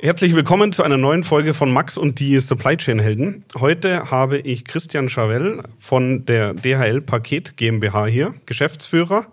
Herzlich 0.00 0.36
willkommen 0.36 0.70
zu 0.70 0.84
einer 0.84 0.96
neuen 0.96 1.24
Folge 1.24 1.54
von 1.54 1.72
Max 1.72 1.98
und 1.98 2.20
die 2.20 2.38
Supply 2.38 2.76
Chain 2.76 3.00
Helden. 3.00 3.44
Heute 3.58 4.12
habe 4.12 4.38
ich 4.38 4.64
Christian 4.64 5.08
Chavel 5.08 5.64
von 5.76 6.24
der 6.24 6.54
DHL 6.54 7.00
Paket 7.00 7.56
GmbH 7.56 8.06
hier, 8.06 8.32
Geschäftsführer. 8.46 9.26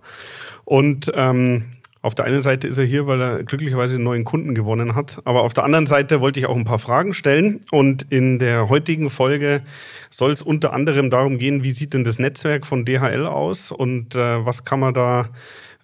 Und 0.64 1.12
ähm, 1.14 1.66
auf 2.02 2.16
der 2.16 2.26
einen 2.26 2.42
Seite 2.42 2.68
ist 2.68 2.80
er 2.80 2.84
hier, 2.84 3.06
weil 3.06 3.22
er 3.22 3.44
glücklicherweise 3.44 3.96
einen 3.96 4.06
neuen 4.06 4.26
Kunden 4.26 4.56
gewonnen 4.56 4.96
hat. 4.96 5.22
Aber 5.26 5.44
auf 5.44 5.54
der 5.54 5.66
anderen 5.66 5.86
Seite 5.86 6.20
wollte 6.20 6.40
ich 6.40 6.48
auch 6.48 6.56
ein 6.56 6.66
paar 6.66 6.80
Fragen 6.80 7.14
stellen. 7.14 7.62
Und 7.70 8.02
in 8.10 8.40
der 8.40 8.68
heutigen 8.68 9.12
Folge 9.12 9.62
soll 10.10 10.32
es 10.32 10.42
unter 10.42 10.74
anderem 10.74 11.12
darum 11.12 11.38
gehen, 11.38 11.64
wie 11.64 11.72
sieht 11.72 11.94
denn 11.94 12.04
das 12.04 12.18
Netzwerk 12.18 12.66
von 12.66 12.86
DHL 12.86 13.28
aus 13.28 13.72
und 13.72 14.16
äh, 14.16 14.44
was 14.44 14.66
kann 14.66 14.80
man 14.80 14.96
da 14.96 15.30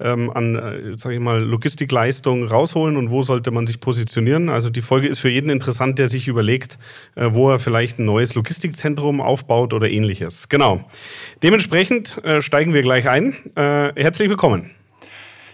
ähm, 0.03 0.29
an, 0.31 0.55
äh, 0.55 0.97
sage 0.97 1.15
ich 1.15 1.21
mal, 1.21 1.41
Logistikleistung 1.41 2.45
rausholen 2.45 2.97
und 2.97 3.11
wo 3.11 3.23
sollte 3.23 3.51
man 3.51 3.67
sich 3.67 3.79
positionieren. 3.79 4.49
Also 4.49 4.69
die 4.69 4.81
Folge 4.81 5.07
ist 5.07 5.19
für 5.19 5.29
jeden 5.29 5.49
interessant, 5.49 5.99
der 5.99 6.07
sich 6.07 6.27
überlegt, 6.27 6.79
äh, 7.15 7.29
wo 7.31 7.49
er 7.49 7.59
vielleicht 7.59 7.99
ein 7.99 8.05
neues 8.05 8.35
Logistikzentrum 8.35 9.21
aufbaut 9.21 9.73
oder 9.73 9.89
ähnliches. 9.89 10.49
Genau. 10.49 10.89
Dementsprechend 11.43 12.23
äh, 12.23 12.41
steigen 12.41 12.73
wir 12.73 12.81
gleich 12.81 13.07
ein. 13.09 13.35
Äh, 13.55 13.93
herzlich 13.95 14.29
willkommen. 14.29 14.71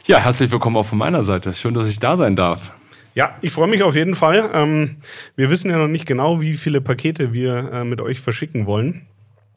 Ja, 0.05 0.19
herzlich 0.19 0.51
willkommen 0.51 0.77
auch 0.77 0.85
von 0.85 0.97
meiner 0.97 1.23
Seite. 1.23 1.53
Schön, 1.53 1.73
dass 1.73 1.89
ich 1.89 1.99
da 1.99 2.15
sein 2.15 2.35
darf. 2.35 2.71
Ja, 3.13 3.35
ich 3.41 3.51
freue 3.51 3.67
mich 3.67 3.81
auf 3.83 3.95
jeden 3.95 4.13
Fall. 4.13 4.49
Ähm, 4.53 4.97
wir 5.35 5.49
wissen 5.49 5.71
ja 5.71 5.77
noch 5.77 5.87
nicht 5.87 6.05
genau, 6.05 6.39
wie 6.39 6.53
viele 6.53 6.81
Pakete 6.81 7.33
wir 7.33 7.71
äh, 7.73 7.83
mit 7.83 7.99
euch 7.99 8.21
verschicken 8.21 8.67
wollen. 8.67 9.07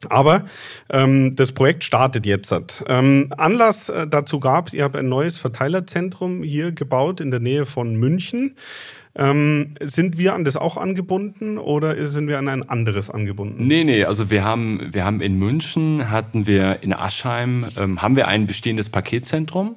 Aber 0.09 0.45
ähm, 0.89 1.35
das 1.35 1.51
Projekt 1.51 1.83
startet 1.83 2.25
jetzt. 2.25 2.53
Ähm, 2.87 3.33
Anlass 3.37 3.89
äh, 3.89 4.07
dazu 4.07 4.39
gab, 4.39 4.73
ihr 4.73 4.83
habt 4.83 4.95
ein 4.95 5.09
neues 5.09 5.37
Verteilerzentrum 5.37 6.43
hier 6.43 6.71
gebaut 6.71 7.19
in 7.19 7.31
der 7.31 7.39
Nähe 7.39 7.65
von 7.65 7.95
München. 7.95 8.55
Ähm, 9.13 9.75
sind 9.81 10.17
wir 10.17 10.33
an 10.33 10.45
das 10.45 10.55
auch 10.55 10.77
angebunden 10.77 11.57
oder 11.57 12.07
sind 12.07 12.29
wir 12.29 12.37
an 12.39 12.47
ein 12.47 12.67
anderes 12.69 13.09
angebunden? 13.09 13.67
Nee, 13.67 13.83
nee, 13.83 14.05
also 14.05 14.29
wir 14.29 14.45
haben, 14.45 14.87
wir 14.91 15.03
haben 15.03 15.19
in 15.19 15.37
München, 15.37 16.09
hatten 16.09 16.47
wir 16.47 16.81
in 16.81 16.93
Aschheim, 16.93 17.65
ähm, 17.77 18.01
haben 18.01 18.15
wir 18.15 18.29
ein 18.29 18.47
bestehendes 18.47 18.89
Paketzentrum, 18.89 19.75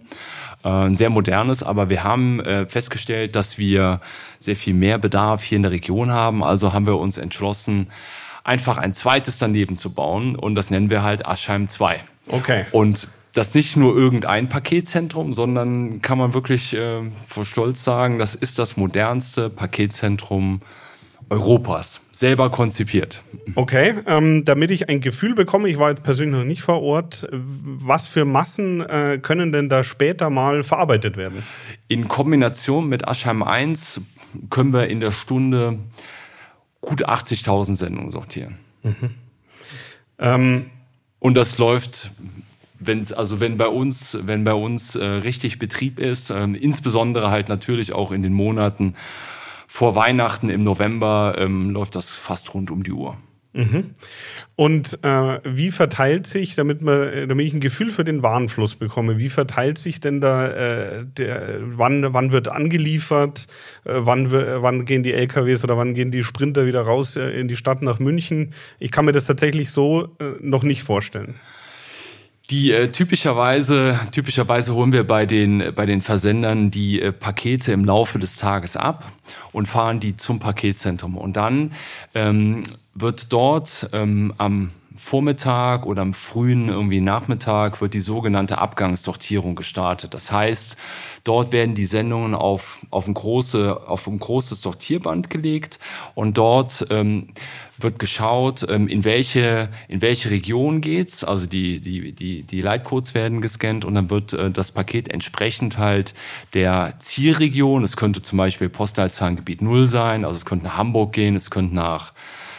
äh, 0.63 0.69
ein 0.69 0.95
sehr 0.95 1.11
modernes, 1.11 1.65
aber 1.65 1.91
wir 1.91 2.05
haben 2.05 2.39
äh, 2.41 2.67
festgestellt, 2.67 3.35
dass 3.35 3.59
wir 3.59 4.01
sehr 4.39 4.55
viel 4.55 4.75
mehr 4.75 4.99
Bedarf 4.99 5.43
hier 5.43 5.57
in 5.57 5.63
der 5.63 5.73
Region 5.73 6.13
haben. 6.13 6.45
Also 6.45 6.73
haben 6.73 6.87
wir 6.87 6.99
uns 6.99 7.19
entschlossen, 7.19 7.89
einfach 8.45 8.79
ein 8.79 8.95
zweites 8.95 9.39
daneben 9.39 9.77
zu 9.77 9.93
bauen 9.93 10.37
und 10.37 10.55
das 10.55 10.71
nennen 10.71 10.91
wir 10.91 11.03
halt 11.03 11.27
Aschheim 11.27 11.67
2. 11.67 12.01
Okay. 12.29 12.67
Und 12.71 13.09
das 13.33 13.55
nicht 13.55 13.77
nur 13.77 13.97
irgendein 13.97 14.49
Paketzentrum, 14.49 15.33
sondern 15.33 16.01
kann 16.01 16.19
man 16.19 16.35
wirklich 16.35 16.77
äh, 16.77 17.11
vor 17.27 17.45
Stolz 17.45 17.83
sagen, 17.83 18.19
das 18.19 18.35
ist 18.35 18.59
das 18.59 18.77
modernste 18.77 19.51
Paketzentrum 19.51 20.61
Europas, 21.31 22.03
selber 22.13 22.51
konzipiert. 22.51 23.23
Okay, 23.55 23.95
ähm, 24.07 24.45
damit 24.45 24.71
ich 24.71 24.89
ein 24.89 25.01
Gefühl 25.01 25.35
bekomme, 25.35 25.69
ich 25.69 25.79
war 25.79 25.91
jetzt 25.91 26.03
persönlich 26.03 26.39
noch 26.39 26.45
nicht 26.45 26.63
vor 26.63 26.83
Ort, 26.83 27.27
was 27.33 28.07
für 28.09 28.25
Massen 28.25 28.83
äh, 28.83 29.19
können 29.21 29.51
denn 29.51 29.69
da 29.69 29.85
später 29.85 30.31
mal 30.31 30.63
verarbeitet 30.63 31.17
werden? 31.17 31.43
In 31.89 32.09
Kombination 32.09 32.89
mit 32.89 33.09
Aschheim 33.09 33.43
1 33.43 34.03
können 34.51 34.73
wir 34.73 34.89
in 34.89 35.01
der 35.01 35.13
Stunde 35.13 35.79
gut 36.85 37.09
80.000 37.09 37.77
Sendungen 37.77 38.11
sortieren. 38.11 38.59
Mhm. 38.83 39.11
Ähm, 40.19 40.71
und 41.19 41.35
das 41.35 41.59
läuft, 41.59 42.13
wenn 42.79 43.07
also 43.15 43.41
wenn 43.41 43.57
bei 43.57 43.69
uns, 43.69 44.19
wenn 44.23 44.45
bei 44.45 44.55
uns 44.55 44.95
äh, 44.95 45.05
richtig 45.05 45.59
Betrieb 45.59 45.99
ist, 45.99 46.31
äh, 46.31 46.45
insbesondere 46.45 47.31
halt 47.31 47.49
natürlich 47.49 47.93
auch 47.93 48.13
in 48.13 48.23
den 48.23 48.33
Monaten 48.33 48.95
vor 49.67 49.95
Weihnachten 49.97 50.51
im 50.51 50.63
November 50.63 51.35
ähm, 51.39 51.71
läuft 51.71 51.97
das 51.97 52.15
fast 52.15 52.55
rund 52.55 52.71
um 52.71 52.83
die 52.83 52.93
Uhr. 52.93 53.17
Mhm. 53.55 53.91
Und 54.57 54.99
äh, 55.03 55.39
wie 55.45 55.71
verteilt 55.71 56.27
sich, 56.27 56.57
damit, 56.57 56.83
man, 56.83 57.29
damit 57.29 57.47
ich 57.47 57.55
ein 57.55 57.61
Gefühl 57.61 57.89
für 57.89 58.05
den 58.05 58.21
Warenfluss 58.21 58.75
bekomme, 58.75 59.19
wie 59.19 59.29
verteilt 59.29 59.79
sich 59.79 60.01
denn 60.01 60.21
da 60.21 60.49
äh, 60.49 61.05
der, 61.05 61.61
wann, 61.61 62.13
wann 62.13 62.33
wird 62.33 62.49
angeliefert, 62.49 63.47
äh, 63.85 63.93
wann, 63.95 64.33
wann 64.33 64.85
gehen 64.87 65.05
die 65.05 65.13
LKWs 65.13 65.63
oder 65.63 65.77
wann 65.77 65.95
gehen 65.95 66.11
die 66.11 66.25
Sprinter 66.25 66.67
wieder 66.67 66.83
raus 66.83 67.17
äh, 67.17 67.31
in 67.31 67.47
die 67.47 67.57
Stadt 67.57 67.81
nach 67.81 68.01
München? 68.01 68.55
Ich 68.81 68.91
kann 68.91 69.05
mir 69.05 69.13
das 69.13 69.27
tatsächlich 69.27 69.71
so 69.71 70.17
äh, 70.19 70.33
noch 70.41 70.65
nicht 70.65 70.83
vorstellen. 70.83 71.37
Die 72.51 72.73
äh, 72.73 72.91
typischerweise, 72.93 73.99
typischerweise 74.13 74.75
holen 74.75 74.93
wir 74.93 75.07
bei 75.07 75.25
den, 75.25 75.73
bei 75.75 75.87
den 75.87 76.03
Versendern 76.03 76.71
die 76.71 77.01
äh, 77.01 77.11
Pakete 77.11 77.73
im 77.73 77.87
Laufe 77.87 78.19
des 78.19 78.37
Tages 78.37 78.77
ab 78.77 79.13
und 79.53 79.67
fahren 79.67 79.99
die 79.99 80.15
zum 80.17 80.41
Paketzentrum. 80.41 81.17
Und 81.17 81.39
dann 81.39 81.73
ähm, 82.15 82.65
wird 82.95 83.33
dort 83.33 83.89
ähm, 83.95 84.35
am 84.37 84.73
Vormittag 84.97 85.87
oder 85.87 86.03
am 86.03 86.13
frühen 86.15 86.69
irgendwie 86.69 87.01
Nachmittag 87.01 87.81
wird 87.81 87.95
die 87.95 88.01
sogenannte 88.01 88.59
Abgangssortierung 88.59 89.57
gestartet. 89.57 90.15
Das 90.15 90.31
heißt, 90.31 90.77
dort 91.25 91.51
werden 91.51 91.75
die 91.75 91.87
Sendungen 91.87 92.35
auf, 92.35 92.87
auf, 92.91 93.09
ein, 93.09 93.15
große, 93.15 93.89
auf 93.89 94.07
ein 94.07 94.19
großes 94.21 94.63
Sortierband 94.63 95.31
gelegt 95.31 95.81
und 96.15 96.39
dort 96.39 96.87
ähm, 96.91 97.29
wird 97.79 97.99
geschaut, 97.99 98.67
ähm, 98.69 98.89
in 98.89 99.05
welche, 99.05 99.69
in 99.89 100.01
welche 100.01 100.31
Region 100.31 100.81
geht's. 100.81 101.25
Also 101.25 101.47
die, 101.47 101.81
die, 101.81 102.13
die, 102.13 102.43
die 102.43 102.63
Leitcodes 102.63 103.15
werden 103.15 103.41
gescannt 103.41 103.85
und 103.85 103.95
dann 103.95 104.11
wird 104.11 104.33
äh, 104.33 104.51
das 104.51 104.73
Paket 104.73 105.09
entsprechend 105.09 105.79
halt 105.79 106.15
der 106.55 106.95
Zielregion. 106.99 107.83
Es 107.83 107.97
könnte 107.97 108.23
zum 108.23 108.39
Beispiel 108.39 108.69
Postleitzahlengebiet 108.69 109.63
Null 109.63 109.87
sein, 109.87 110.25
also 110.25 110.37
es 110.37 110.45
könnte 110.45 110.67
nach 110.67 110.77
Hamburg 110.77 111.13
gehen, 111.13 111.37
es 111.37 111.51
könnte 111.51 111.75
nach 111.75 112.13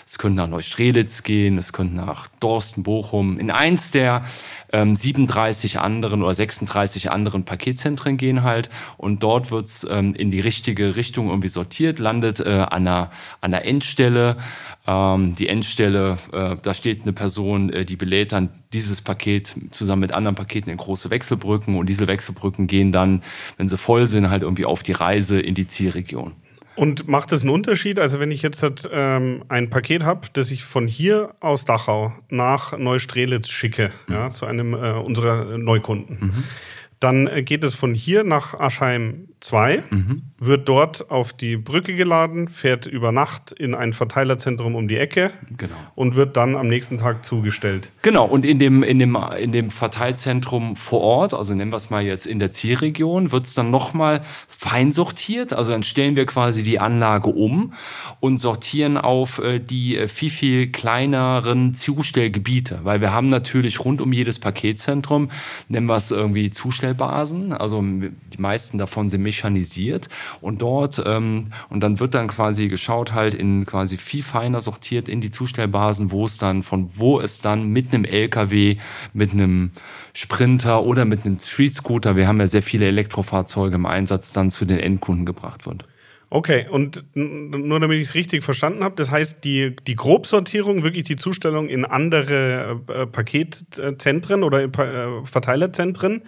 es 0.08 0.20
könnte 0.20 0.38
nach 0.38 0.48
Neustrelitz 0.48 1.24
gehen, 1.24 1.58
es 1.58 1.74
könnte 1.74 1.96
nach 1.96 2.28
Dorsten, 2.40 2.84
Bochum, 2.84 3.40
in 3.40 3.50
eins 3.50 3.90
der 3.90 4.24
ähm, 4.72 4.96
37 4.96 5.80
anderen 5.80 6.22
oder 6.22 6.36
36 6.36 7.10
anderen 7.10 7.44
Paketzentren 7.44 8.16
gehen 8.18 8.44
halt 8.44 8.70
und 8.98 9.24
dort 9.24 9.50
wird's 9.50 9.86
ähm, 9.90 10.14
in 10.14 10.30
die 10.30 10.42
richtige 10.42 10.96
Richtung 10.96 11.30
irgendwie 11.30 11.48
sortiert, 11.48 11.98
landet 11.98 12.40
äh, 12.40 12.66
an, 12.70 12.88
einer, 12.88 13.12
an 13.42 13.54
einer 13.54 13.66
Endstelle. 13.66 14.38
Ähm, 14.86 15.34
die 15.34 15.48
Endstelle, 15.48 16.18
äh, 16.32 16.56
da 16.62 16.74
steht 16.76 17.02
eine 17.02 17.14
Person, 17.14 17.74
äh, 17.74 17.84
die 17.84 17.96
belädt 17.96 18.32
dann 18.32 18.50
dieses 18.74 19.02
Paket 19.02 19.56
zusammen 19.72 20.02
mit 20.02 20.12
anderen 20.12 20.36
Paketen 20.36 20.70
in 20.70 20.78
große 20.78 21.10
Wechselbrücken 21.10 21.78
und 21.78 21.88
diese 21.88 22.08
Wechselbrücken 22.08 22.68
gehen 22.68 22.92
dann, 22.92 23.24
wenn 23.58 23.68
sie 23.68 23.78
voll 23.78 24.06
sind, 24.06 24.30
halt 24.30 24.44
irgendwie 24.44 24.66
auf 24.66 24.84
die 24.84 24.92
Reise 24.92 25.40
in 25.40 25.56
die 25.56 25.66
Zielregion. 25.66 26.34
Und 26.76 27.08
macht 27.08 27.32
das 27.32 27.42
einen 27.42 27.52
Unterschied? 27.52 28.00
Also 28.00 28.20
wenn 28.20 28.32
ich 28.32 28.42
jetzt 28.42 28.62
halt, 28.62 28.88
ähm, 28.92 29.44
ein 29.48 29.70
Paket 29.70 30.04
habe, 30.04 30.28
das 30.34 30.52
ich 30.52 30.64
von 30.64 30.88
hier 30.88 31.34
aus 31.40 31.66
Dachau 31.66 32.14
nach 32.30 32.78
Neustrelitz 32.78 33.50
schicke, 33.50 33.92
mhm. 34.08 34.14
ja, 34.14 34.30
zu 34.30 34.46
einem 34.46 34.74
äh, 34.74 34.92
unserer 34.92 35.58
Neukunden, 35.58 36.18
mhm. 36.20 36.44
dann 37.00 37.28
äh, 37.28 37.44
geht 37.44 37.64
es 37.64 37.74
von 37.74 37.94
hier 37.94 38.24
nach 38.24 38.54
Aschheim 38.60 39.30
2, 39.46 39.84
mhm. 39.92 40.24
wird 40.40 40.68
dort 40.68 41.12
auf 41.12 41.32
die 41.32 41.56
Brücke 41.56 41.96
geladen, 41.96 42.48
fährt 42.48 42.88
über 42.88 43.12
Nacht 43.12 43.52
in 43.52 43.76
ein 43.76 43.94
Verteilerzentrum 43.94 44.76
um 44.76 44.88
die 44.88 44.98
Ecke 44.98 45.32
genau. 45.56 45.76
und 45.94 46.16
wird 46.16 46.36
dann 46.36 46.56
am 46.56 46.68
nächsten 46.68 46.98
Tag 46.98 47.24
zugestellt. 47.24 47.92
Genau, 48.02 48.26
und 48.26 48.44
in 48.44 48.60
dem, 48.60 48.82
in 48.82 48.98
dem, 48.98 49.16
in 49.38 49.52
dem 49.52 49.70
Verteilzentrum 49.70 50.76
vor 50.76 51.02
Ort, 51.02 51.34
also 51.34 51.54
nennen 51.54 51.72
wir 51.72 51.78
es 51.78 51.92
mal 51.92 52.04
jetzt 52.04 52.26
in 52.26 52.40
der 52.40 52.50
Zielregion, 52.50 53.32
wird 53.32 53.46
es 53.46 53.54
dann 53.54 53.70
nochmal 53.70 54.22
fein 54.48 54.92
sortiert. 54.92 55.54
Also 55.54 55.72
dann 55.72 55.84
stellen 55.84 56.16
wir 56.16 56.26
quasi 56.26 56.64
die 56.64 56.80
Anlage 56.80 57.30
um 57.30 57.74
und 58.20 58.40
sortieren 58.40 58.98
auf 58.98 59.40
äh, 59.40 59.60
die 59.60 59.96
äh, 59.96 60.08
viel, 60.08 60.32
viel 60.32 60.72
kleineren 60.72 61.76
Zustellgebiete, 61.76 62.80
weil 62.84 63.00
wir 63.00 63.14
haben 63.14 63.30
natürlich 63.30 63.80
rund 63.86 64.02
um 64.02 64.12
jedes 64.12 64.40
Paketzentrum, 64.40 65.30
nennen 65.68 65.86
wir 65.86 65.96
es 65.96 66.10
irgendwie 66.10 66.50
Zustellbasen, 66.50 67.54
also 67.54 67.84
die 67.84 68.42
meisten 68.42 68.78
davon 68.78 69.10
sind 69.10 69.22
mechanisiert 69.36 70.10
und 70.42 70.62
dort 70.62 71.04
ähm, 71.06 71.48
und 71.70 71.82
dann 71.82 72.00
wird 72.00 72.14
dann 72.14 72.28
quasi 72.28 72.68
geschaut 72.68 73.14
halt 73.14 73.34
in 73.34 73.66
quasi 73.66 73.98
viel 73.98 74.24
feiner 74.24 74.62
sortiert 74.62 75.10
in 75.10 75.22
die 75.22 75.32
Zustellbasen, 75.32 76.12
wo 76.12 76.26
es 76.26 76.38
dann 76.38 76.64
von 76.64 76.90
wo 76.96 77.20
es 77.20 77.42
dann 77.42 77.70
mit 77.70 77.94
einem 77.94 78.06
LKW, 78.06 78.78
mit 79.14 79.32
einem 79.32 79.72
Sprinter 80.14 80.84
oder 80.84 81.06
mit 81.06 81.26
einem 81.26 81.40
Street 81.40 81.74
Scooter, 81.74 82.16
wir 82.16 82.28
haben 82.28 82.40
ja 82.40 82.48
sehr 82.48 82.64
viele 82.64 82.88
Elektrofahrzeuge 82.88 83.76
im 83.76 83.86
Einsatz, 83.86 84.34
dann 84.34 84.50
zu 84.50 84.66
den 84.66 84.80
Endkunden 84.80 85.26
gebracht 85.26 85.66
wird. 85.66 85.86
Okay, 86.32 86.66
und 86.70 87.04
nur 87.14 87.80
damit 87.80 88.02
ich 88.02 88.10
es 88.10 88.16
richtig 88.16 88.44
verstanden 88.44 88.84
habe, 88.84 88.96
das 88.96 89.12
heißt, 89.12 89.44
die, 89.44 89.76
die 89.88 89.96
Grobsortierung, 89.96 90.84
wirklich 90.84 91.04
die 91.04 91.16
Zustellung 91.16 91.70
in 91.70 91.86
andere 91.86 92.82
äh, 92.88 93.06
Paketzentren 93.06 94.44
oder 94.44 94.64
äh, 94.64 94.70
Verteilerzentren, 95.26 96.24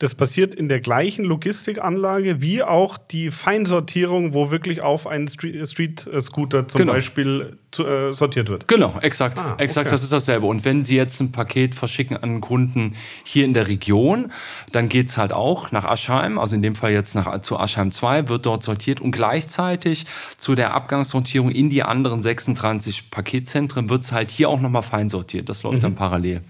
das 0.00 0.14
passiert 0.14 0.54
in 0.54 0.70
der 0.70 0.80
gleichen 0.80 1.26
Logistikanlage 1.26 2.40
wie 2.40 2.62
auch 2.62 2.96
die 2.96 3.30
Feinsortierung, 3.30 4.32
wo 4.32 4.50
wirklich 4.50 4.80
auf 4.80 5.06
einen 5.06 5.28
Street-Scooter 5.28 6.68
zum 6.68 6.78
genau. 6.78 6.94
Beispiel 6.94 7.58
zu, 7.70 7.86
äh, 7.86 8.10
sortiert 8.14 8.48
wird. 8.48 8.66
Genau, 8.66 8.94
exakt. 9.02 9.38
Ah, 9.38 9.56
exakt, 9.58 9.88
okay. 9.88 9.92
das 9.92 10.02
ist 10.02 10.10
dasselbe. 10.10 10.46
Und 10.46 10.64
wenn 10.64 10.84
Sie 10.84 10.96
jetzt 10.96 11.20
ein 11.20 11.32
Paket 11.32 11.74
verschicken 11.74 12.16
an 12.16 12.22
einen 12.22 12.40
Kunden 12.40 12.96
hier 13.24 13.44
in 13.44 13.52
der 13.52 13.68
Region, 13.68 14.32
dann 14.72 14.88
geht's 14.88 15.18
halt 15.18 15.34
auch 15.34 15.70
nach 15.70 15.84
Aschheim, 15.84 16.38
also 16.38 16.56
in 16.56 16.62
dem 16.62 16.74
Fall 16.74 16.92
jetzt 16.92 17.14
nach, 17.14 17.42
zu 17.42 17.58
Aschheim 17.58 17.92
2, 17.92 18.30
wird 18.30 18.46
dort 18.46 18.62
sortiert 18.62 19.02
und 19.02 19.10
gleichzeitig 19.10 20.06
zu 20.38 20.54
der 20.54 20.72
Abgangssortierung 20.72 21.50
in 21.50 21.68
die 21.68 21.82
anderen 21.82 22.22
36 22.22 23.10
Paketzentren 23.10 23.90
wird's 23.90 24.12
halt 24.12 24.30
hier 24.30 24.48
auch 24.48 24.60
nochmal 24.62 24.82
fein 24.82 25.10
sortiert. 25.10 25.50
Das 25.50 25.62
läuft 25.62 25.76
mhm. 25.76 25.82
dann 25.82 25.94
parallel. 25.94 26.40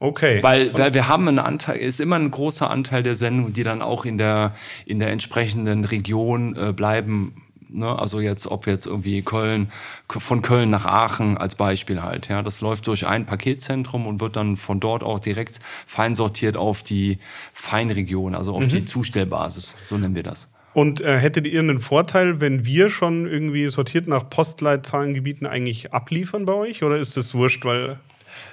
Okay. 0.00 0.42
Weil, 0.42 0.76
weil 0.78 0.94
wir 0.94 1.08
haben 1.08 1.26
einen 1.26 1.40
Anteil, 1.40 1.78
ist 1.78 2.00
immer 2.00 2.16
ein 2.16 2.30
großer 2.30 2.70
Anteil 2.70 3.02
der 3.02 3.16
Sendungen, 3.16 3.52
die 3.52 3.64
dann 3.64 3.82
auch 3.82 4.04
in 4.04 4.16
der, 4.16 4.54
in 4.86 5.00
der 5.00 5.10
entsprechenden 5.10 5.84
Region 5.84 6.56
äh, 6.56 6.72
bleiben. 6.72 7.34
Ne? 7.68 7.98
Also 7.98 8.20
jetzt, 8.20 8.46
ob 8.46 8.66
jetzt 8.68 8.86
irgendwie 8.86 9.22
Köln, 9.22 9.72
von 10.08 10.40
Köln 10.40 10.70
nach 10.70 10.86
Aachen 10.86 11.36
als 11.36 11.56
Beispiel 11.56 12.02
halt. 12.02 12.28
Ja, 12.28 12.42
das 12.42 12.60
läuft 12.60 12.86
durch 12.86 13.08
ein 13.08 13.26
Paketzentrum 13.26 14.06
und 14.06 14.20
wird 14.20 14.36
dann 14.36 14.56
von 14.56 14.78
dort 14.78 15.02
auch 15.02 15.18
direkt 15.18 15.58
fein 15.86 16.14
sortiert 16.14 16.56
auf 16.56 16.84
die 16.84 17.18
Feinregion, 17.52 18.36
also 18.36 18.54
auf 18.54 18.64
mhm. 18.64 18.68
die 18.68 18.84
Zustellbasis. 18.84 19.76
So 19.82 19.98
nennen 19.98 20.14
wir 20.14 20.22
das. 20.22 20.50
Und 20.74 21.00
äh, 21.00 21.18
hättet 21.18 21.48
ihr 21.48 21.58
einen 21.58 21.80
Vorteil, 21.80 22.40
wenn 22.40 22.64
wir 22.64 22.88
schon 22.88 23.26
irgendwie 23.26 23.66
sortiert 23.68 24.06
nach 24.06 24.30
Postleitzahlengebieten 24.30 25.44
eigentlich 25.44 25.92
abliefern 25.92 26.46
bei 26.46 26.52
euch? 26.52 26.84
Oder 26.84 26.98
ist 26.98 27.16
das 27.16 27.34
wurscht, 27.34 27.64
weil 27.64 27.98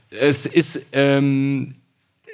es 0.09 0.45
ist, 0.45 0.89
ähm, 0.93 1.75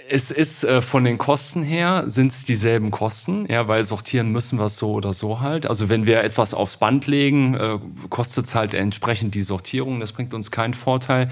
es 0.10 0.32
ist 0.32 0.64
äh, 0.64 0.82
von 0.82 1.04
den 1.04 1.18
Kosten 1.18 1.64
her 1.64 2.04
sind 2.08 2.32
es 2.32 2.46
dieselben 2.46 2.92
Kosten, 2.92 3.46
ja, 3.50 3.68
weil 3.68 3.86
sortieren 3.86 4.32
müssen 4.32 4.60
wir 4.60 4.66
es 4.66 4.78
so 4.78 4.94
oder 4.94 5.14
so 5.14 5.40
halt. 5.40 5.66
Also 5.66 5.90
wenn 5.90 6.06
wir 6.06 6.24
etwas 6.24 6.54
aufs 6.54 6.78
Band 6.78 7.08
legen, 7.08 7.56
äh, 7.56 7.80
kostet 8.10 8.46
es 8.46 8.56
halt 8.56 8.74
entsprechend 8.74 9.36
die 9.36 9.44
Sortierung. 9.44 10.00
Das 10.00 10.12
bringt 10.12 10.34
uns 10.34 10.52
keinen 10.52 10.74
Vorteil. 10.74 11.30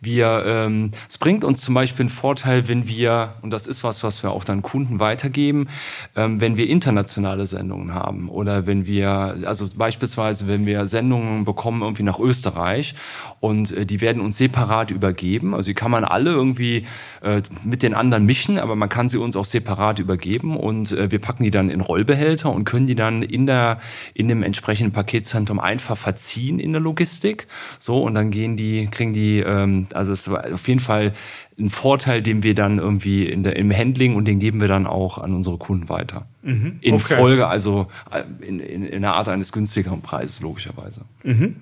Wir, 0.00 0.44
ähm, 0.46 0.92
es 1.08 1.18
bringt 1.18 1.44
uns 1.44 1.62
zum 1.62 1.74
Beispiel 1.74 2.04
einen 2.04 2.10
Vorteil, 2.10 2.68
wenn 2.68 2.86
wir 2.86 3.34
und 3.42 3.50
das 3.50 3.66
ist 3.66 3.84
was, 3.84 4.02
was 4.02 4.22
wir 4.22 4.30
auch 4.30 4.44
dann 4.44 4.62
Kunden 4.62 5.00
weitergeben, 5.00 5.68
ähm, 6.16 6.40
wenn 6.40 6.56
wir 6.56 6.68
internationale 6.68 7.46
Sendungen 7.46 7.94
haben 7.94 8.28
oder 8.28 8.66
wenn 8.66 8.86
wir, 8.86 9.36
also 9.44 9.68
beispielsweise 9.74 10.46
wenn 10.48 10.66
wir 10.66 10.86
Sendungen 10.86 11.44
bekommen 11.44 11.82
irgendwie 11.82 12.02
nach 12.02 12.18
Österreich 12.18 12.94
und 13.40 13.72
äh, 13.72 13.86
die 13.86 14.00
werden 14.00 14.20
uns 14.20 14.38
separat 14.38 14.90
übergeben. 14.90 15.54
Also 15.54 15.68
die 15.70 15.74
kann 15.74 15.90
man 15.90 16.04
alle 16.04 16.30
irgendwie 16.30 16.86
äh, 17.22 17.42
mit 17.64 17.82
den 17.82 17.94
anderen 17.94 18.09
mischen, 18.18 18.58
aber 18.58 18.74
man 18.74 18.88
kann 18.88 19.08
sie 19.08 19.18
uns 19.18 19.36
auch 19.36 19.44
separat 19.44 19.98
übergeben 19.98 20.56
und 20.56 20.90
äh, 20.92 21.10
wir 21.10 21.20
packen 21.20 21.44
die 21.44 21.50
dann 21.50 21.70
in 21.70 21.80
Rollbehälter 21.80 22.52
und 22.52 22.64
können 22.64 22.86
die 22.86 22.96
dann 22.96 23.22
in 23.22 23.46
der 23.46 23.78
in 24.14 24.26
dem 24.26 24.42
entsprechenden 24.42 24.92
Paketzentrum 24.92 25.60
einfach 25.60 25.96
verziehen 25.96 26.58
in 26.58 26.72
der 26.72 26.80
Logistik. 26.80 27.46
So 27.78 28.02
und 28.02 28.14
dann 28.14 28.30
gehen 28.30 28.56
die, 28.56 28.88
kriegen 28.90 29.12
die, 29.12 29.38
ähm, 29.38 29.86
also 29.94 30.12
es 30.12 30.28
war 30.30 30.44
auf 30.52 30.66
jeden 30.66 30.80
Fall 30.80 31.14
ein 31.58 31.70
Vorteil, 31.70 32.22
den 32.22 32.42
wir 32.42 32.54
dann 32.54 32.78
irgendwie 32.78 33.26
in 33.26 33.42
der, 33.42 33.56
im 33.56 33.70
Handling 33.70 34.16
und 34.16 34.26
den 34.26 34.40
geben 34.40 34.60
wir 34.60 34.68
dann 34.68 34.86
auch 34.86 35.18
an 35.18 35.34
unsere 35.34 35.58
Kunden 35.58 35.88
weiter. 35.88 36.26
Mhm, 36.42 36.78
in 36.80 36.94
okay. 36.94 37.16
Folge, 37.16 37.46
also 37.46 37.86
äh, 38.10 38.24
in, 38.44 38.60
in, 38.60 38.82
in 38.84 39.04
einer 39.04 39.14
Art 39.14 39.28
eines 39.28 39.52
günstigeren 39.52 40.00
Preises, 40.00 40.40
logischerweise. 40.40 41.04
Mhm. 41.22 41.56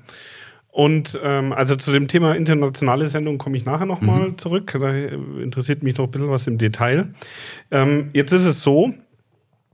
Und 0.79 1.19
ähm, 1.25 1.53
also 1.53 1.75
zu 1.75 1.91
dem 1.91 2.07
Thema 2.07 2.37
internationale 2.37 3.09
Sendung 3.09 3.37
komme 3.37 3.57
ich 3.57 3.65
nachher 3.65 3.85
nochmal 3.85 4.29
mhm. 4.29 4.39
zurück. 4.39 4.79
Da 4.81 4.95
interessiert 4.95 5.83
mich 5.83 5.99
noch 5.99 6.05
ein 6.05 6.11
bisschen 6.13 6.31
was 6.31 6.47
im 6.47 6.57
Detail. 6.57 7.15
Ähm, 7.73 8.11
jetzt 8.13 8.31
ist 8.31 8.45
es 8.45 8.63
so, 8.63 8.95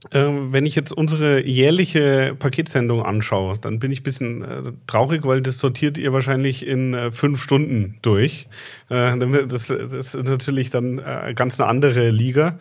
äh, 0.09 0.19
wenn 0.19 0.65
ich 0.65 0.73
jetzt 0.73 0.91
unsere 0.91 1.45
jährliche 1.45 2.35
Paketsendung 2.39 3.03
anschaue, 3.03 3.59
dann 3.59 3.77
bin 3.77 3.91
ich 3.91 3.99
ein 3.99 4.03
bisschen 4.03 4.41
äh, 4.41 4.71
traurig, 4.87 5.27
weil 5.27 5.43
das 5.43 5.59
sortiert 5.59 5.99
ihr 5.99 6.11
wahrscheinlich 6.11 6.65
in 6.65 6.95
äh, 6.95 7.11
fünf 7.11 7.39
Stunden 7.39 7.99
durch. 8.01 8.47
Äh, 8.89 9.15
das, 9.47 9.67
das, 9.67 10.15
ist 10.15 10.23
natürlich 10.23 10.71
dann 10.71 10.97
äh, 10.97 11.35
ganz 11.35 11.59
eine 11.59 11.69
andere 11.69 12.09
Liga. 12.09 12.57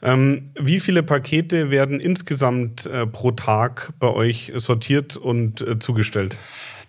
Ähm, 0.00 0.50
wie 0.54 0.78
viele 0.78 1.02
Pakete 1.02 1.72
werden 1.72 1.98
insgesamt 1.98 2.86
äh, 2.86 3.04
pro 3.04 3.32
Tag 3.32 3.94
bei 3.98 4.08
euch 4.08 4.52
sortiert 4.54 5.16
und 5.16 5.64
zugestellt? 5.82 6.38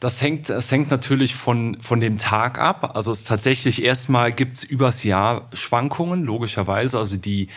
Das 0.02 0.20
hängt, 0.20 0.50
das 0.50 0.72
hängt 0.72 0.90
natürlich 0.90 1.36
von, 1.36 1.78
von 1.80 2.00
dem 2.00 2.18
Tag 2.18 2.58
ab. 2.58 2.96
Also 2.96 3.12
es 3.12 3.24
tatsächlich 3.24 3.84
erstmal 3.84 4.32
gibt's 4.32 4.64
übers 4.64 5.04
Jahr 5.04 5.48
Schwankungen, 5.54 6.24
logischerweise. 6.24 6.98
Also 6.98 7.18
die, 7.18 7.50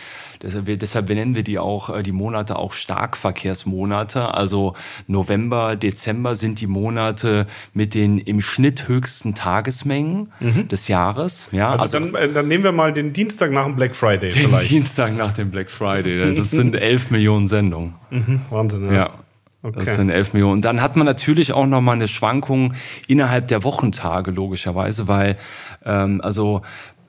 deshalb, 0.43 1.07
benennen 1.07 1.33
wir 1.33 1.41
die 1.41 1.57
auch, 1.57 1.89
äh, 1.89 2.03
die 2.03 2.11
Monate 2.11 2.57
auch 2.57 2.71
Starkverkehrsmonate. 2.71 4.35
Also 4.35 4.75
November, 5.07 5.75
Dezember 5.75 6.35
sind 6.35 6.61
die 6.61 6.67
Monate 6.67 7.47
mit 7.73 7.95
den 7.95 8.19
im 8.19 8.41
Schnitt 8.41 8.87
höchsten 8.87 9.33
Tagesmengen 9.33 10.31
mhm. 10.39 10.67
des 10.67 10.87
Jahres. 10.87 11.49
Ja, 11.51 11.71
also, 11.71 11.97
also 11.97 12.11
dann, 12.11 12.13
äh, 12.13 12.31
dann, 12.31 12.47
nehmen 12.47 12.63
wir 12.63 12.73
mal 12.73 12.93
den 12.93 13.11
Dienstag 13.11 13.49
nach 13.49 13.65
dem 13.65 13.75
Black 13.75 13.95
Friday 13.95 14.29
den 14.29 14.49
vielleicht. 14.49 14.69
Dienstag 14.69 15.17
nach 15.17 15.31
dem 15.31 15.49
Black 15.49 15.71
Friday. 15.71 16.19
Das 16.19 16.51
sind 16.51 16.75
elf 16.79 17.09
Millionen 17.09 17.47
Sendungen. 17.47 17.95
Mhm, 18.11 18.41
Wahnsinn, 18.51 18.85
ja. 18.85 18.93
ja. 18.93 19.24
Okay. 19.65 19.79
Das 19.79 19.95
sind 19.95 20.11
11 20.11 20.33
Millionen. 20.33 20.53
Und 20.53 20.65
dann 20.65 20.79
hat 20.79 20.95
man 20.95 21.07
natürlich 21.07 21.51
auch 21.51 21.65
nochmal 21.65 21.95
eine 21.95 22.07
Schwankung 22.07 22.75
innerhalb 23.07 23.47
der 23.47 23.63
Wochentage, 23.63 24.29
logischerweise, 24.29 25.07
weil 25.07 25.37
ähm, 25.83 26.21
also 26.21 26.61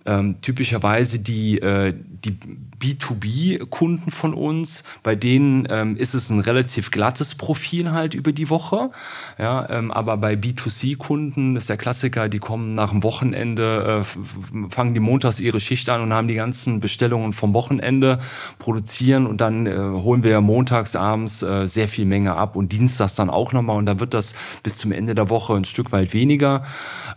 ähm, 0.06 0.40
typischerweise 0.40 1.18
die, 1.18 1.58
äh, 1.58 1.94
die 2.24 2.38
B2B-Kunden 2.80 4.10
von 4.10 4.34
uns, 4.34 4.84
bei 5.02 5.14
denen 5.14 5.66
ähm, 5.70 5.96
ist 5.96 6.14
es 6.14 6.30
ein 6.30 6.40
relativ 6.40 6.90
glattes 6.90 7.34
Profil 7.34 7.92
halt 7.92 8.14
über 8.14 8.32
die 8.32 8.50
Woche. 8.50 8.90
Ja, 9.38 9.68
ähm, 9.70 9.90
aber 9.90 10.16
bei 10.16 10.34
B2C-Kunden 10.34 11.56
ist 11.56 11.68
der 11.68 11.76
Klassiker, 11.76 12.28
die 12.28 12.38
kommen 12.38 12.74
nach 12.74 12.90
dem 12.90 13.02
Wochenende, 13.02 14.02
äh, 14.02 14.68
fangen 14.70 14.94
die 14.94 15.00
montags 15.00 15.40
ihre 15.40 15.60
Schicht 15.60 15.88
an 15.88 16.02
und 16.02 16.12
haben 16.12 16.28
die 16.28 16.34
ganzen 16.34 16.80
Bestellungen 16.80 17.32
vom 17.32 17.54
Wochenende, 17.54 18.18
produzieren 18.58 19.26
und 19.26 19.40
dann 19.40 19.66
äh, 19.66 19.76
holen 19.76 20.22
wir 20.22 20.40
montags 20.40 20.96
abends 20.96 21.42
äh, 21.42 21.66
sehr 21.66 21.88
viel 21.88 22.04
Menge 22.04 22.34
ab 22.34 22.56
und 22.56 22.72
dienstags 22.72 23.14
dann 23.14 23.30
auch 23.30 23.52
nochmal 23.52 23.76
und 23.76 23.86
dann 23.86 24.00
wird 24.00 24.14
das 24.14 24.34
bis 24.62 24.76
zum 24.76 24.92
Ende 24.92 25.14
der 25.14 25.30
Woche 25.30 25.54
ein 25.54 25.64
Stück 25.64 25.92
weit 25.92 26.12
weniger. 26.12 26.64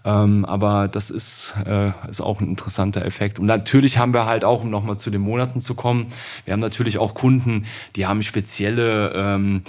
Ähm, 0.05 0.45
aber 0.45 0.87
das 0.87 1.09
ist, 1.09 1.55
äh, 1.65 1.91
ist 2.09 2.21
auch 2.21 2.39
ein 2.39 2.55
interessanter 2.79 3.05
Effekt. 3.05 3.39
Und 3.39 3.45
natürlich 3.45 3.97
haben 3.97 4.13
wir 4.13 4.25
halt 4.25 4.43
auch, 4.43 4.63
um 4.63 4.69
nochmal 4.69 4.97
zu 4.97 5.09
den 5.09 5.21
Monaten 5.21 5.61
zu 5.61 5.75
kommen, 5.75 6.07
wir 6.45 6.53
haben 6.53 6.59
natürlich 6.59 6.97
auch 6.97 7.13
Kunden, 7.13 7.65
die 7.95 8.05
haben 8.05 8.21
spezielle 8.21 9.11
ähm, 9.13 9.63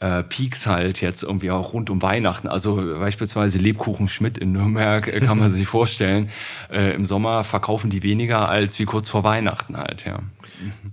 äh, 0.00 0.22
Peaks 0.22 0.66
halt 0.66 1.00
jetzt 1.00 1.22
irgendwie 1.22 1.50
auch 1.50 1.72
rund 1.72 1.90
um 1.90 2.02
Weihnachten. 2.02 2.48
Also 2.48 2.76
beispielsweise 2.98 3.58
Lebkuchen 3.58 4.08
Schmidt 4.08 4.38
in 4.38 4.52
Nürnberg 4.52 5.08
äh, 5.08 5.20
kann 5.20 5.38
man 5.38 5.52
sich 5.52 5.66
vorstellen. 5.66 6.30
Äh, 6.72 6.94
Im 6.94 7.04
Sommer 7.04 7.44
verkaufen 7.44 7.90
die 7.90 8.02
weniger 8.02 8.48
als 8.48 8.78
wie 8.78 8.84
kurz 8.84 9.08
vor 9.08 9.24
Weihnachten 9.24 9.76
halt, 9.76 10.04
ja. 10.04 10.20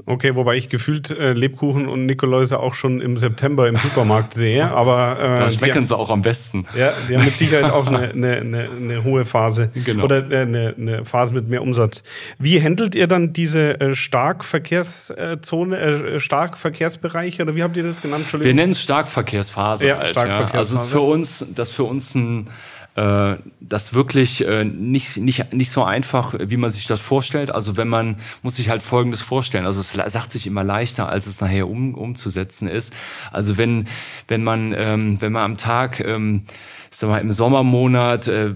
Okay, 0.05 0.35
wobei 0.35 0.55
ich 0.55 0.69
gefühlt 0.69 1.11
äh, 1.11 1.33
Lebkuchen 1.33 1.87
und 1.87 2.05
Nikoläuse 2.05 2.59
auch 2.59 2.73
schon 2.73 3.01
im 3.01 3.17
September 3.17 3.67
im 3.67 3.77
Supermarkt 3.77 4.33
sehe, 4.33 4.71
aber 4.71 5.19
äh, 5.19 5.39
da 5.39 5.51
schmecken 5.51 5.85
sie 5.85 5.95
auch 5.95 6.09
am 6.09 6.21
besten. 6.21 6.65
Ja, 6.77 6.93
die 7.07 7.15
haben 7.15 7.25
mit 7.25 7.35
Sicherheit 7.35 7.71
auch 7.71 7.87
eine, 7.87 8.09
eine, 8.13 8.37
eine, 8.37 8.69
eine 8.69 9.03
hohe 9.03 9.25
Phase 9.25 9.69
genau. 9.85 10.05
oder 10.05 10.31
äh, 10.31 10.41
eine, 10.41 10.73
eine 10.77 11.05
Phase 11.05 11.33
mit 11.33 11.49
mehr 11.49 11.61
Umsatz. 11.61 12.03
Wie 12.39 12.61
handelt 12.61 12.95
ihr 12.95 13.07
dann 13.07 13.33
diese 13.33 13.79
äh, 13.79 13.95
Starkverkehrszone, 13.95 15.77
äh, 15.77 16.19
Starkverkehrsbereiche 16.19 17.43
oder 17.43 17.55
wie 17.55 17.63
habt 17.63 17.77
ihr 17.77 17.83
das 17.83 18.01
genannt? 18.01 18.25
Wir 18.31 18.53
nennen 18.53 18.71
es 18.71 18.81
Starkverkehrsphase. 18.91 19.87
Ja, 19.87 19.97
halt, 19.97 20.07
Starkverkehrsphase. 20.09 20.53
Ja. 20.53 20.59
Also 20.59 20.75
es 20.75 20.81
ist 20.81 20.91
für 20.91 21.01
uns, 21.01 21.53
das 21.55 21.71
für 21.71 21.83
uns 21.83 22.13
ein 22.15 22.49
äh, 22.95 23.37
das 23.61 23.93
wirklich 23.93 24.45
äh, 24.45 24.65
nicht, 24.65 25.15
nicht, 25.15 25.53
nicht 25.53 25.71
so 25.71 25.83
einfach, 25.83 26.35
wie 26.37 26.57
man 26.57 26.69
sich 26.71 26.87
das 26.87 26.99
vorstellt. 26.99 27.49
Also 27.49 27.77
wenn 27.77 27.87
man, 27.87 28.17
muss 28.41 28.57
sich 28.57 28.69
halt 28.69 28.83
Folgendes 28.83 29.21
vorstellen. 29.21 29.65
Also 29.65 29.79
es 29.79 29.91
sagt 30.11 30.31
sich 30.31 30.45
immer 30.45 30.65
leichter, 30.65 31.07
als 31.07 31.25
es 31.25 31.39
nachher 31.39 31.69
um, 31.69 31.95
umzusetzen 31.95 32.67
ist. 32.67 32.93
Also 33.31 33.57
wenn, 33.57 33.87
wenn 34.27 34.43
man, 34.43 34.73
ähm, 34.75 35.21
wenn 35.21 35.31
man 35.31 35.43
am 35.43 35.57
Tag, 35.57 36.01
ähm, 36.01 36.43
sag 36.89 37.09
mal, 37.09 37.19
im 37.19 37.31
Sommermonat 37.31 38.27
äh, 38.27 38.55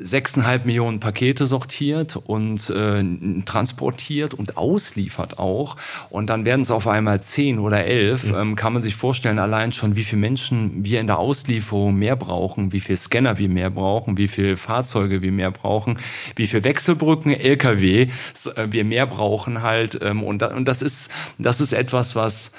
sechseinhalb 0.00 0.64
Millionen 0.64 1.00
Pakete 1.00 1.46
sortiert 1.46 2.16
und 2.16 2.70
äh, 2.70 3.04
transportiert 3.44 4.34
und 4.34 4.56
ausliefert 4.56 5.38
auch. 5.38 5.76
Und 6.10 6.30
dann 6.30 6.44
werden 6.44 6.62
es 6.62 6.70
auf 6.70 6.86
einmal 6.86 7.20
zehn 7.20 7.58
oder 7.58 7.84
elf. 7.84 8.24
Mhm. 8.24 8.34
Ähm, 8.34 8.56
kann 8.56 8.72
man 8.72 8.82
sich 8.82 8.96
vorstellen, 8.96 9.38
allein 9.38 9.72
schon, 9.72 9.96
wie 9.96 10.04
viele 10.04 10.20
Menschen 10.20 10.84
wir 10.84 11.00
in 11.00 11.06
der 11.06 11.18
Auslieferung 11.18 11.96
mehr 11.96 12.16
brauchen, 12.16 12.72
wie 12.72 12.80
viele 12.80 12.98
Scanner 12.98 13.38
wir 13.38 13.48
mehr 13.48 13.70
brauchen, 13.70 14.16
wie 14.16 14.28
viele 14.28 14.56
Fahrzeuge 14.56 15.22
wir 15.22 15.32
mehr 15.32 15.50
brauchen, 15.50 15.98
wie 16.36 16.46
viele 16.46 16.64
Wechselbrücken, 16.64 17.32
LKW 17.32 18.02
äh, 18.02 18.08
wir 18.70 18.84
mehr 18.84 19.06
brauchen 19.06 19.62
halt. 19.62 19.98
Ähm, 20.02 20.22
und, 20.22 20.40
da, 20.40 20.54
und 20.54 20.66
das 20.68 20.82
ist, 20.82 21.10
das 21.38 21.60
ist 21.60 21.72
etwas, 21.72 22.14
was 22.16 22.52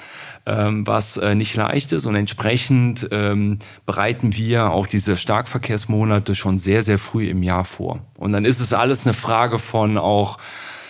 ähm, 0.48 0.86
was 0.86 1.18
äh, 1.18 1.34
nicht 1.34 1.54
leicht 1.56 1.92
ist. 1.92 2.06
Und 2.06 2.14
entsprechend 2.14 3.08
ähm, 3.10 3.58
bereiten 3.84 4.34
wir 4.34 4.70
auch 4.70 4.86
diese 4.86 5.16
Starkverkehrsmonate 5.16 6.34
schon 6.34 6.56
sehr, 6.56 6.82
sehr 6.82 6.97
früh 6.98 7.28
im 7.28 7.42
Jahr 7.42 7.64
vor. 7.64 8.00
Und 8.16 8.32
dann 8.32 8.44
ist 8.44 8.60
es 8.60 8.72
alles 8.72 9.06
eine 9.06 9.14
Frage 9.14 9.58
von 9.58 9.98
auch 9.98 10.38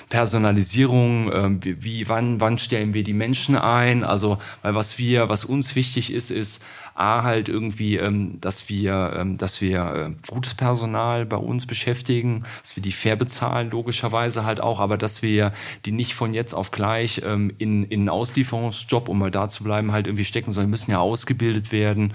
Personalisierung, 0.08 1.30
ähm, 1.32 1.64
wie, 1.64 1.84
wie, 1.84 2.08
wann, 2.08 2.40
wann 2.40 2.58
stellen 2.58 2.94
wir 2.94 3.04
die 3.04 3.12
Menschen 3.12 3.56
ein? 3.56 4.04
Also, 4.04 4.38
weil 4.62 4.74
was 4.74 4.98
wir, 4.98 5.28
was 5.28 5.44
uns 5.44 5.74
wichtig 5.74 6.12
ist, 6.12 6.30
ist 6.30 6.64
A 6.94 7.22
halt 7.22 7.48
irgendwie, 7.48 7.96
ähm, 7.96 8.40
dass 8.40 8.68
wir, 8.68 9.14
ähm, 9.16 9.36
dass 9.36 9.60
wir 9.60 10.10
äh, 10.10 10.32
gutes 10.32 10.54
Personal 10.54 11.26
bei 11.26 11.36
uns 11.36 11.66
beschäftigen, 11.66 12.44
dass 12.60 12.74
wir 12.74 12.82
die 12.82 12.90
fair 12.90 13.14
bezahlen, 13.14 13.70
logischerweise 13.70 14.44
halt 14.44 14.60
auch, 14.60 14.80
aber 14.80 14.96
dass 14.96 15.22
wir 15.22 15.52
die 15.84 15.92
nicht 15.92 16.14
von 16.14 16.34
jetzt 16.34 16.54
auf 16.54 16.70
gleich 16.72 17.22
ähm, 17.24 17.52
in, 17.58 17.84
in 17.84 18.00
einen 18.00 18.08
Auslieferungsjob, 18.08 19.08
um 19.08 19.18
mal 19.18 19.30
da 19.30 19.48
zu 19.48 19.62
bleiben, 19.62 19.92
halt 19.92 20.08
irgendwie 20.08 20.24
stecken, 20.24 20.52
sondern 20.52 20.70
müssen 20.70 20.90
ja 20.90 20.98
ausgebildet 20.98 21.70
werden 21.70 22.14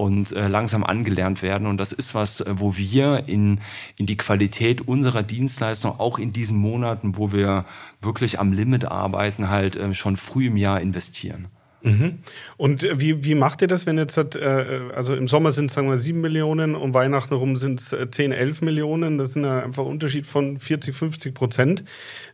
und 0.00 0.32
äh, 0.32 0.48
langsam 0.48 0.82
angelernt 0.82 1.42
werden. 1.42 1.66
Und 1.66 1.76
das 1.76 1.92
ist 1.92 2.14
was, 2.14 2.40
äh, 2.40 2.54
wo 2.56 2.78
wir 2.78 3.28
in, 3.28 3.60
in 3.98 4.06
die 4.06 4.16
Qualität 4.16 4.80
unserer 4.88 5.22
Dienstleistung, 5.22 6.00
auch 6.00 6.18
in 6.18 6.32
diesen 6.32 6.56
Monaten, 6.56 7.18
wo 7.18 7.32
wir 7.32 7.66
wirklich 8.00 8.40
am 8.40 8.54
Limit 8.54 8.86
arbeiten, 8.86 9.50
halt 9.50 9.76
äh, 9.76 9.92
schon 9.92 10.16
früh 10.16 10.46
im 10.46 10.56
Jahr 10.56 10.80
investieren. 10.80 11.48
Mhm. 11.82 12.18
Und 12.56 12.86
wie, 12.94 13.24
wie 13.24 13.34
macht 13.34 13.62
ihr 13.62 13.68
das, 13.68 13.86
wenn 13.86 13.98
jetzt, 13.98 14.16
äh, 14.18 14.80
also 14.94 15.14
im 15.14 15.28
Sommer 15.28 15.52
sind 15.52 15.66
es, 15.66 15.74
sagen 15.74 15.88
wir, 15.88 15.98
7 15.98 16.20
Millionen, 16.20 16.74
um 16.74 16.92
Weihnachten 16.94 17.34
herum 17.34 17.56
sind 17.56 17.80
es 17.80 17.96
10, 18.10 18.32
11 18.32 18.62
Millionen, 18.62 19.18
das 19.18 19.32
sind 19.32 19.44
ja 19.44 19.62
einfach 19.62 19.84
Unterschied 19.84 20.26
von 20.26 20.58
40, 20.58 20.94
50 20.94 21.34
Prozent. 21.34 21.84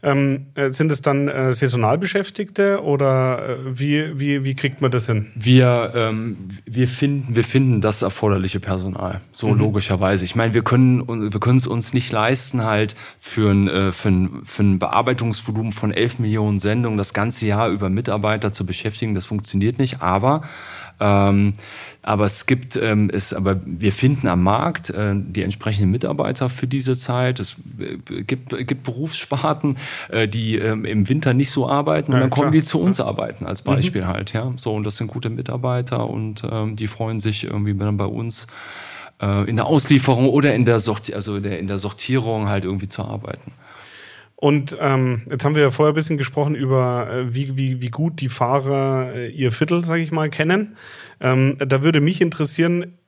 Ähm, 0.02 0.46
äh, 0.54 0.70
sind 0.70 0.90
es 0.90 1.02
dann 1.02 1.28
äh, 1.28 1.54
Saisonalbeschäftigte 1.54 2.82
oder 2.82 3.48
äh, 3.48 3.78
wie, 3.78 4.18
wie, 4.18 4.44
wie 4.44 4.54
kriegt 4.54 4.80
man 4.80 4.90
das 4.90 5.06
hin? 5.06 5.26
Wir, 5.34 5.92
ähm, 5.94 6.48
wir, 6.64 6.88
finden, 6.88 7.36
wir 7.36 7.44
finden 7.44 7.80
das 7.80 8.02
erforderliche 8.02 8.60
Personal, 8.60 9.20
so 9.32 9.48
mhm. 9.48 9.60
logischerweise. 9.60 10.24
Ich 10.24 10.34
meine, 10.34 10.54
wir 10.54 10.62
können 10.62 11.06
wir 11.32 11.40
können 11.40 11.58
es 11.58 11.66
uns 11.66 11.92
nicht 11.92 12.12
leisten, 12.12 12.64
halt 12.64 12.96
für 13.20 13.50
ein, 13.50 13.68
äh, 13.68 13.92
für, 13.92 14.08
ein, 14.08 14.40
für 14.44 14.62
ein 14.62 14.78
Bearbeitungsvolumen 14.78 15.72
von 15.72 15.92
11 15.92 16.18
Millionen 16.18 16.58
Sendungen 16.58 16.98
das 16.98 17.14
ganze 17.14 17.46
Jahr 17.46 17.68
über 17.68 17.90
Mitarbeiter 17.90 18.52
zu 18.52 18.66
beschäftigen. 18.66 19.14
Das 19.14 19.26
funktioniert 19.26 19.35
nicht, 19.78 20.02
aber 20.02 20.42
ähm, 20.98 21.54
aber 22.02 22.24
es 22.24 22.46
gibt 22.46 22.76
ähm, 22.76 23.10
es, 23.12 23.34
aber 23.34 23.60
wir 23.64 23.92
finden 23.92 24.28
am 24.28 24.42
Markt 24.42 24.90
äh, 24.90 25.14
die 25.14 25.42
entsprechenden 25.42 25.90
Mitarbeiter 25.90 26.48
für 26.48 26.66
diese 26.66 26.96
Zeit. 26.96 27.40
Es 27.40 27.56
äh, 27.78 28.22
gibt, 28.22 28.56
gibt 28.66 28.84
Berufssparten, 28.84 29.76
äh, 30.10 30.28
die 30.28 30.56
ähm, 30.56 30.84
im 30.84 31.08
Winter 31.08 31.34
nicht 31.34 31.50
so 31.50 31.68
arbeiten 31.68 32.12
und 32.12 32.18
ja, 32.18 32.20
dann 32.20 32.30
kommen 32.30 32.52
klar. 32.52 32.62
die 32.62 32.62
zu 32.62 32.80
uns 32.80 33.00
arbeiten 33.00 33.44
als. 33.44 33.62
Beispiel 33.66 34.02
mhm. 34.02 34.06
halt, 34.06 34.32
ja. 34.32 34.52
So 34.56 34.74
und 34.74 34.84
das 34.84 34.96
sind 34.96 35.08
gute 35.08 35.28
Mitarbeiter 35.28 36.08
und 36.08 36.44
ähm, 36.48 36.76
die 36.76 36.86
freuen 36.86 37.18
sich 37.18 37.44
irgendwie 37.44 37.74
dann 37.74 37.96
bei 37.96 38.04
uns 38.04 38.46
äh, 39.20 39.48
in 39.48 39.56
der 39.56 39.66
Auslieferung 39.66 40.28
oder 40.28 40.54
in 40.54 40.64
der 40.64 40.78
Sorti 40.78 41.14
also 41.14 41.36
in 41.36 41.66
der 41.66 41.78
Sortierung 41.80 42.48
halt 42.48 42.64
irgendwie 42.64 42.88
zu 42.88 43.02
arbeiten. 43.02 43.52
Und 44.36 44.76
ähm, 44.78 45.22
jetzt 45.30 45.44
haben 45.44 45.54
wir 45.54 45.62
ja 45.62 45.70
vorher 45.70 45.92
ein 45.92 45.96
bisschen 45.96 46.18
gesprochen 46.18 46.54
über, 46.54 47.10
äh, 47.10 47.34
wie, 47.34 47.56
wie, 47.56 47.80
wie 47.80 47.88
gut 47.88 48.20
die 48.20 48.28
Fahrer 48.28 49.14
äh, 49.14 49.28
ihr 49.30 49.50
Viertel, 49.50 49.84
sage 49.84 50.02
ich 50.02 50.12
mal, 50.12 50.28
kennen. 50.28 50.76
Ähm, 51.20 51.56
da 51.58 51.82
würde 51.82 52.02
mich 52.02 52.20
interessieren, 52.20 52.98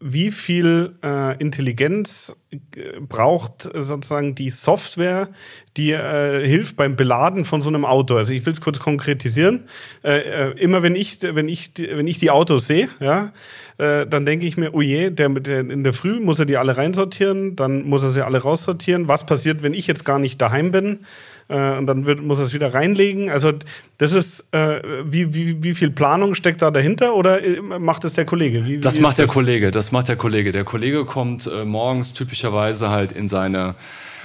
wie 0.00 0.30
viel 0.30 0.96
äh, 1.02 1.38
Intelligenz 1.38 2.34
äh, 2.50 2.58
braucht 3.00 3.62
sozusagen 3.62 4.34
die 4.34 4.50
Software, 4.50 5.28
die 5.76 5.92
äh, 5.92 6.46
hilft 6.46 6.76
beim 6.76 6.96
Beladen 6.96 7.44
von 7.44 7.60
so 7.60 7.68
einem 7.68 7.84
Auto. 7.84 8.16
Also 8.16 8.32
ich 8.32 8.44
will 8.44 8.52
es 8.52 8.60
kurz 8.60 8.80
konkretisieren. 8.80 9.64
Äh, 10.02 10.50
äh, 10.50 10.60
immer 10.60 10.82
wenn 10.82 10.94
ich, 10.94 11.18
wenn 11.22 11.48
ich, 11.48 11.72
wenn 11.78 12.06
ich 12.06 12.18
die 12.18 12.30
Autos 12.30 12.66
sehe, 12.66 12.88
ja, 13.00 13.32
äh, 13.78 14.06
dann 14.06 14.26
denke 14.26 14.46
ich 14.46 14.56
mir, 14.56 14.74
oh 14.74 14.82
je, 14.82 15.10
der, 15.10 15.30
der 15.30 15.60
in 15.60 15.84
der 15.84 15.92
Früh 15.92 16.20
muss 16.20 16.38
er 16.38 16.46
die 16.46 16.56
alle 16.56 16.76
reinsortieren, 16.76 17.56
dann 17.56 17.84
muss 17.84 18.02
er 18.02 18.10
sie 18.10 18.24
alle 18.24 18.38
raussortieren. 18.38 19.08
Was 19.08 19.26
passiert, 19.26 19.62
wenn 19.62 19.74
ich 19.74 19.86
jetzt 19.86 20.04
gar 20.04 20.18
nicht 20.18 20.40
daheim 20.40 20.70
bin? 20.70 21.00
Äh, 21.48 21.76
und 21.76 21.86
dann 21.86 22.06
wird, 22.06 22.22
muss 22.22 22.38
er 22.38 22.44
es 22.44 22.54
wieder 22.54 22.72
reinlegen. 22.72 23.30
Also 23.30 23.52
das 23.98 24.12
ist, 24.12 24.46
äh, 24.52 24.80
wie, 25.04 25.34
wie, 25.34 25.62
wie 25.62 25.74
viel 25.74 25.90
Planung 25.90 26.34
steckt 26.34 26.62
da 26.62 26.70
dahinter 26.70 27.14
oder 27.14 27.42
äh, 27.42 27.60
macht 27.60 28.04
es 28.04 28.14
der 28.14 28.24
Kollege? 28.24 28.64
Wie, 28.64 28.78
das 28.78 28.98
macht 29.00 29.18
der 29.18 29.26
das? 29.26 29.34
Kollege, 29.34 29.70
das 29.70 29.92
macht 29.92 30.08
der 30.08 30.16
Kollege. 30.16 30.52
Der 30.52 30.64
Kollege 30.64 31.04
kommt 31.04 31.46
äh, 31.46 31.64
morgens 31.64 32.14
typischerweise 32.14 32.90
halt 32.90 33.12
in 33.12 33.28
seine 33.28 33.74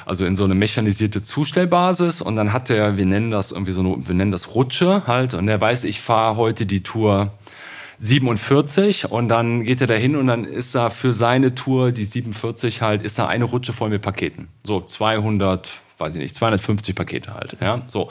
also 0.06 0.26
in 0.26 0.36
so 0.36 0.44
eine 0.44 0.56
mechanisierte 0.56 1.22
Zustellbasis 1.22 2.24
und 2.24 2.36
dann 2.36 2.52
hat 2.52 2.72
er, 2.72 2.98
wir 2.98 3.06
nennen 3.06 3.30
das 3.30 3.52
irgendwie 3.52 3.74
so 3.74 3.82
eine, 3.82 4.08
wir 4.08 4.16
nennen 4.16 4.32
das 4.32 4.56
Rutsche 4.56 5.04
halt 5.06 5.36
und 5.36 5.48
er 5.48 5.62
weiß, 5.62 5.84
ich 5.84 6.02
fahre 6.02 6.36
heute 6.36 6.66
die 6.66 6.82
Tour 6.82 7.32
47 8.00 9.12
und 9.12 9.28
dann 9.28 9.64
geht 9.64 9.82
er 9.82 9.88
da 9.88 9.94
hin 9.94 10.16
und 10.16 10.28
dann 10.28 10.46
ist 10.46 10.74
da 10.74 10.90
für 10.90 11.14
seine 11.14 11.54
Tour, 11.54 11.92
die 11.92 12.06
47 12.06 12.82
halt, 12.82 13.04
ist 13.04 13.20
da 13.20 13.28
eine 13.28 13.46
Rutsche 13.46 13.74
voll 13.74 13.90
mit 13.90 14.02
Paketen. 14.02 14.48
So 14.64 14.82
200, 14.82 15.82
weiß 16.00 16.16
ich 16.16 16.22
nicht, 16.22 16.36
250 16.36 16.96
Pakete 16.96 17.34
halt, 17.34 17.58
ja, 17.62 17.82
so 17.88 18.10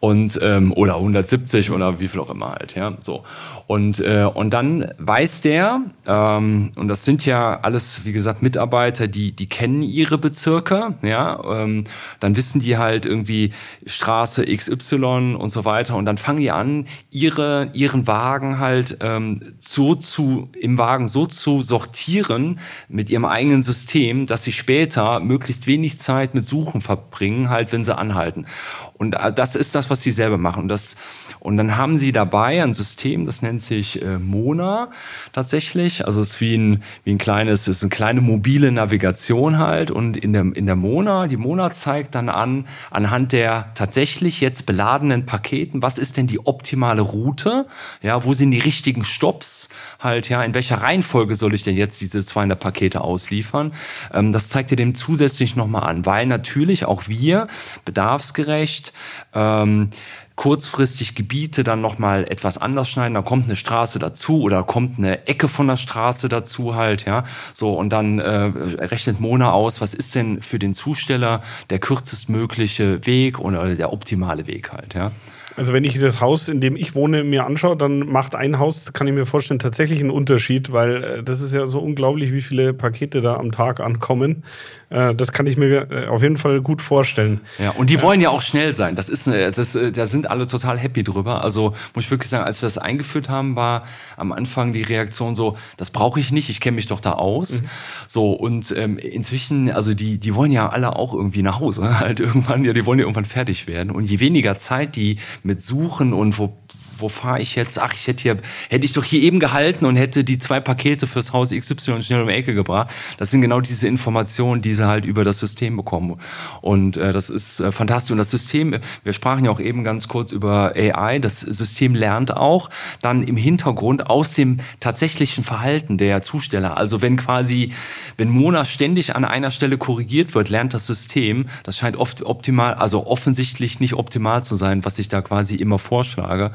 und 0.00 0.38
ähm, 0.42 0.72
oder 0.72 0.96
170 0.96 1.70
oder 1.70 1.98
wie 2.00 2.08
viel 2.08 2.20
auch 2.20 2.30
immer 2.30 2.52
halt, 2.52 2.74
ja, 2.76 2.96
so. 3.00 3.24
Und, 3.68 4.00
äh, 4.00 4.24
und 4.24 4.54
dann 4.54 4.94
weiß 4.96 5.42
der, 5.42 5.82
ähm, 6.06 6.72
und 6.76 6.88
das 6.88 7.04
sind 7.04 7.26
ja 7.26 7.60
alles, 7.60 8.06
wie 8.06 8.12
gesagt, 8.12 8.40
Mitarbeiter, 8.40 9.08
die, 9.08 9.32
die 9.32 9.46
kennen 9.46 9.82
ihre 9.82 10.16
Bezirke, 10.16 10.94
ja, 11.02 11.38
ähm, 11.44 11.84
dann 12.18 12.34
wissen 12.34 12.62
die 12.62 12.78
halt 12.78 13.04
irgendwie 13.04 13.52
Straße 13.84 14.46
XY 14.46 15.34
und 15.38 15.50
so 15.50 15.66
weiter. 15.66 15.96
Und 15.96 16.06
dann 16.06 16.16
fangen 16.16 16.40
die 16.40 16.50
an, 16.50 16.86
ihre, 17.10 17.68
ihren 17.74 18.06
Wagen 18.06 18.58
halt 18.58 18.96
ähm, 19.02 19.54
so 19.58 19.94
zu, 19.94 20.48
im 20.58 20.78
Wagen 20.78 21.06
so 21.06 21.26
zu 21.26 21.60
sortieren 21.60 22.60
mit 22.88 23.10
ihrem 23.10 23.26
eigenen 23.26 23.60
System, 23.60 24.24
dass 24.24 24.44
sie 24.44 24.52
später 24.52 25.20
möglichst 25.20 25.66
wenig 25.66 25.98
Zeit 25.98 26.34
mit 26.34 26.46
Suchen 26.46 26.80
verbringen, 26.80 27.50
halt, 27.50 27.70
wenn 27.72 27.84
sie 27.84 27.94
anhalten. 27.94 28.46
Und 28.94 29.12
äh, 29.12 29.30
das 29.30 29.56
ist 29.56 29.74
das, 29.74 29.87
was 29.90 30.02
sie 30.02 30.10
selber 30.10 30.38
machen. 30.38 30.62
Und 30.62 30.68
das 30.68 30.96
und 31.40 31.56
dann 31.56 31.76
haben 31.76 31.96
sie 31.96 32.12
dabei 32.12 32.62
ein 32.62 32.72
System, 32.72 33.24
das 33.24 33.42
nennt 33.42 33.62
sich 33.62 34.02
äh, 34.02 34.18
Mona 34.18 34.90
tatsächlich. 35.32 36.06
Also 36.06 36.20
es 36.20 36.30
ist 36.30 36.40
wie 36.40 36.56
ein, 36.56 36.82
wie 37.04 37.12
ein 37.12 37.18
kleines, 37.18 37.62
es 37.62 37.78
ist 37.78 37.82
eine 37.82 37.90
kleine 37.90 38.20
mobile 38.20 38.72
Navigation 38.72 39.58
halt. 39.58 39.90
Und 39.90 40.16
in 40.16 40.32
der, 40.32 40.46
in 40.54 40.66
der 40.66 40.76
Mona, 40.76 41.26
die 41.26 41.36
Mona 41.36 41.70
zeigt 41.70 42.14
dann 42.14 42.28
an, 42.28 42.66
anhand 42.90 43.32
der 43.32 43.70
tatsächlich 43.74 44.40
jetzt 44.40 44.66
beladenen 44.66 45.26
Paketen, 45.26 45.82
was 45.82 45.98
ist 45.98 46.16
denn 46.16 46.26
die 46.26 46.44
optimale 46.46 47.02
Route? 47.02 47.66
Ja, 48.02 48.24
wo 48.24 48.34
sind 48.34 48.50
die 48.50 48.60
richtigen 48.60 49.04
Stops? 49.04 49.68
Halt, 50.00 50.28
ja, 50.28 50.42
in 50.42 50.54
welcher 50.54 50.82
Reihenfolge 50.82 51.36
soll 51.36 51.54
ich 51.54 51.62
denn 51.62 51.76
jetzt 51.76 52.00
diese 52.00 52.22
200 52.22 52.58
Pakete 52.58 53.00
ausliefern? 53.00 53.72
Ähm, 54.12 54.32
das 54.32 54.48
zeigt 54.48 54.70
ihr 54.70 54.76
dem 54.76 54.94
zusätzlich 54.94 55.56
nochmal 55.56 55.84
an, 55.84 56.06
weil 56.06 56.26
natürlich 56.26 56.84
auch 56.84 57.08
wir 57.08 57.48
bedarfsgerecht 57.84 58.92
ähm, 59.34 59.90
kurzfristig 60.38 61.16
Gebiete 61.16 61.64
dann 61.64 61.80
nochmal 61.80 62.24
etwas 62.30 62.58
anders 62.58 62.88
schneiden, 62.88 63.14
da 63.14 63.22
kommt 63.22 63.46
eine 63.46 63.56
Straße 63.56 63.98
dazu 63.98 64.42
oder 64.42 64.62
kommt 64.62 64.96
eine 64.96 65.26
Ecke 65.26 65.48
von 65.48 65.66
der 65.66 65.76
Straße 65.76 66.28
dazu 66.28 66.76
halt, 66.76 67.04
ja. 67.06 67.24
So, 67.52 67.72
und 67.72 67.90
dann 67.90 68.20
äh, 68.20 68.52
rechnet 68.78 69.18
Mona 69.18 69.50
aus, 69.50 69.80
was 69.80 69.94
ist 69.94 70.14
denn 70.14 70.40
für 70.40 70.60
den 70.60 70.74
Zusteller 70.74 71.42
der 71.70 71.80
kürzestmögliche 71.80 73.04
Weg 73.04 73.40
oder 73.40 73.74
der 73.74 73.92
optimale 73.92 74.46
Weg 74.46 74.70
halt, 74.72 74.94
ja. 74.94 75.10
Also 75.58 75.72
wenn 75.72 75.84
ich 75.84 75.98
das 75.98 76.20
Haus, 76.20 76.48
in 76.48 76.60
dem 76.60 76.76
ich 76.76 76.94
wohne, 76.94 77.24
mir 77.24 77.44
anschaue, 77.44 77.76
dann 77.76 78.00
macht 78.00 78.34
ein 78.36 78.58
Haus, 78.58 78.92
kann 78.92 79.08
ich 79.08 79.12
mir 79.12 79.26
vorstellen, 79.26 79.58
tatsächlich 79.58 80.00
einen 80.00 80.10
Unterschied, 80.10 80.72
weil 80.72 81.04
äh, 81.04 81.22
das 81.22 81.40
ist 81.40 81.52
ja 81.52 81.66
so 81.66 81.80
unglaublich, 81.80 82.32
wie 82.32 82.42
viele 82.42 82.72
Pakete 82.72 83.20
da 83.20 83.36
am 83.36 83.50
Tag 83.50 83.80
ankommen. 83.80 84.44
Äh, 84.90 85.14
das 85.14 85.32
kann 85.32 85.46
ich 85.46 85.56
mir 85.56 85.90
äh, 85.90 86.06
auf 86.06 86.22
jeden 86.22 86.36
Fall 86.36 86.60
gut 86.60 86.80
vorstellen. 86.80 87.40
Ja, 87.58 87.70
und 87.70 87.90
die 87.90 88.00
wollen 88.00 88.20
ja 88.20 88.30
auch 88.30 88.40
schnell 88.40 88.72
sein. 88.72 88.94
Das 88.94 89.08
ist, 89.08 89.26
das, 89.26 89.76
da 89.92 90.06
sind 90.06 90.30
alle 90.30 90.46
total 90.46 90.78
happy 90.78 91.04
drüber. 91.04 91.44
Also 91.44 91.74
muss 91.94 92.04
ich 92.04 92.10
wirklich 92.10 92.30
sagen, 92.30 92.44
als 92.44 92.62
wir 92.62 92.66
das 92.66 92.78
eingeführt 92.78 93.28
haben, 93.28 93.56
war 93.56 93.84
am 94.16 94.32
Anfang 94.32 94.72
die 94.72 94.82
Reaktion 94.82 95.34
so, 95.34 95.58
das 95.76 95.90
brauche 95.90 96.20
ich 96.20 96.32
nicht, 96.32 96.48
ich 96.50 96.60
kenne 96.60 96.76
mich 96.76 96.86
doch 96.86 97.00
da 97.00 97.12
aus. 97.12 97.62
Mhm. 97.62 97.68
So 98.06 98.32
und 98.32 98.74
ähm, 98.76 98.98
inzwischen, 98.98 99.70
also 99.70 99.94
die, 99.94 100.18
die 100.18 100.34
wollen 100.34 100.52
ja 100.52 100.68
alle 100.68 100.96
auch 100.96 101.14
irgendwie 101.14 101.42
nach 101.42 101.60
Hause, 101.60 101.98
halt 102.00 102.20
irgendwann, 102.20 102.64
ja, 102.64 102.72
die 102.72 102.86
wollen 102.86 102.98
ja 102.98 103.04
irgendwann 103.04 103.24
fertig 103.24 103.66
werden. 103.66 103.90
Und 103.90 104.04
je 104.04 104.20
weniger 104.20 104.56
Zeit 104.56 104.96
die 104.96 105.18
mit 105.48 105.62
Suchen 105.62 106.12
und 106.12 106.38
wo 106.38 106.52
wo 107.00 107.08
fahre 107.08 107.40
ich 107.40 107.54
jetzt? 107.54 107.78
Ach, 107.78 107.92
ich 107.94 108.06
hätte 108.06 108.22
hier, 108.22 108.36
hätte 108.68 108.84
ich 108.84 108.92
doch 108.92 109.04
hier 109.04 109.22
eben 109.22 109.40
gehalten 109.40 109.84
und 109.86 109.96
hätte 109.96 110.24
die 110.24 110.38
zwei 110.38 110.60
Pakete 110.60 111.06
fürs 111.06 111.32
Haus 111.32 111.50
XY 111.50 112.02
schnell 112.02 112.22
um 112.22 112.28
die 112.28 112.34
Ecke 112.34 112.54
gebracht. 112.54 112.94
Das 113.18 113.30
sind 113.30 113.40
genau 113.40 113.60
diese 113.60 113.88
Informationen, 113.88 114.62
die 114.62 114.74
sie 114.74 114.86
halt 114.86 115.04
über 115.04 115.24
das 115.24 115.38
System 115.38 115.76
bekommen. 115.76 116.16
Und 116.60 116.96
äh, 116.96 117.12
das 117.12 117.30
ist 117.30 117.60
äh, 117.60 117.72
fantastisch. 117.72 118.12
Und 118.12 118.18
das 118.18 118.30
System, 118.30 118.76
wir 119.04 119.12
sprachen 119.12 119.44
ja 119.44 119.50
auch 119.50 119.60
eben 119.60 119.84
ganz 119.84 120.08
kurz 120.08 120.32
über 120.32 120.72
AI, 120.76 121.18
das 121.18 121.40
System 121.40 121.94
lernt 121.94 122.36
auch 122.36 122.70
dann 123.02 123.22
im 123.22 123.36
Hintergrund 123.36 124.08
aus 124.08 124.34
dem 124.34 124.58
tatsächlichen 124.80 125.44
Verhalten 125.44 125.98
der 125.98 126.22
Zusteller. 126.22 126.76
Also 126.76 127.02
wenn 127.02 127.16
quasi, 127.16 127.72
wenn 128.16 128.28
Mona 128.28 128.64
ständig 128.64 129.14
an 129.14 129.24
einer 129.24 129.50
Stelle 129.50 129.78
korrigiert 129.78 130.34
wird, 130.34 130.48
lernt 130.48 130.74
das 130.74 130.86
System, 130.86 131.46
das 131.62 131.76
scheint 131.76 131.96
oft 131.96 132.22
optimal, 132.22 132.74
also 132.74 133.06
offensichtlich 133.06 133.80
nicht 133.80 133.94
optimal 133.94 134.44
zu 134.44 134.56
sein, 134.56 134.84
was 134.84 134.98
ich 134.98 135.08
da 135.08 135.22
quasi 135.22 135.56
immer 135.56 135.78
vorschlage. 135.78 136.50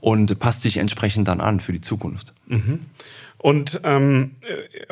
Und 0.00 0.38
passt 0.38 0.62
sich 0.62 0.78
entsprechend 0.78 1.28
dann 1.28 1.40
an 1.40 1.60
für 1.60 1.72
die 1.72 1.80
Zukunft. 1.80 2.34
Mhm. 2.46 2.80
Und 3.46 3.80
ähm, 3.84 4.32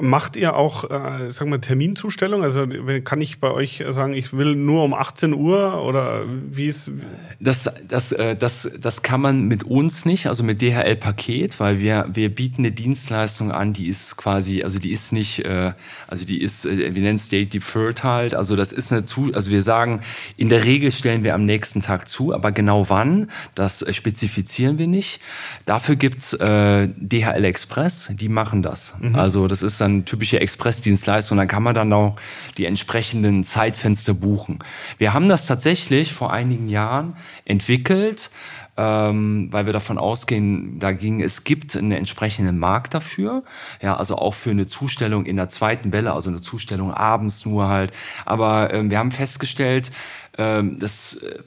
macht 0.00 0.36
ihr 0.36 0.54
auch, 0.54 0.84
äh, 0.84 1.32
sagen 1.32 1.50
wir, 1.50 1.60
Terminzustellung? 1.60 2.44
Also 2.44 2.68
kann 3.02 3.20
ich 3.20 3.40
bei 3.40 3.50
euch 3.50 3.82
sagen, 3.90 4.14
ich 4.14 4.32
will 4.32 4.54
nur 4.54 4.84
um 4.84 4.94
18 4.94 5.34
Uhr 5.34 5.82
oder 5.82 6.22
wie 6.52 6.66
ist? 6.66 6.92
Das, 7.40 7.68
das, 7.88 8.12
äh, 8.12 8.36
das, 8.36 8.70
das 8.80 9.02
kann 9.02 9.20
man 9.20 9.48
mit 9.48 9.64
uns 9.64 10.04
nicht, 10.04 10.28
also 10.28 10.44
mit 10.44 10.62
DHL-Paket, 10.62 11.58
weil 11.58 11.80
wir, 11.80 12.06
wir 12.12 12.32
bieten 12.32 12.60
eine 12.60 12.70
Dienstleistung 12.70 13.50
an, 13.50 13.72
die 13.72 13.88
ist 13.88 14.16
quasi, 14.16 14.62
also 14.62 14.78
die 14.78 14.92
ist 14.92 15.12
nicht, 15.12 15.44
äh, 15.44 15.72
also 16.06 16.24
die 16.24 16.40
ist, 16.40 16.64
äh, 16.64 16.94
wir 16.94 17.02
nennen 17.02 17.16
es 17.16 17.28
Date 17.28 17.54
Deferred 17.54 18.04
halt. 18.04 18.36
Also 18.36 18.54
das 18.54 18.72
ist 18.72 18.92
eine 18.92 19.04
zu, 19.04 19.32
also 19.34 19.50
wir 19.50 19.64
sagen, 19.64 20.00
in 20.36 20.48
der 20.48 20.62
Regel 20.62 20.92
stellen 20.92 21.24
wir 21.24 21.34
am 21.34 21.44
nächsten 21.44 21.80
Tag 21.80 22.06
zu, 22.06 22.32
aber 22.32 22.52
genau 22.52 22.88
wann, 22.88 23.32
das 23.56 23.84
spezifizieren 23.92 24.78
wir 24.78 24.86
nicht. 24.86 25.20
Dafür 25.66 25.96
gibt's 25.96 26.34
äh, 26.34 26.88
DHL 26.96 27.44
Express, 27.44 28.12
die 28.14 28.28
machen 28.28 28.43
machen 28.44 28.60
das. 28.60 28.94
Mhm. 29.00 29.14
Also 29.14 29.48
das 29.48 29.62
ist 29.62 29.80
dann 29.80 30.04
typische 30.04 30.38
Expressdienstleistung. 30.38 31.38
Dann 31.38 31.48
kann 31.48 31.62
man 31.62 31.74
dann 31.74 31.90
auch 31.94 32.16
die 32.58 32.66
entsprechenden 32.66 33.42
Zeitfenster 33.42 34.12
buchen. 34.12 34.58
Wir 34.98 35.14
haben 35.14 35.28
das 35.28 35.46
tatsächlich 35.46 36.12
vor 36.12 36.30
einigen 36.30 36.68
Jahren 36.68 37.16
entwickelt, 37.46 38.30
ähm, 38.76 39.48
weil 39.50 39.64
wir 39.64 39.72
davon 39.72 39.96
ausgehen, 39.96 40.78
da 40.78 40.92
ging, 40.92 41.22
es 41.22 41.44
gibt 41.44 41.74
einen 41.74 41.92
entsprechenden 41.92 42.58
Markt 42.58 42.92
dafür, 42.92 43.44
ja, 43.80 43.96
also 43.96 44.16
auch 44.16 44.34
für 44.34 44.50
eine 44.50 44.66
Zustellung 44.66 45.24
in 45.24 45.36
der 45.36 45.48
zweiten 45.48 45.90
Welle, 45.92 46.12
also 46.12 46.28
eine 46.28 46.42
Zustellung 46.42 46.92
abends 46.92 47.46
nur 47.46 47.68
halt. 47.68 47.92
Aber 48.26 48.74
ähm, 48.74 48.90
wir 48.90 48.98
haben 48.98 49.12
festgestellt, 49.12 49.90
ähm, 50.36 50.78
das 50.78 51.14
äh, 51.14 51.38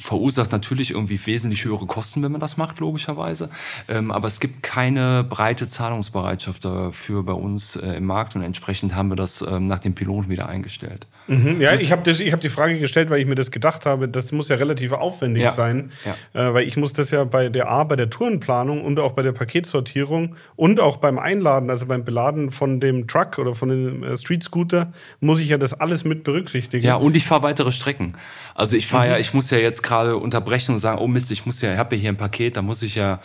verursacht 0.00 0.52
natürlich 0.52 0.92
irgendwie 0.92 1.24
wesentlich 1.26 1.64
höhere 1.64 1.86
Kosten, 1.86 2.22
wenn 2.22 2.32
man 2.32 2.40
das 2.40 2.56
macht, 2.56 2.80
logischerweise. 2.80 3.50
Ähm, 3.88 4.10
aber 4.10 4.28
es 4.28 4.40
gibt 4.40 4.62
keine 4.62 5.24
breite 5.24 5.68
Zahlungsbereitschaft 5.68 6.64
dafür 6.64 7.22
bei 7.22 7.32
uns 7.32 7.76
äh, 7.76 7.96
im 7.96 8.06
Markt 8.06 8.34
und 8.34 8.42
entsprechend 8.42 8.94
haben 8.94 9.10
wir 9.10 9.16
das 9.16 9.42
ähm, 9.42 9.66
nach 9.66 9.78
dem 9.78 9.94
Piloten 9.94 10.30
wieder 10.30 10.48
eingestellt. 10.48 11.06
Mhm, 11.26 11.60
ja, 11.60 11.74
ich 11.74 11.92
habe 11.92 12.10
hab 12.10 12.40
die 12.40 12.48
Frage 12.48 12.78
gestellt, 12.78 13.10
weil 13.10 13.20
ich 13.20 13.26
mir 13.26 13.34
das 13.34 13.50
gedacht 13.50 13.86
habe, 13.86 14.08
das 14.08 14.32
muss 14.32 14.48
ja 14.48 14.56
relativ 14.56 14.92
aufwendig 14.92 15.44
ja. 15.44 15.50
sein, 15.50 15.90
ja. 16.04 16.48
Äh, 16.48 16.54
weil 16.54 16.66
ich 16.66 16.76
muss 16.76 16.92
das 16.92 17.10
ja 17.10 17.24
bei 17.24 17.48
der 17.48 17.68
A, 17.68 17.84
bei 17.84 17.96
der 17.96 18.10
Tourenplanung 18.10 18.82
und 18.82 18.98
auch 18.98 19.12
bei 19.12 19.22
der 19.22 19.32
Paketsortierung 19.32 20.36
und 20.56 20.80
auch 20.80 20.96
beim 20.96 21.18
Einladen, 21.18 21.70
also 21.70 21.86
beim 21.86 22.04
Beladen 22.04 22.50
von 22.50 22.80
dem 22.80 23.06
Truck 23.06 23.38
oder 23.38 23.54
von 23.54 23.68
dem 23.68 24.02
äh, 24.02 24.16
Street 24.16 24.42
Scooter, 24.42 24.92
muss 25.20 25.40
ich 25.40 25.48
ja 25.48 25.58
das 25.58 25.74
alles 25.74 26.04
mit 26.04 26.24
berücksichtigen. 26.24 26.84
Ja, 26.84 26.96
und 26.96 27.16
ich 27.16 27.26
fahre 27.26 27.42
weitere 27.42 27.70
Strecken. 27.70 28.14
Also 28.54 28.76
ich 28.76 28.86
fahre 28.86 29.06
mhm. 29.06 29.12
ja, 29.12 29.18
ich 29.18 29.34
muss 29.34 29.50
ja 29.50 29.58
jetzt 29.58 29.82
gerade 29.90 30.16
unterbrechen 30.16 30.72
und 30.72 30.78
sagen, 30.78 30.98
oh 30.98 31.08
Mist, 31.08 31.30
ich 31.30 31.44
muss 31.46 31.60
ja, 31.60 31.72
ich 31.72 31.78
habe 31.78 31.96
ja 31.96 32.00
hier 32.00 32.10
ein 32.10 32.16
Paket, 32.16 32.56
da 32.56 32.62
muss 32.62 32.82
ich 32.82 32.94
ja 32.94 33.20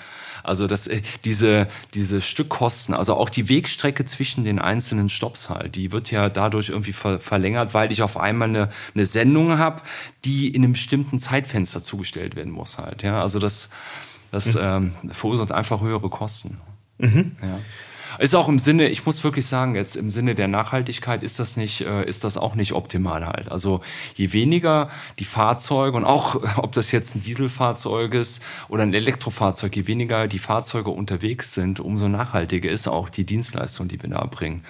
also 0.46 0.68
das, 0.68 0.88
äh, 0.88 1.02
diese, 1.24 1.68
diese 1.94 2.22
Stückkosten, 2.22 2.94
also 2.94 3.16
auch 3.16 3.30
die 3.30 3.50
Wegstrecke 3.50 4.06
zwischen 4.06 4.44
den 4.44 4.60
einzelnen 4.60 5.10
Stops 5.10 5.50
halt, 5.50 5.76
die 5.76 5.92
wird 5.92 6.12
ja 6.12 6.30
dadurch 6.30 6.70
irgendwie 6.70 6.94
ver 6.94 7.20
verlängert, 7.20 7.74
weil 7.74 7.92
ich 7.92 8.04
auf 8.04 8.18
einmal 8.18 8.50
eine, 8.50 8.70
eine 8.94 9.06
Sendung 9.06 9.58
habe, 9.58 9.82
die 10.24 10.50
in 10.50 10.64
einem 10.64 10.74
bestimmten 10.74 11.18
Zeitfenster 11.18 11.82
zugestellt 11.82 12.36
werden 12.36 12.52
muss 12.52 12.78
halt. 12.78 13.02
Ja, 13.04 13.22
also 13.22 13.40
das, 13.40 13.70
das 14.32 14.54
mhm. 14.54 14.62
ähm, 14.62 14.94
verursacht 15.12 15.52
einfach 15.52 15.82
höhere 15.82 16.10
Kosten. 16.10 16.62
Mhm. 17.00 17.36
Ja. 17.42 17.60
Ist 18.20 18.36
auch 18.36 18.48
im 18.48 18.60
Sinne, 18.60 18.90
ich 18.90 19.06
muss 19.06 19.24
wirklich 19.24 19.46
sagen, 19.46 19.76
jetzt 19.76 19.96
im 19.96 20.10
Sinne 20.10 20.36
der 20.36 20.48
Nachhaltigkeit 20.48 21.24
ist 21.24 21.40
das 21.40 21.58
nicht, 21.58 21.82
äh, 21.82 22.06
ist 22.06 22.24
das 22.24 22.38
auch 22.38 22.56
nicht 22.56 22.74
optimal 22.74 23.26
halt. 23.26 23.52
Also 23.52 23.82
je 24.16 24.34
weniger 24.34 24.90
die 25.20 25.26
Fahrzeuge 25.26 25.98
und 25.98 26.06
auch, 26.06 26.36
ob 26.58 26.72
das 26.74 26.92
jetzt 26.92 27.16
ein 27.16 27.24
Dieselfahrzeug 27.24 28.14
ist 28.14 28.44
oder 28.70 28.84
ein 28.84 28.94
Elektrofahrzeug, 28.94 29.76
je 29.76 29.88
weniger 29.88 30.28
die 30.28 30.40
Fahrzeuge 30.40 30.90
unterwegs 30.90 31.54
sind, 31.54 31.80
umso 31.80 32.08
nachhaltiger 32.08 32.70
ist 32.70 32.88
auch 32.88 33.10
die 33.10 33.26
Dienstleistung, 33.26 33.88
die 33.88 34.02
wir 34.02 34.10
da 34.10 34.26
bringen. 34.26 34.64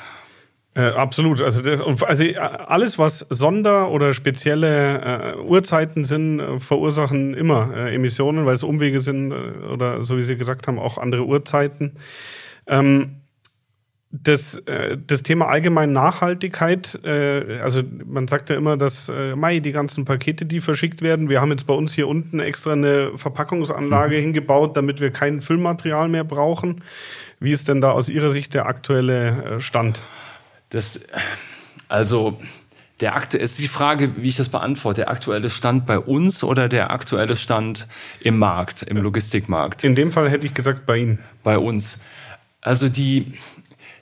Äh, 0.75 0.89
absolut. 0.89 1.41
Also, 1.41 1.61
das, 1.61 1.79
also 1.79 2.23
äh, 2.25 2.35
alles, 2.35 2.99
was 2.99 3.19
Sonder- 3.29 3.91
oder 3.91 4.13
spezielle 4.13 5.35
äh, 5.35 5.37
Uhrzeiten 5.37 6.03
sind, 6.03 6.41
äh, 6.41 6.59
verursachen 6.59 7.33
immer 7.33 7.73
Emissionen, 7.75 8.45
weil 8.45 8.55
es 8.55 8.63
Umwege 8.63 8.99
sind 8.99 9.31
oder 9.31 10.03
so 10.03 10.17
wie 10.17 10.23
Sie 10.23 10.35
gesagt 10.35 10.67
haben, 10.67 10.77
auch 10.77 10.97
andere 10.97 11.25
Uhrzeiten. 11.25 11.93
Ähm, 12.67 13.21
das, 14.23 14.55
äh, 14.67 14.97
das 15.05 15.23
Thema 15.23 15.47
allgemein 15.47 15.91
Nachhaltigkeit, 15.91 16.99
äh, 17.03 17.59
also 17.59 17.83
man 18.05 18.27
sagt 18.27 18.49
ja 18.49 18.55
immer, 18.55 18.77
dass 18.77 19.09
äh, 19.09 19.35
Mai, 19.35 19.59
die 19.59 19.71
ganzen 19.71 20.05
Pakete, 20.05 20.45
die 20.45 20.61
verschickt 20.61 21.01
werden, 21.01 21.29
wir 21.29 21.41
haben 21.41 21.51
jetzt 21.51 21.67
bei 21.67 21.73
uns 21.73 21.93
hier 21.93 22.07
unten 22.07 22.39
extra 22.39 22.73
eine 22.73 23.17
Verpackungsanlage 23.17 24.17
mhm. 24.17 24.21
hingebaut, 24.21 24.77
damit 24.77 24.99
wir 24.99 25.11
kein 25.11 25.41
Füllmaterial 25.41 26.07
mehr 26.07 26.23
brauchen. 26.23 26.83
Wie 27.39 27.51
ist 27.51 27.67
denn 27.67 27.81
da 27.81 27.91
aus 27.91 28.09
Ihrer 28.09 28.31
Sicht 28.31 28.53
der 28.53 28.67
aktuelle 28.67 29.59
Stand? 29.59 30.01
Das, 30.69 31.07
also 31.89 32.39
der 33.01 33.15
aktu 33.15 33.37
ist 33.37 33.59
die 33.59 33.67
Frage, 33.67 34.15
wie 34.17 34.29
ich 34.29 34.37
das 34.37 34.47
beantworte. 34.47 35.01
Der 35.01 35.09
aktuelle 35.09 35.49
Stand 35.49 35.85
bei 35.85 35.99
uns 35.99 36.43
oder 36.43 36.69
der 36.69 36.91
aktuelle 36.91 37.35
Stand 37.35 37.87
im 38.21 38.39
Markt, 38.39 38.83
im 38.83 38.97
Logistikmarkt? 38.97 39.83
In 39.83 39.95
dem 39.95 40.13
Fall 40.13 40.29
hätte 40.29 40.45
ich 40.45 40.53
gesagt 40.53 40.85
bei 40.85 40.97
Ihnen. 40.97 41.19
Bei 41.43 41.57
uns. 41.57 42.01
Also 42.61 42.87
die, 42.87 43.33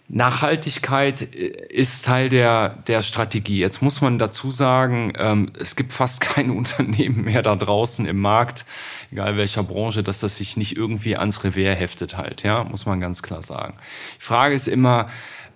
Nachhaltigkeit 0.10 1.34
äh, 1.34 1.48
ist 1.70 2.06
Teil 2.06 2.30
der, 2.30 2.78
der 2.88 3.02
Strategie. 3.02 3.60
Jetzt 3.60 3.82
muss 3.82 4.02
man 4.02 4.18
dazu 4.18 4.52
sagen, 4.52 5.14
ähm, 5.18 5.52
es 5.60 5.76
gibt 5.76 5.94
fast 5.94 6.22
keine 6.22 6.54
Unternehmen 6.54 7.24
mehr 7.24 7.42
da 7.42 7.56
draußen 7.56 8.06
im 8.06 8.20
Markt, 8.20 8.66
egal 9.12 9.38
welcher 9.38 9.64
Branche, 9.64 10.04
dass 10.04 10.20
das 10.20 10.38
sich 10.38 10.58
nicht 10.58 10.78
irgendwie 10.78 11.18
ans 11.18 11.44
Revers 11.44 11.80
heftet 11.80 12.18
halt, 12.18 12.44
ja, 12.44 12.64
muss 12.64 12.86
man 12.86 13.00
ganz 13.00 13.24
klar 13.24 13.42
sagen. 13.42 13.76
Die 14.20 14.24
Frage 14.24 14.56
ist 14.56 14.68
immer, 14.68 15.10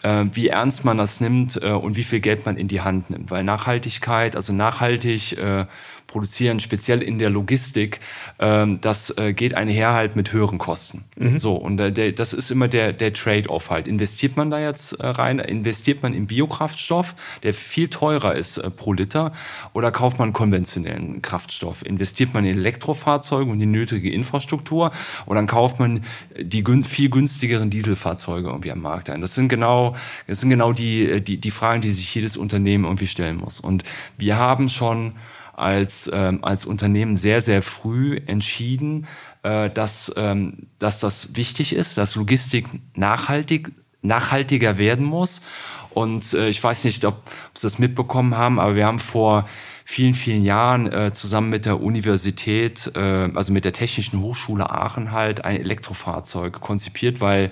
äh, 0.04 0.26
wie 0.32 0.48
ernst 0.48 0.86
man 0.86 0.98
das 0.98 1.22
nimmt 1.22 1.62
äh, 1.62 1.72
und 1.72 1.98
wie 1.98 2.04
viel 2.04 2.20
Geld 2.20 2.46
man 2.46 2.58
in 2.58 2.68
die 2.68 2.82
Hand 2.82 3.10
nimmt. 3.10 3.32
Weil 3.32 3.44
Nachhaltigkeit, 3.44 4.36
also 4.36 4.54
nachhaltig 4.54 5.38
äh, 5.38 5.66
produzieren, 6.08 6.60
speziell 6.62 7.04
in 7.04 7.20
der 7.20 7.30
Logistik, 7.30 8.00
ähm, 8.40 8.80
das 8.82 9.16
äh, 9.18 9.34
geht 9.34 9.54
einher 9.54 9.94
halt 9.94 10.16
mit 10.16 10.32
höheren 10.32 10.58
Kosten. 10.58 11.04
Mhm. 11.18 11.38
So, 11.38 11.56
und 11.56 11.80
äh, 11.80 11.92
der, 11.92 12.14
das 12.14 12.34
ist 12.34 12.50
immer 12.50 12.70
der, 12.70 12.94
der 12.94 13.14
Trade-off 13.14 13.70
halt. 13.70 13.88
Investiert 13.88 14.38
man 14.38 14.50
da 14.50 14.60
jetzt 14.60 14.94
äh, 14.94 15.08
rein, 15.08 15.40
investiert 15.40 16.02
man 16.04 16.14
in 16.14 16.28
Biokraftstoff, 16.28 17.16
der 17.44 17.54
viel 17.54 17.90
teurer 17.90 18.36
ist 18.36 18.58
äh, 18.58 18.72
pro 18.72 18.94
Liter, 18.94 19.34
oder 19.74 19.92
kauft 19.92 20.18
man 20.18 20.32
konventionellen 20.32 21.22
Kraftstoff? 21.22 21.86
Investiert 21.86 22.34
man 22.34 22.46
in 22.46 22.58
Elektrofahrzeuge 22.58 23.52
und 23.52 23.60
die 23.60 23.66
nötige 23.66 24.10
Infrastruktur, 24.12 24.92
oder 25.26 25.36
dann 25.36 25.48
kauft 25.48 25.78
man 25.80 26.06
die 26.40 26.64
gün 26.64 26.86
viel 26.86 27.10
günstigeren 27.10 27.70
Dieselfahrzeuge 27.70 28.48
irgendwie 28.48 28.72
am 28.72 28.82
Markt 28.82 29.10
ein? 29.10 29.20
Das 29.20 29.36
sind 29.36 29.50
genau, 29.50 29.96
das 30.26 30.40
sind 30.40 30.50
genau 30.50 30.72
die, 30.72 31.22
die, 31.22 31.38
die 31.38 31.52
Fragen, 31.52 31.82
die 31.82 31.92
sich 31.92 32.16
jedes 32.16 32.38
Unternehmen 32.38 32.86
irgendwie 32.86 33.08
stellen 33.08 33.38
muss. 33.38 33.60
Und 33.60 33.84
wir 34.18 34.38
haben 34.38 34.70
schon 34.70 35.14
als, 35.58 36.10
ähm, 36.14 36.44
als 36.44 36.66
Unternehmen 36.66 37.18
sehr, 37.18 37.42
sehr 37.42 37.62
früh 37.62 38.22
entschieden, 38.26 39.08
äh, 39.44 39.70
dass, 39.70 40.14
ähm, 40.16 40.68
dass 40.80 41.00
das 41.00 41.36
wichtig 41.36 41.74
ist, 41.74 41.98
dass 41.98 42.16
Logistik 42.16 42.68
nachhaltig, 42.96 43.72
nachhaltiger 44.02 44.78
werden 44.78 45.06
muss. 45.06 45.42
Und 45.90 46.34
äh, 46.34 46.48
ich 46.48 46.64
weiß 46.64 46.84
nicht, 46.84 47.04
ob 47.06 47.24
Sie 47.56 47.66
das 47.66 47.80
mitbekommen 47.80 48.38
haben, 48.38 48.60
aber 48.60 48.76
wir 48.76 48.86
haben 48.86 49.00
vor 49.00 49.50
vielen, 49.84 50.14
vielen 50.14 50.44
Jahren 50.44 50.92
äh, 50.92 51.12
zusammen 51.12 51.50
mit 51.50 51.66
der 51.66 51.82
Universität, 51.82 52.92
äh, 52.96 53.30
also 53.34 53.52
mit 53.52 53.66
der 53.66 53.74
Technischen 53.74 54.22
Hochschule 54.22 54.70
Aachen 54.70 55.12
halt 55.12 55.44
ein 55.44 55.60
Elektrofahrzeug 55.60 56.62
konzipiert, 56.62 57.20
weil 57.20 57.52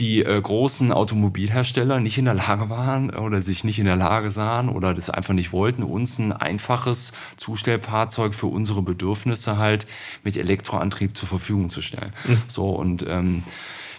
die 0.00 0.24
äh, 0.24 0.40
großen 0.40 0.92
Automobilhersteller 0.92 2.00
nicht 2.00 2.18
in 2.18 2.24
der 2.24 2.34
Lage 2.34 2.70
waren 2.70 3.10
oder 3.10 3.42
sich 3.42 3.62
nicht 3.64 3.78
in 3.78 3.84
der 3.84 3.96
Lage 3.96 4.30
sahen 4.30 4.70
oder 4.70 4.94
das 4.94 5.10
einfach 5.10 5.34
nicht 5.34 5.52
wollten, 5.52 5.82
uns 5.82 6.18
ein 6.18 6.32
einfaches 6.32 7.12
Zustellfahrzeug 7.36 8.34
für 8.34 8.46
unsere 8.46 8.82
Bedürfnisse 8.82 9.58
halt 9.58 9.86
mit 10.24 10.36
Elektroantrieb 10.36 11.16
zur 11.16 11.28
Verfügung 11.28 11.68
zu 11.68 11.82
stellen. 11.82 12.12
Mhm. 12.26 12.42
So 12.48 12.70
und 12.70 13.04
ähm, 13.08 13.42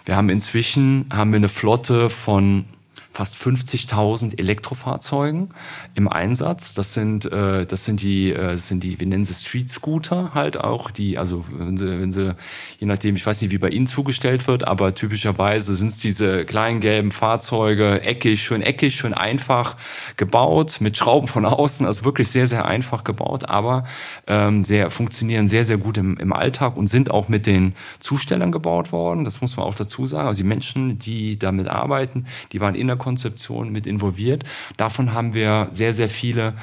wir 0.04 0.16
haben 0.16 0.28
inzwischen 0.28 1.06
haben 1.12 1.30
wir 1.30 1.36
eine 1.36 1.48
Flotte 1.48 2.10
von 2.10 2.64
fast 3.12 3.36
50.000 3.36 4.38
Elektrofahrzeugen 4.38 5.50
im 5.94 6.08
Einsatz. 6.08 6.74
Das 6.74 6.94
sind, 6.94 7.30
äh, 7.30 7.66
das 7.66 7.84
sind 7.84 8.02
die, 8.02 8.32
äh, 8.32 8.52
das 8.52 8.68
sind 8.68 8.82
die, 8.82 8.98
wir 8.98 9.06
nennen 9.06 9.24
sie 9.24 9.34
Street 9.34 9.70
Scooter 9.70 10.32
halt 10.34 10.56
auch, 10.56 10.90
die, 10.90 11.18
also 11.18 11.44
wenn 11.50 11.76
sie, 11.76 12.00
wenn 12.00 12.12
sie, 12.12 12.34
je 12.78 12.86
nachdem, 12.86 13.14
ich 13.16 13.26
weiß 13.26 13.42
nicht, 13.42 13.50
wie 13.50 13.58
bei 13.58 13.68
Ihnen 13.68 13.86
zugestellt 13.86 14.46
wird, 14.46 14.66
aber 14.66 14.94
typischerweise 14.94 15.76
sind 15.76 15.88
es 15.88 15.98
diese 15.98 16.46
kleinen 16.46 16.80
gelben 16.80 17.12
Fahrzeuge, 17.12 18.00
eckig, 18.02 18.42
schön 18.42 18.62
eckig, 18.62 18.94
schön 18.94 19.14
einfach 19.14 19.76
gebaut, 20.16 20.78
mit 20.80 20.96
Schrauben 20.96 21.26
von 21.26 21.44
außen, 21.44 21.84
also 21.86 22.04
wirklich 22.04 22.28
sehr, 22.28 22.46
sehr 22.46 22.64
einfach 22.64 23.04
gebaut, 23.04 23.48
aber 23.48 23.84
ähm, 24.26 24.64
sehr, 24.64 24.90
funktionieren 24.90 25.48
sehr, 25.48 25.66
sehr 25.66 25.76
gut 25.76 25.98
im, 25.98 26.16
im 26.16 26.32
Alltag 26.32 26.76
und 26.76 26.86
sind 26.88 27.10
auch 27.10 27.28
mit 27.28 27.46
den 27.46 27.74
Zustellern 27.98 28.52
gebaut 28.52 28.90
worden. 28.92 29.24
Das 29.24 29.42
muss 29.42 29.56
man 29.56 29.66
auch 29.66 29.74
dazu 29.74 30.06
sagen. 30.06 30.28
Also 30.28 30.42
die 30.42 30.48
Menschen, 30.48 30.98
die 30.98 31.38
damit 31.38 31.68
arbeiten, 31.68 32.26
die 32.52 32.60
waren 32.60 32.74
in 32.74 32.86
der 32.86 32.96
Konzeption 33.02 33.72
mit 33.72 33.86
involviert. 33.86 34.44
Davon 34.76 35.12
haben 35.12 35.34
wir 35.34 35.68
sehr, 35.72 35.92
sehr 35.92 36.08
viele. 36.08 36.54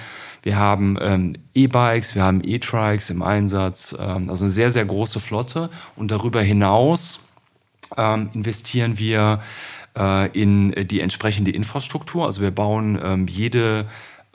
Wir 0.42 0.56
haben 0.56 0.98
ähm, 1.02 1.36
E-Bikes, 1.54 2.16
wir 2.16 2.24
haben 2.24 2.42
E-Trikes 2.44 3.10
im 3.10 3.22
Einsatz, 3.22 3.96
ähm, 4.00 4.30
also 4.30 4.46
eine 4.46 4.52
sehr, 4.52 4.72
sehr 4.72 4.86
große 4.86 5.20
Flotte. 5.20 5.70
Und 5.98 6.12
darüber 6.12 6.42
hinaus 6.42 7.20
ähm, 7.98 8.30
investieren 8.34 8.98
wir 8.98 9.42
äh, 9.98 10.30
in 10.32 10.88
die 10.88 11.02
entsprechende 11.02 11.52
Infrastruktur. 11.52 12.26
Also 12.26 12.42
wir 12.42 12.52
bauen 12.52 12.98
ähm, 13.04 13.28
jede 13.28 13.86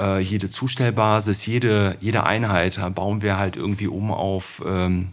äh, 0.01 0.21
jede 0.21 0.51
Zustellbasis, 0.51 1.47
jede, 1.47 1.97
jede 2.01 2.25
Einheit 2.25 2.79
äh, 2.79 2.91
bauen 2.91 3.23
wir 3.23 3.39
halt 3.39 3.57
irgendwie 3.57 3.87
um 3.87 4.11
auf, 4.11 4.63
ähm, 4.67 5.13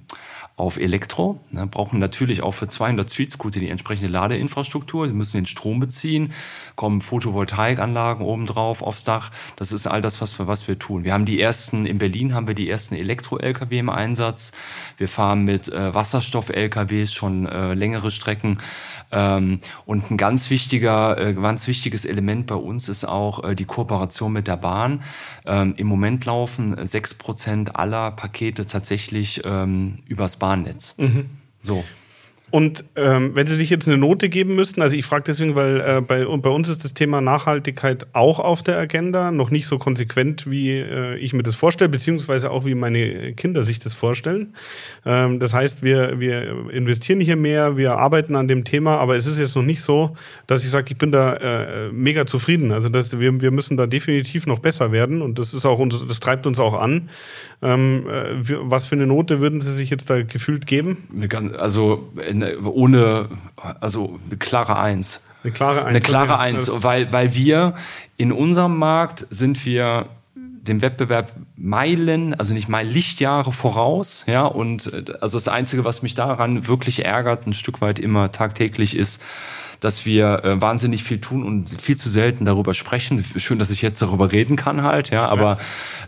auf 0.56 0.78
Elektro. 0.78 1.40
Ne, 1.50 1.68
brauchen 1.68 2.00
natürlich 2.00 2.44
auch 2.44 2.54
für 2.54 2.68
200 2.68 3.10
Street 3.10 3.32
Scooter 3.32 3.60
die 3.60 3.70
entsprechende 3.70 4.10
Ladeinfrastruktur. 4.10 5.08
Sie 5.08 5.14
müssen 5.14 5.38
den 5.38 5.46
Strom 5.46 5.80
beziehen, 5.80 6.34
kommen 6.76 7.02
Photovoltaikanlagen 7.02 8.26
obendrauf 8.26 8.82
aufs 8.82 9.04
Dach. 9.04 9.32
Das 9.56 9.72
ist 9.72 9.88
all 9.88 10.02
das, 10.02 10.22
was 10.22 10.40
was 10.40 10.68
wir 10.68 10.78
tun. 10.80 11.04
Wir 11.04 11.14
haben 11.14 11.26
die 11.26 11.40
ersten, 11.40 11.86
in 11.86 11.98
Berlin 11.98 12.34
haben 12.34 12.48
wir 12.48 12.56
die 12.56 12.70
ersten 12.70 12.96
Elektro-LKW 12.96 13.80
im 13.80 13.90
Einsatz. 13.90 14.52
Wir 14.98 15.08
fahren 15.08 15.44
mit 15.44 15.68
äh, 15.68 15.94
Wasserstoff-LKWs 15.94 17.14
schon 17.14 17.46
äh, 17.46 17.74
längere 17.74 18.12
Strecken. 18.12 18.60
Ähm, 19.12 19.60
und 19.86 20.12
ein 20.12 20.18
ganz 20.18 20.50
wichtiger, 20.50 21.18
äh, 21.18 21.34
ganz 21.34 21.68
wichtiges 21.68 22.06
Element 22.06 22.48
bei 22.48 22.56
uns 22.56 22.90
ist 22.90 23.06
auch 23.06 23.44
äh, 23.44 23.56
die 23.56 23.66
Kooperation 23.66 24.32
mit 24.32 24.48
der 24.48 24.58
Bahn. 24.58 25.04
Ähm, 25.46 25.74
Im 25.78 25.88
Moment 25.88 26.26
laufen 26.26 26.76
sechs 26.86 27.14
Prozent 27.14 27.76
aller 27.76 28.12
Pakete 28.12 28.66
tatsächlich 28.66 29.42
ähm, 29.46 30.00
übers 30.08 30.38
Bahnnetz. 30.42 30.96
Mhm. 30.98 31.30
So. 31.62 31.84
Und 32.52 32.84
ähm, 32.98 33.34
wenn 33.34 33.48
Sie 33.48 33.56
sich 33.56 33.70
jetzt 33.70 33.88
eine 33.88 33.98
Note 33.98 34.28
geben 34.28 34.56
müssten, 34.56 34.82
also 34.82 34.96
ich 34.96 35.06
frage 35.06 35.24
deswegen, 35.26 35.56
weil 35.56 35.80
äh, 35.80 36.02
bei, 36.02 36.26
bei 36.26 36.50
uns 36.50 36.68
ist 36.68 36.84
das 36.84 36.94
Thema 36.94 37.22
Nachhaltigkeit 37.22 38.08
auch 38.12 38.40
auf 38.40 38.62
der 38.62 38.78
Agenda, 38.78 39.32
noch 39.32 39.52
nicht 39.52 39.68
so 39.68 39.78
konsequent, 39.78 40.50
wie 40.52 40.72
äh, 40.72 41.16
ich 41.16 41.32
mir 41.32 41.44
das 41.44 41.56
vorstelle, 41.56 41.90
beziehungsweise 41.90 42.52
auch 42.52 42.66
wie 42.66 42.76
meine 42.76 43.34
Kinder 43.34 43.64
sich 43.64 43.80
das 43.80 43.94
vorstellen. 43.94 44.54
Ähm, 45.06 45.40
das 45.40 45.54
heißt, 45.54 45.82
wir, 45.82 46.20
wir 46.20 46.70
investieren 46.72 47.22
hier 47.22 47.38
mehr, 47.38 47.78
wir 47.78 47.98
arbeiten 47.98 48.36
an 48.36 48.50
dem 48.50 48.66
Thema, 48.66 48.98
aber 48.98 49.16
es 49.16 49.28
ist 49.28 49.40
jetzt 49.40 49.56
noch 49.56 49.64
nicht 49.64 49.82
so, 49.82 50.16
dass 50.48 50.66
ich 50.66 50.70
sage, 50.70 50.88
ich 50.90 50.98
bin 50.98 51.14
da 51.14 51.36
äh, 51.36 51.92
mega 51.94 52.26
zufrieden. 52.26 52.74
Also 52.74 52.90
das, 52.90 53.18
wir, 53.18 53.40
wir 53.40 53.52
müssen 53.52 53.78
da 53.78 53.88
definitiv 53.88 54.46
noch 54.46 54.60
besser 54.60 54.92
werden 54.92 55.22
und 55.22 55.40
das 55.40 55.54
ist 55.54 55.66
auch 55.66 55.80
uns, 55.80 56.06
das 56.06 56.20
treibt 56.20 56.46
uns 56.46 56.60
auch 56.60 56.74
an. 56.74 57.10
Ähm, 57.62 58.08
äh, 58.10 58.56
was 58.62 58.88
für 58.88 58.96
eine 58.96 59.08
Note 59.08 59.40
würden 59.40 59.62
Sie 59.62 59.72
sich 59.72 59.90
jetzt 59.90 60.10
da 60.10 60.24
gefühlt 60.24 60.66
geben? 60.66 61.08
Also 61.58 62.12
ohne, 62.64 63.30
also 63.56 64.20
eine 64.26 64.38
klare 64.38 64.78
Eins. 64.78 65.26
Eine 65.44 65.54
klare 65.54 65.80
Eins. 65.80 65.88
Eine 65.88 66.00
klare 66.00 66.40
Eins, 66.40 66.84
weil, 66.84 67.12
weil 67.12 67.34
wir 67.34 67.76
in 68.18 68.32
unserem 68.32 68.78
Markt 68.78 69.26
sind 69.30 69.66
wir 69.66 70.08
dem 70.36 70.82
Wettbewerb 70.82 71.34
Meilen, 71.56 72.34
also 72.36 72.54
nicht 72.54 72.70
mal 72.70 72.86
Lichtjahre 72.86 73.52
voraus, 73.52 74.26
ja, 74.28 74.46
und 74.46 74.94
äh, 74.94 75.14
also 75.20 75.38
das 75.38 75.48
Einzige, 75.48 75.84
was 75.86 76.04
mich 76.04 76.14
daran 76.14 76.68
wirklich 76.68 77.04
ärgert, 77.04 77.48
ein 77.48 77.54
Stück 77.54 77.82
weit 77.82 78.00
immer 78.00 78.32
tagtäglich 78.32 78.96
ist, 78.96 79.22
dass 79.82 80.06
wir 80.06 80.46
äh, 80.46 80.62
wahnsinnig 80.62 81.04
viel 81.04 81.20
tun 81.20 81.44
und 81.44 81.70
viel 81.82 81.98
zu 81.98 82.10
selten 82.10 82.46
darüber 82.46 82.74
sprechen. 82.74 83.26
Schön, 83.36 83.60
dass 83.60 83.72
ich 83.72 83.82
jetzt 83.82 84.02
darüber 84.02 84.32
reden 84.32 84.56
kann 84.56 84.84
halt, 84.84 85.10
ja, 85.10 85.28
aber 85.28 85.58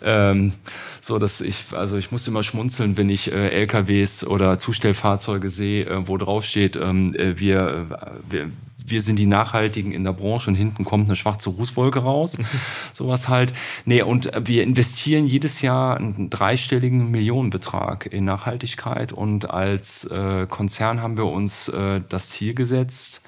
ja. 0.01 0.31
Ähm, 0.31 0.53
so, 1.01 1.19
dass 1.19 1.41
ich, 1.41 1.65
also 1.73 1.97
ich 1.97 2.11
muss 2.11 2.25
immer 2.29 2.43
schmunzeln, 2.43 2.95
wenn 2.95 3.09
ich 3.09 3.29
äh, 3.31 3.49
LKWs 3.49 4.25
oder 4.25 4.57
Zustellfahrzeuge 4.57 5.49
sehe, 5.49 5.85
äh, 5.85 6.07
wo 6.07 6.17
drauf 6.17 6.45
steht, 6.45 6.77
ähm, 6.77 7.13
äh, 7.15 7.37
wir, 7.39 7.89
äh, 7.91 8.31
wir 8.31 8.51
wir 8.85 9.01
sind 9.01 9.17
die 9.17 9.25
Nachhaltigen 9.25 9.91
in 9.91 10.03
der 10.03 10.13
Branche 10.13 10.49
und 10.49 10.55
hinten 10.55 10.83
kommt 10.83 11.07
eine 11.07 11.15
schwarze 11.15 11.49
Rußwolke 11.49 11.99
raus. 11.99 12.37
Sowas 12.93 13.29
halt. 13.29 13.53
Nee, 13.85 14.01
und 14.01 14.31
wir 14.45 14.63
investieren 14.63 15.25
jedes 15.25 15.61
Jahr 15.61 15.97
einen 15.97 16.29
dreistelligen 16.29 17.09
Millionenbetrag 17.09 18.07
in 18.11 18.25
Nachhaltigkeit 18.25 19.11
und 19.11 19.49
als 19.49 20.05
äh, 20.05 20.47
Konzern 20.49 21.01
haben 21.01 21.17
wir 21.17 21.25
uns 21.25 21.69
äh, 21.69 22.01
das 22.09 22.31
Ziel 22.31 22.53
gesetzt, 22.53 23.21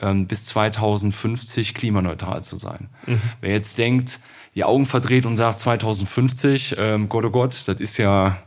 ähm, 0.00 0.26
bis 0.26 0.46
2050 0.46 1.74
klimaneutral 1.74 2.42
zu 2.42 2.58
sein. 2.58 2.88
Mhm. 3.06 3.20
Wer 3.40 3.52
jetzt 3.52 3.78
denkt, 3.78 4.20
die 4.54 4.64
Augen 4.64 4.86
verdreht 4.86 5.26
und 5.26 5.36
sagt 5.36 5.60
2050, 5.60 6.76
ähm, 6.78 7.08
Gott 7.08 7.24
oh 7.24 7.30
Gott, 7.30 7.62
das 7.66 7.78
ist 7.78 7.98
ja, 7.98 8.38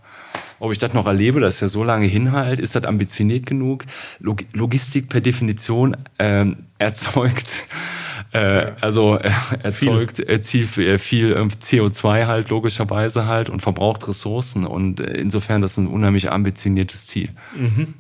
ob 0.60 0.72
ich 0.72 0.80
das 0.80 0.94
noch 0.94 1.06
erlebe, 1.06 1.40
das 1.40 1.56
ist 1.56 1.62
ja 1.62 1.68
so 1.68 1.84
lange 1.84 2.08
hin 2.08 2.32
halt, 2.32 2.60
ist 2.60 2.76
das 2.76 2.84
ambitioniert 2.84 3.46
genug? 3.46 3.86
Log 4.20 4.44
Logistik 4.54 5.10
per 5.10 5.22
Definition 5.22 5.96
ähm, 6.18 6.66
erzeugt 6.78 7.68
äh, 8.32 8.72
also 8.82 9.18
äh, 9.18 9.32
erzeugt 9.64 10.20
äh, 10.20 10.42
viel, 10.42 10.88
äh, 10.88 10.98
viel 10.98 11.32
äh, 11.34 11.40
CO2 11.40 12.28
halt 12.28 12.50
logischerweise 12.50 13.26
halt 13.26 13.50
und 13.50 13.62
verbraucht 13.62 14.08
Ressourcen 14.08 14.66
und 14.66 15.00
äh, 15.00 15.14
insofern 15.14 15.62
das 15.62 15.74
ist 15.74 15.78
ein 15.78 15.88
unheimlich 15.88 16.32
ambitioniertes 16.32 17.08
Ziel. 17.08 17.30
Mhm. 17.56 17.96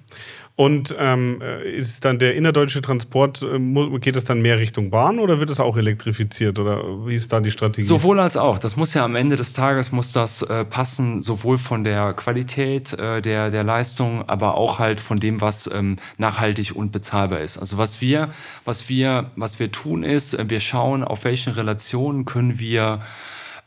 Und 0.60 0.93
ähm, 1.00 1.41
ist 1.63 2.04
dann 2.04 2.19
der 2.19 2.36
innerdeutsche 2.36 2.82
Transport, 2.82 3.43
äh, 3.43 4.00
geht 4.00 4.17
es 4.17 4.26
dann 4.26 4.41
mehr 4.41 4.60
Richtung 4.60 4.89
Bahn 4.89 5.19
oder 5.19 5.39
wird 5.39 5.50
es 5.50 5.62
auch 5.62 5.78
elektrifiziert? 5.78 6.60
Oder 6.60 7.08
wie 7.08 7.15
ist 7.15 7.32
da 7.32 7.39
die 7.39 7.50
Strategie? 7.50 7.88
Sowohl 7.88 8.19
als 8.19 8.36
auch. 8.36 8.58
Das 8.58 8.76
muss 8.76 8.93
ja 8.93 9.06
am 9.06 9.15
Ende 9.15 9.38
des 9.38 9.54
Tages 9.54 9.93
muss 9.93 10.12
das 10.12 10.41
äh, 10.41 10.65
passen, 10.65 11.22
sowohl 11.22 11.60
von 11.60 11.86
der 11.86 12.12
Qualität 12.12 12.91
äh, 12.91 13.22
der, 13.22 13.52
der 13.52 13.63
Leistung, 13.63 14.28
aber 14.28 14.56
auch 14.56 14.80
halt 14.80 15.00
von 15.00 15.17
dem, 15.22 15.39
was 15.39 15.69
ähm, 15.74 15.95
nachhaltig 16.17 16.76
und 16.76 16.91
bezahlbar 16.91 17.39
ist. 17.39 17.58
Also 17.58 17.78
was 17.78 18.02
wir, 18.02 18.28
was 18.65 18.89
wir, 18.89 19.32
was 19.38 19.62
wir 19.62 19.72
tun 19.72 20.04
ist, 20.04 20.34
äh, 20.34 20.50
wir 20.50 20.60
schauen, 20.60 21.06
auf 21.06 21.24
welchen 21.24 21.54
Relationen 21.54 22.26
können 22.26 22.60
wir 22.60 23.00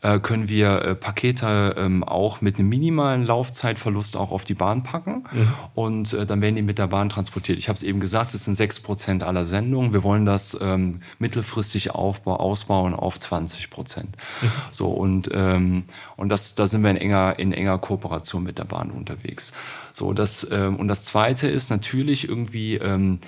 äh, 0.03 0.19
können 0.19 0.49
wir 0.49 0.81
äh, 0.81 0.95
Pakete 0.95 1.75
ähm, 1.77 2.03
auch 2.03 2.41
mit 2.41 2.59
einem 2.59 2.67
minimalen 2.67 3.23
Laufzeitverlust 3.23 4.17
auch 4.17 4.31
auf 4.31 4.43
die 4.43 4.53
Bahn 4.53 4.83
packen 4.83 5.23
mhm. 5.31 5.53
und 5.75 6.13
äh, 6.13 6.25
dann 6.25 6.41
werden 6.41 6.55
die 6.55 6.61
mit 6.61 6.77
der 6.77 6.87
Bahn 6.87 7.07
transportiert. 7.09 7.57
Ich 7.57 7.69
habe 7.69 7.77
es 7.77 7.83
eben 7.83 8.01
gesagt, 8.01 8.33
es 8.33 8.43
sind 8.43 8.55
sechs 8.55 8.81
Prozent 8.81 9.23
aller 9.23 9.45
Sendungen. 9.45 9.93
Wir 9.93 10.03
wollen 10.03 10.25
das 10.25 10.57
ähm, 10.61 10.99
mittelfristig 11.19 11.91
aufbau, 11.91 12.35
ausbauen 12.35 12.93
auf 12.93 13.17
20 13.17 13.69
Prozent. 13.69 14.17
Mhm. 14.41 14.47
So 14.71 14.89
und 14.89 15.29
ähm, 15.33 15.85
und 16.17 16.29
das 16.29 16.55
da 16.55 16.67
sind 16.67 16.83
wir 16.83 16.91
in 16.91 16.97
enger 16.97 17.39
in 17.39 17.53
enger 17.53 17.77
Kooperation 17.77 18.43
mit 18.43 18.57
der 18.57 18.65
Bahn 18.65 18.91
unterwegs. 18.91 19.53
So 19.93 20.11
das 20.11 20.51
ähm, 20.51 20.75
und 20.75 20.89
das 20.89 21.05
Zweite 21.05 21.47
ist 21.47 21.69
natürlich 21.69 22.27
irgendwie 22.27 22.75
ähm, 22.75 23.19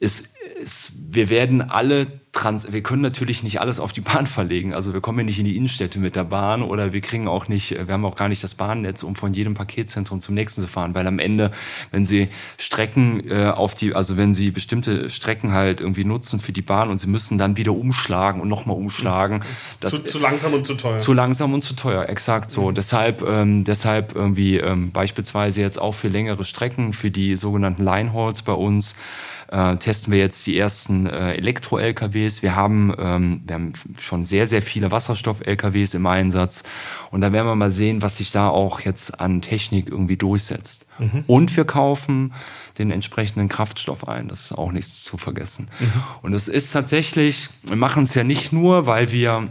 ist 0.00 0.34
es, 0.60 0.92
wir 1.10 1.28
werden 1.28 1.62
alle 1.62 2.06
trans, 2.32 2.72
wir 2.72 2.82
können 2.82 3.02
natürlich 3.02 3.42
nicht 3.42 3.60
alles 3.60 3.80
auf 3.80 3.92
die 3.92 4.00
Bahn 4.00 4.26
verlegen. 4.26 4.74
Also 4.74 4.92
wir 4.92 5.00
kommen 5.00 5.18
ja 5.18 5.24
nicht 5.24 5.38
in 5.38 5.44
die 5.44 5.56
Innenstädte 5.56 5.98
mit 5.98 6.14
der 6.14 6.24
Bahn 6.24 6.62
oder 6.62 6.92
wir 6.92 7.00
kriegen 7.00 7.26
auch 7.26 7.48
nicht, 7.48 7.70
wir 7.70 7.92
haben 7.92 8.04
auch 8.04 8.16
gar 8.16 8.28
nicht 8.28 8.44
das 8.44 8.54
Bahnnetz, 8.54 9.02
um 9.02 9.16
von 9.16 9.34
jedem 9.34 9.54
Paketzentrum 9.54 10.20
zum 10.20 10.34
nächsten 10.34 10.60
zu 10.60 10.68
fahren, 10.68 10.94
weil 10.94 11.06
am 11.06 11.18
Ende, 11.18 11.50
wenn 11.90 12.04
Sie 12.04 12.28
Strecken 12.56 13.28
äh, 13.30 13.46
auf 13.46 13.74
die, 13.74 13.94
also 13.94 14.16
wenn 14.16 14.34
Sie 14.34 14.50
bestimmte 14.50 15.10
Strecken 15.10 15.52
halt 15.52 15.80
irgendwie 15.80 16.04
nutzen 16.04 16.38
für 16.38 16.52
die 16.52 16.62
Bahn 16.62 16.90
und 16.90 16.98
Sie 16.98 17.08
müssen 17.08 17.38
dann 17.38 17.56
wieder 17.56 17.72
umschlagen 17.72 18.40
und 18.40 18.48
nochmal 18.48 18.76
umschlagen. 18.76 19.42
Das, 19.80 19.90
zu, 19.90 20.04
zu, 20.04 20.18
langsam 20.18 20.54
und 20.54 20.66
zu 20.66 20.74
teuer. 20.74 20.98
Zu 20.98 21.12
langsam 21.12 21.54
und 21.54 21.62
zu 21.62 21.74
teuer, 21.74 22.08
exakt 22.08 22.50
so. 22.50 22.70
Mhm. 22.70 22.74
Deshalb, 22.74 23.22
ähm, 23.22 23.64
deshalb 23.64 24.14
irgendwie 24.14 24.58
ähm, 24.58 24.92
beispielsweise 24.92 25.60
jetzt 25.60 25.80
auch 25.80 25.94
für 25.94 26.08
längere 26.08 26.44
Strecken, 26.44 26.92
für 26.92 27.10
die 27.10 27.36
sogenannten 27.36 27.84
Linehauls 27.84 28.42
bei 28.42 28.52
uns, 28.52 28.94
äh, 29.48 29.76
testen 29.76 30.12
wir 30.12 30.18
jetzt 30.18 30.46
die 30.46 30.58
ersten 30.58 31.06
äh, 31.06 31.34
Elektro-LKWs. 31.34 32.42
Wir 32.42 32.54
haben, 32.54 32.94
ähm, 32.98 33.42
wir 33.46 33.54
haben 33.54 33.72
schon 33.98 34.24
sehr, 34.24 34.46
sehr 34.46 34.62
viele 34.62 34.90
Wasserstoff-LKWs 34.90 35.94
im 35.94 36.06
Einsatz. 36.06 36.62
Und 37.10 37.20
da 37.20 37.32
werden 37.32 37.46
wir 37.46 37.54
mal 37.54 37.72
sehen, 37.72 38.02
was 38.02 38.18
sich 38.18 38.30
da 38.30 38.48
auch 38.48 38.80
jetzt 38.80 39.20
an 39.20 39.40
Technik 39.40 39.88
irgendwie 39.88 40.16
durchsetzt. 40.16 40.86
Mhm. 40.98 41.24
Und 41.26 41.56
wir 41.56 41.64
kaufen 41.64 42.32
den 42.78 42.90
entsprechenden 42.90 43.48
Kraftstoff 43.48 44.06
ein. 44.06 44.28
Das 44.28 44.46
ist 44.46 44.52
auch 44.52 44.72
nichts 44.72 45.02
zu 45.04 45.16
vergessen. 45.16 45.68
Mhm. 45.80 46.02
Und 46.22 46.34
es 46.34 46.48
ist 46.48 46.72
tatsächlich, 46.72 47.48
wir 47.62 47.76
machen 47.76 48.04
es 48.04 48.14
ja 48.14 48.24
nicht 48.24 48.52
nur, 48.52 48.86
weil 48.86 49.10
wir 49.10 49.48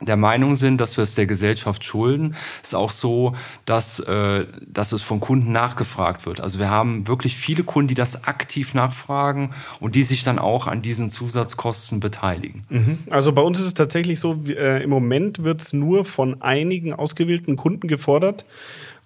der 0.00 0.16
Meinung 0.16 0.54
sind, 0.54 0.80
dass 0.80 0.96
wir 0.96 1.02
es 1.02 1.14
der 1.14 1.26
Gesellschaft 1.26 1.84
schulden, 1.84 2.36
ist 2.62 2.74
auch 2.74 2.90
so, 2.90 3.34
dass, 3.64 4.00
äh, 4.00 4.46
dass 4.66 4.92
es 4.92 5.02
von 5.02 5.20
Kunden 5.20 5.52
nachgefragt 5.52 6.26
wird. 6.26 6.40
Also 6.40 6.58
wir 6.58 6.70
haben 6.70 7.08
wirklich 7.08 7.36
viele 7.36 7.64
Kunden, 7.64 7.88
die 7.88 7.94
das 7.94 8.24
aktiv 8.24 8.74
nachfragen 8.74 9.50
und 9.80 9.94
die 9.94 10.04
sich 10.04 10.22
dann 10.22 10.38
auch 10.38 10.66
an 10.66 10.82
diesen 10.82 11.10
Zusatzkosten 11.10 12.00
beteiligen. 12.00 12.64
Mhm. 12.68 12.98
Also 13.10 13.32
bei 13.32 13.42
uns 13.42 13.58
ist 13.58 13.66
es 13.66 13.74
tatsächlich 13.74 14.20
so, 14.20 14.38
äh, 14.46 14.82
im 14.82 14.90
Moment 14.90 15.42
wird 15.42 15.62
es 15.62 15.72
nur 15.72 16.04
von 16.04 16.40
einigen 16.42 16.92
ausgewählten 16.92 17.56
Kunden 17.56 17.88
gefordert 17.88 18.44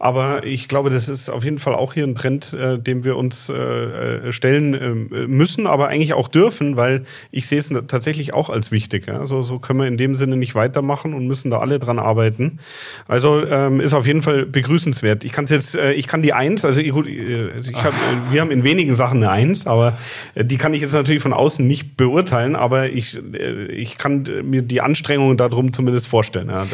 Aber 0.03 0.45
ich 0.45 0.67
glaube, 0.67 0.91
das 0.91 1.09
ist 1.09 1.31
auf 1.31 1.45
jeden 1.45 1.59
Fall 1.59 1.77
auch 1.77 1.95
hier 1.95 2.03
ein 2.03 2.17
Trend, 2.17 2.53
äh, 2.55 2.77
dem 2.77 3.05
wir 3.05 3.17
uns 3.17 3.49
äh, 3.49 3.55
äh 3.55 4.33
stellen 4.33 4.75
äh, 4.75 5.29
müssen, 5.29 5.69
aber 5.69 5.87
eigentlich 5.87 6.13
auch 6.15 6.27
dürfen, 6.27 6.77
weil 6.77 7.05
ich 7.31 7.47
sehe 7.47 7.61
es 7.61 7.71
tatsächlich 7.87 8.35
auch 8.35 8.51
als 8.51 8.73
wichtig. 8.73 9.07
Ja? 9.07 9.27
So, 9.27 9.43
so 9.43 9.61
können 9.61 9.79
wir 9.79 9.87
in 9.87 9.97
dem 9.97 10.17
Sinne 10.17 10.37
nicht 10.37 10.57
weitermachen 10.57 11.15
und 11.15 11.29
müssen 11.29 11.53
da 11.53 11.61
alle 11.61 11.79
dran 11.79 12.01
arbeiten. 12.01 12.59
Also 13.07 13.47
ähm, 13.47 13.79
ist 13.79 13.95
auf 13.95 14.05
jeden 14.05 14.23
Fall 14.23 14.45
begrüßenswert. 14.45 15.23
Ich 15.23 15.31
kann 15.31 15.47
jetzt, 15.47 15.77
äh, 15.77 15.93
ich 15.93 16.09
kann 16.09 16.21
die 16.21 16.33
Eins, 16.33 16.65
also 16.65 16.83
gut, 16.83 17.07
äh, 17.07 17.57
ich 17.61 17.73
hab, 17.73 17.95
wir 18.33 18.41
haben 18.41 18.51
in 18.51 18.65
wenigen 18.65 18.95
Sachen 18.95 19.19
eine 19.19 19.31
Eins, 19.31 19.69
aber 19.69 19.99
äh, 20.35 20.45
die 20.45 20.57
kann 20.57 20.75
ich 20.75 20.81
jetzt 20.81 20.95
natürlich 20.95 21.23
von 21.23 21.33
außen 21.33 21.65
nicht 21.65 21.97
beurteilen, 21.97 22.57
aber 22.57 22.89
ich, 22.89 23.21
äh, 23.35 23.67
ich 23.67 23.99
kann 23.99 24.29
mir 24.43 24.63
die 24.63 24.81
Anstrengungen 24.81 25.37
darum 25.37 25.73
zumindest 25.73 26.09
vorstellen. 26.09 26.49
Ja, 26.49 26.67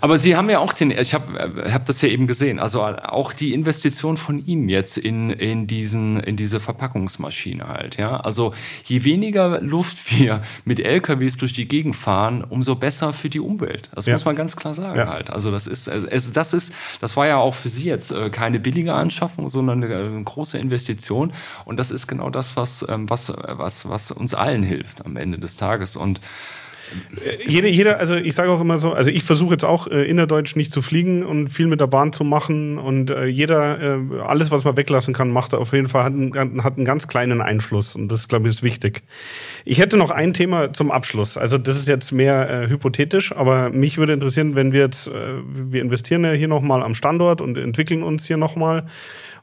aber 0.00 0.16
Sie 0.16 0.34
haben 0.34 0.48
ja 0.48 0.60
auch 0.60 0.72
den, 0.72 0.92
ich 0.92 1.12
habe 1.12 1.62
hab 1.70 1.84
das 1.84 2.00
ja 2.00 2.08
eben 2.08 2.26
gesehen, 2.26 2.58
also 2.58 2.69
also 2.76 2.98
auch 3.02 3.32
die 3.32 3.52
Investition 3.52 4.16
von 4.16 4.44
Ihnen 4.46 4.68
jetzt 4.68 4.96
in, 4.96 5.30
in, 5.30 5.66
diesen, 5.66 6.20
in 6.20 6.36
diese 6.36 6.60
Verpackungsmaschine 6.60 7.66
halt. 7.66 7.96
Ja? 7.96 8.18
Also 8.18 8.54
je 8.84 9.04
weniger 9.04 9.60
Luft 9.60 10.10
wir 10.18 10.42
mit 10.64 10.78
LKWs 10.78 11.36
durch 11.36 11.52
die 11.52 11.66
Gegend 11.66 11.96
fahren, 11.96 12.44
umso 12.44 12.76
besser 12.76 13.12
für 13.12 13.28
die 13.28 13.40
Umwelt. 13.40 13.88
Das 13.94 14.06
ja. 14.06 14.12
muss 14.12 14.24
man 14.24 14.36
ganz 14.36 14.56
klar 14.56 14.74
sagen 14.74 14.98
ja. 14.98 15.08
halt. 15.08 15.30
Also 15.30 15.50
das 15.50 15.66
ist, 15.66 15.88
also 15.88 16.32
das 16.32 16.54
ist, 16.54 16.72
das 17.00 17.16
war 17.16 17.26
ja 17.26 17.38
auch 17.38 17.54
für 17.54 17.68
Sie 17.68 17.84
jetzt 17.84 18.12
äh, 18.12 18.30
keine 18.30 18.60
billige 18.60 18.94
Anschaffung, 18.94 19.48
sondern 19.48 19.82
eine, 19.82 19.94
eine 19.94 20.22
große 20.22 20.58
Investition. 20.58 21.32
Und 21.64 21.76
das 21.76 21.90
ist 21.90 22.06
genau 22.06 22.30
das, 22.30 22.56
was, 22.56 22.86
ähm, 22.88 23.10
was, 23.10 23.32
was, 23.36 23.88
was 23.88 24.12
uns 24.12 24.34
allen 24.34 24.62
hilft 24.62 25.04
am 25.04 25.16
Ende 25.16 25.38
des 25.38 25.56
Tages. 25.56 25.96
Und 25.96 26.20
jeder, 27.46 27.68
jeder, 27.68 27.98
also 27.98 28.16
ich 28.16 28.34
sage 28.34 28.50
auch 28.50 28.60
immer 28.60 28.78
so, 28.78 28.92
also 28.92 29.10
ich 29.10 29.22
versuche 29.22 29.52
jetzt 29.52 29.64
auch 29.64 29.86
äh, 29.86 30.04
innerdeutsch 30.04 30.56
nicht 30.56 30.72
zu 30.72 30.82
fliegen 30.82 31.24
und 31.24 31.48
viel 31.48 31.66
mit 31.66 31.80
der 31.80 31.86
Bahn 31.86 32.12
zu 32.12 32.24
machen 32.24 32.78
und 32.78 33.10
äh, 33.10 33.26
jeder, 33.26 33.80
äh, 33.80 34.20
alles 34.22 34.50
was 34.50 34.64
man 34.64 34.76
weglassen 34.76 35.14
kann, 35.14 35.30
macht 35.30 35.54
auf 35.54 35.72
jeden 35.72 35.88
Fall, 35.88 36.04
hat 36.04 36.12
einen, 36.12 36.64
hat 36.64 36.76
einen 36.76 36.84
ganz 36.84 37.08
kleinen 37.08 37.40
Einfluss 37.40 37.94
und 37.94 38.08
das, 38.08 38.28
glaube 38.28 38.48
ich, 38.48 38.54
ist 38.54 38.62
wichtig. 38.62 39.02
Ich 39.64 39.78
hätte 39.78 39.96
noch 39.96 40.10
ein 40.10 40.32
Thema 40.32 40.72
zum 40.72 40.90
Abschluss, 40.90 41.36
also 41.36 41.58
das 41.58 41.76
ist 41.76 41.88
jetzt 41.88 42.12
mehr 42.12 42.48
äh, 42.50 42.68
hypothetisch, 42.68 43.34
aber 43.34 43.70
mich 43.70 43.98
würde 43.98 44.12
interessieren, 44.12 44.54
wenn 44.54 44.72
wir 44.72 44.80
jetzt, 44.80 45.08
äh, 45.08 45.12
wir 45.44 45.82
investieren 45.82 46.24
ja 46.24 46.32
hier 46.32 46.48
nochmal 46.48 46.82
am 46.82 46.94
Standort 46.94 47.40
und 47.40 47.56
entwickeln 47.58 48.02
uns 48.02 48.26
hier 48.26 48.36
nochmal 48.36 48.86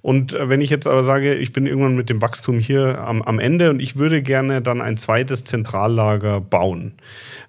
und 0.02 0.34
äh, 0.34 0.50
wenn 0.50 0.62
ich 0.62 0.70
jetzt 0.70 0.88
aber 0.88 1.04
sage, 1.04 1.36
ich 1.36 1.54
bin 1.54 1.66
irgendwann 1.66 1.96
mit 1.96 2.10
dem 2.10 2.22
Wachstum 2.22 2.60
hier 2.60 3.00
am, 3.00 3.22
am 3.22 3.40
Ende 3.40 3.70
und 3.70 3.82
ich 3.82 3.98
würde 3.98 4.22
gerne 4.22 4.62
dann 4.62 4.82
ein 4.82 4.98
zweites 4.98 5.44
Zentrallager 5.44 6.42
bauen. 6.42 6.94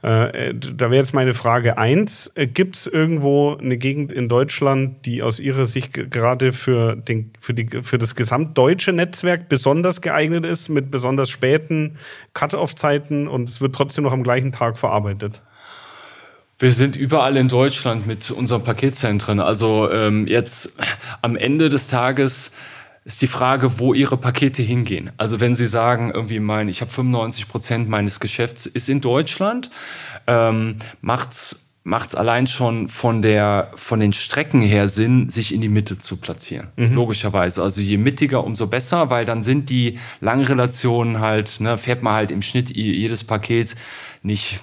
Äh, 0.03 0.55
da 0.55 0.91
wäre 0.91 0.97
jetzt 0.97 1.15
meine 1.15 1.35
Frage 1.35 1.79
eins: 1.79 2.33
äh, 2.35 2.47
Gibt 2.47 2.77
es 2.77 2.87
irgendwo 2.87 3.57
eine 3.57 3.77
Gegend 3.77 4.13
in 4.13 4.29
Deutschland, 4.29 5.05
die 5.07 5.23
aus 5.23 5.39
Ihrer 5.39 5.67
Sicht 5.67 6.11
gerade 6.11 6.53
für, 6.53 6.97
den, 6.97 7.33
für, 7.41 7.55
die, 7.55 7.83
für 7.83 7.99
das 7.99 8.15
gesamtdeutsche 8.15 8.93
Netzwerk 8.93 9.49
besonders 9.49 10.01
geeignet 10.01 10.47
ist, 10.47 10.69
mit 10.69 10.91
besonders 10.91 11.31
späten 11.31 11.97
Cut-off-Zeiten 12.35 13.29
und 13.29 13.49
es 13.49 13.61
wird 13.61 13.75
trotzdem 13.75 14.05
noch 14.05 14.13
am 14.13 14.23
gleichen 14.23 14.53
Tag 14.53 14.79
verarbeitet? 14.79 15.43
Wir 16.61 16.73
sind 16.73 16.97
überall 16.97 17.37
in 17.37 17.49
Deutschland 17.49 18.09
mit 18.09 18.33
unseren 18.33 18.65
Paketzentren. 18.65 19.39
Also 19.39 19.91
ähm, 19.93 20.27
jetzt 20.27 20.77
am 21.23 21.37
Ende 21.37 21.69
des 21.69 21.87
Tages 21.87 22.53
ist 23.05 23.23
die 23.23 23.29
Frage, 23.29 23.79
wo 23.79 23.95
Ihre 23.95 24.17
Pakete 24.17 24.63
hingehen. 24.63 25.13
Also 25.19 25.39
wenn 25.39 25.55
Sie 25.55 25.69
sagen, 25.69 26.11
irgendwie 26.13 26.41
mein, 26.41 26.69
ich 26.69 26.81
habe 26.81 26.91
95 26.91 27.49
Prozent 27.49 27.89
meines 27.89 28.19
Geschäfts 28.19 28.67
ist 28.67 28.89
in 28.89 29.01
Deutschland, 29.01 29.71
ähm, 30.27 30.77
macht's 31.01 31.65
macht 31.85 32.09
es 32.11 32.15
allein 32.15 32.47
schon 32.47 32.89
von 32.89 33.23
der 33.23 33.71
von 33.77 33.99
den 33.99 34.13
Strecken 34.13 34.61
her 34.61 34.91
Sinn, 34.91 35.31
sich 35.31 35.55
in 35.55 35.63
die 35.63 35.71
Mitte 35.71 35.97
zu 35.97 36.19
platzieren. 36.19 36.69
Mhm. 36.77 36.95
Logischerweise. 36.95 37.63
Also 37.63 37.81
je 37.81 37.97
mittiger, 37.97 38.45
umso 38.45 38.67
besser, 38.67 39.09
weil 39.09 39.25
dann 39.25 39.43
sind 39.43 39.71
die 39.71 39.99
Langrelationen 40.21 41.21
halt, 41.21 41.61
ne, 41.61 41.79
fährt 41.79 42.03
man 42.03 42.13
halt 42.13 42.31
im 42.31 42.43
Schnitt 42.43 42.77
jedes 42.77 43.25
Paket 43.25 43.75
nicht 44.23 44.61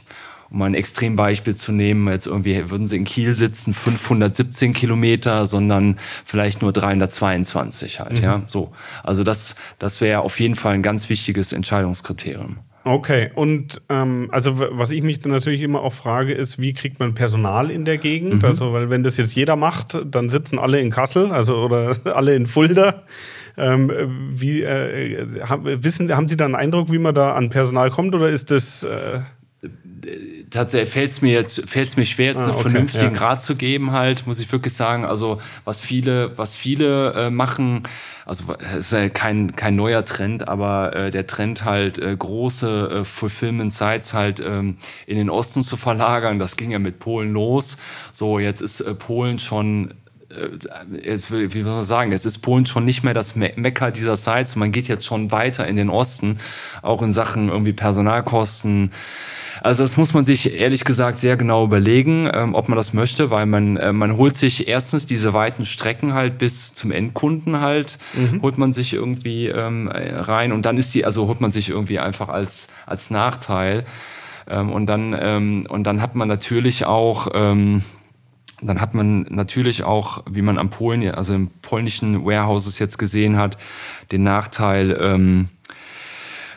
um 0.56 0.62
ein 0.62 0.74
Extrembeispiel 0.74 1.54
zu 1.54 1.74
nehmen, 1.74 2.08
jetzt 2.08 2.28
irgendwie 2.28 2.70
würden 2.72 2.88
sie 2.88 2.96
in 2.96 3.04
Kiel 3.04 3.34
sitzen, 3.36 3.74
517 3.74 4.72
Kilometer, 4.72 5.46
sondern 5.46 5.98
vielleicht 6.24 6.62
nur 6.62 6.72
322 6.72 8.00
halt, 8.00 8.14
mhm. 8.14 8.24
ja, 8.24 8.42
so. 8.48 8.72
Also 9.04 9.26
das, 9.26 9.58
das 9.80 10.00
wäre 10.00 10.22
auf 10.22 10.40
jeden 10.40 10.56
Fall 10.56 10.76
ein 10.76 10.82
ganz 10.82 11.10
wichtiges 11.10 11.52
Entscheidungskriterium. 11.52 12.60
Okay, 12.86 13.32
und 13.36 13.82
ähm, 13.90 14.30
also 14.32 14.58
was 14.58 14.92
ich 14.92 15.04
mich 15.04 15.20
dann 15.20 15.34
natürlich 15.34 15.62
immer 15.62 15.82
auch 15.82 15.94
frage, 15.94 16.32
ist, 16.32 16.58
wie 16.58 16.72
kriegt 16.72 17.02
man 17.02 17.16
Personal 17.16 17.70
in 17.70 17.84
der 17.84 17.98
Gegend? 17.98 18.44
Mhm. 18.44 18.46
Also, 18.46 18.72
weil 18.72 18.90
wenn 18.90 19.04
das 19.04 19.18
jetzt 19.18 19.36
jeder 19.36 19.58
macht, 19.58 19.98
dann 20.06 20.30
sitzen 20.30 20.58
alle 20.58 20.80
in 20.80 20.90
Kassel, 20.90 21.32
also 21.32 21.58
oder 21.58 21.98
alle 22.16 22.34
in 22.34 22.48
Fulda. 22.48 23.04
Ähm, 23.58 23.92
wie 24.32 24.62
äh, 24.62 25.42
haben, 25.42 25.84
wissen, 25.84 26.14
haben 26.16 26.28
Sie 26.28 26.38
da 26.38 26.46
einen 26.46 26.56
Eindruck, 26.56 26.92
wie 26.92 27.00
man 27.00 27.16
da 27.16 27.34
an 27.34 27.50
Personal 27.50 27.90
kommt, 27.90 28.14
oder 28.14 28.30
ist 28.30 28.52
das 28.52 28.84
äh 28.84 29.20
tatsächlich 30.50 30.90
fällt 30.90 31.12
es 31.12 31.22
mir 31.22 31.34
jetzt 31.34 31.70
fällt's 31.70 31.98
mir 31.98 32.06
schwer, 32.06 32.28
jetzt 32.28 32.38
ah, 32.38 32.44
einen 32.44 32.52
okay, 32.52 32.62
vernünftigen 32.62 33.16
ja. 33.16 33.22
Rat 33.22 33.42
zu 33.42 33.56
geben, 33.56 33.92
halt, 33.92 34.28
muss 34.28 34.40
ich 34.40 34.52
wirklich 34.52 34.74
sagen. 34.74 35.06
Also 35.06 35.42
was 35.64 35.82
viele, 35.82 36.38
was 36.38 36.56
viele 36.56 37.14
äh, 37.14 37.30
machen, 37.30 37.84
also 38.26 38.56
es 38.60 38.78
ist 38.78 38.94
ja 38.94 39.10
kein, 39.10 39.56
kein 39.56 39.76
neuer 39.76 40.06
Trend, 40.06 40.48
aber 40.48 40.96
äh, 40.96 41.10
der 41.12 41.28
Trend 41.28 41.66
halt, 41.66 41.98
äh, 41.98 42.16
große 42.16 42.90
äh, 43.02 43.06
Fulfillment 43.06 43.74
Sites 43.74 44.14
halt 44.14 44.40
ähm, 44.40 44.78
in 45.08 45.18
den 45.18 45.30
Osten 45.30 45.64
zu 45.64 45.78
verlagern, 45.78 46.40
das 46.40 46.58
ging 46.58 46.72
ja 46.72 46.80
mit 46.80 47.00
Polen 47.00 47.34
los. 47.34 47.78
So, 48.12 48.40
jetzt 48.40 48.62
ist 48.62 48.82
äh, 48.82 48.94
Polen 48.94 49.40
schon 49.40 49.94
äh, 50.30 50.50
jetzt, 51.04 51.32
wie 51.32 51.54
will 51.54 51.64
man 51.64 51.86
sagen, 51.86 52.12
es 52.12 52.26
ist 52.26 52.40
Polen 52.40 52.66
schon 52.66 52.86
nicht 52.86 53.04
mehr 53.04 53.14
das 53.14 53.36
Me 53.36 53.52
Mekka 53.56 53.92
dieser 53.92 54.18
Sites. 54.18 54.56
Man 54.56 54.72
geht 54.72 54.88
jetzt 54.88 55.06
schon 55.06 55.32
weiter 55.32 55.68
in 55.68 55.76
den 55.76 55.90
Osten, 55.90 56.40
auch 56.82 57.02
in 57.02 57.12
Sachen 57.12 57.50
irgendwie 57.50 57.74
Personalkosten, 57.74 58.92
also 59.66 59.84
das 59.84 59.98
muss 59.98 60.14
man 60.14 60.24
sich 60.24 60.54
ehrlich 60.54 60.84
gesagt 60.84 61.18
sehr 61.18 61.38
genau 61.38 61.66
überlegen, 61.66 62.30
ähm, 62.32 62.54
ob 62.54 62.70
man 62.70 62.78
das 62.78 62.94
möchte, 62.94 63.32
weil 63.32 63.48
man, 63.48 63.78
äh, 63.78 63.92
man 63.94 64.16
holt 64.16 64.36
sich 64.36 64.68
erstens 64.68 65.08
diese 65.08 65.34
weiten 65.34 65.66
Strecken 65.66 66.14
halt 66.14 66.38
bis 66.38 66.76
zum 66.76 66.92
Endkunden 66.92 67.60
halt, 67.62 67.98
mhm. 68.14 68.44
holt 68.44 68.60
man 68.60 68.74
sich 68.74 68.94
irgendwie 68.94 69.48
ähm, 69.48 69.90
rein 69.92 70.52
und 70.52 70.68
dann 70.68 70.78
ist 70.78 70.94
die, 70.94 71.04
also 71.04 71.28
holt 71.28 71.42
man 71.42 71.50
sich 71.50 71.70
irgendwie 71.70 71.98
einfach 71.98 72.30
als, 72.30 72.68
als 72.86 73.10
Nachteil. 73.10 73.86
Ähm, 74.48 74.72
und 74.72 74.86
dann, 74.86 75.18
ähm, 75.20 75.66
und 75.68 75.86
dann 75.86 76.00
hat 76.00 76.14
man 76.14 76.28
natürlich 76.28 76.86
auch, 76.86 77.30
ähm, 77.34 77.82
dann 78.62 78.80
hat 78.80 78.94
man 78.94 79.24
natürlich 79.32 79.84
auch, 79.84 80.24
wie 80.30 80.44
man 80.44 80.60
am 80.60 80.70
Polen, 80.70 81.10
also 81.10 81.34
im 81.34 81.50
polnischen 81.64 82.24
Warehouses 82.24 82.78
jetzt 82.78 83.00
gesehen 83.00 83.38
hat, 83.38 83.58
den 84.12 84.22
Nachteil, 84.22 84.96
ähm, 85.02 85.50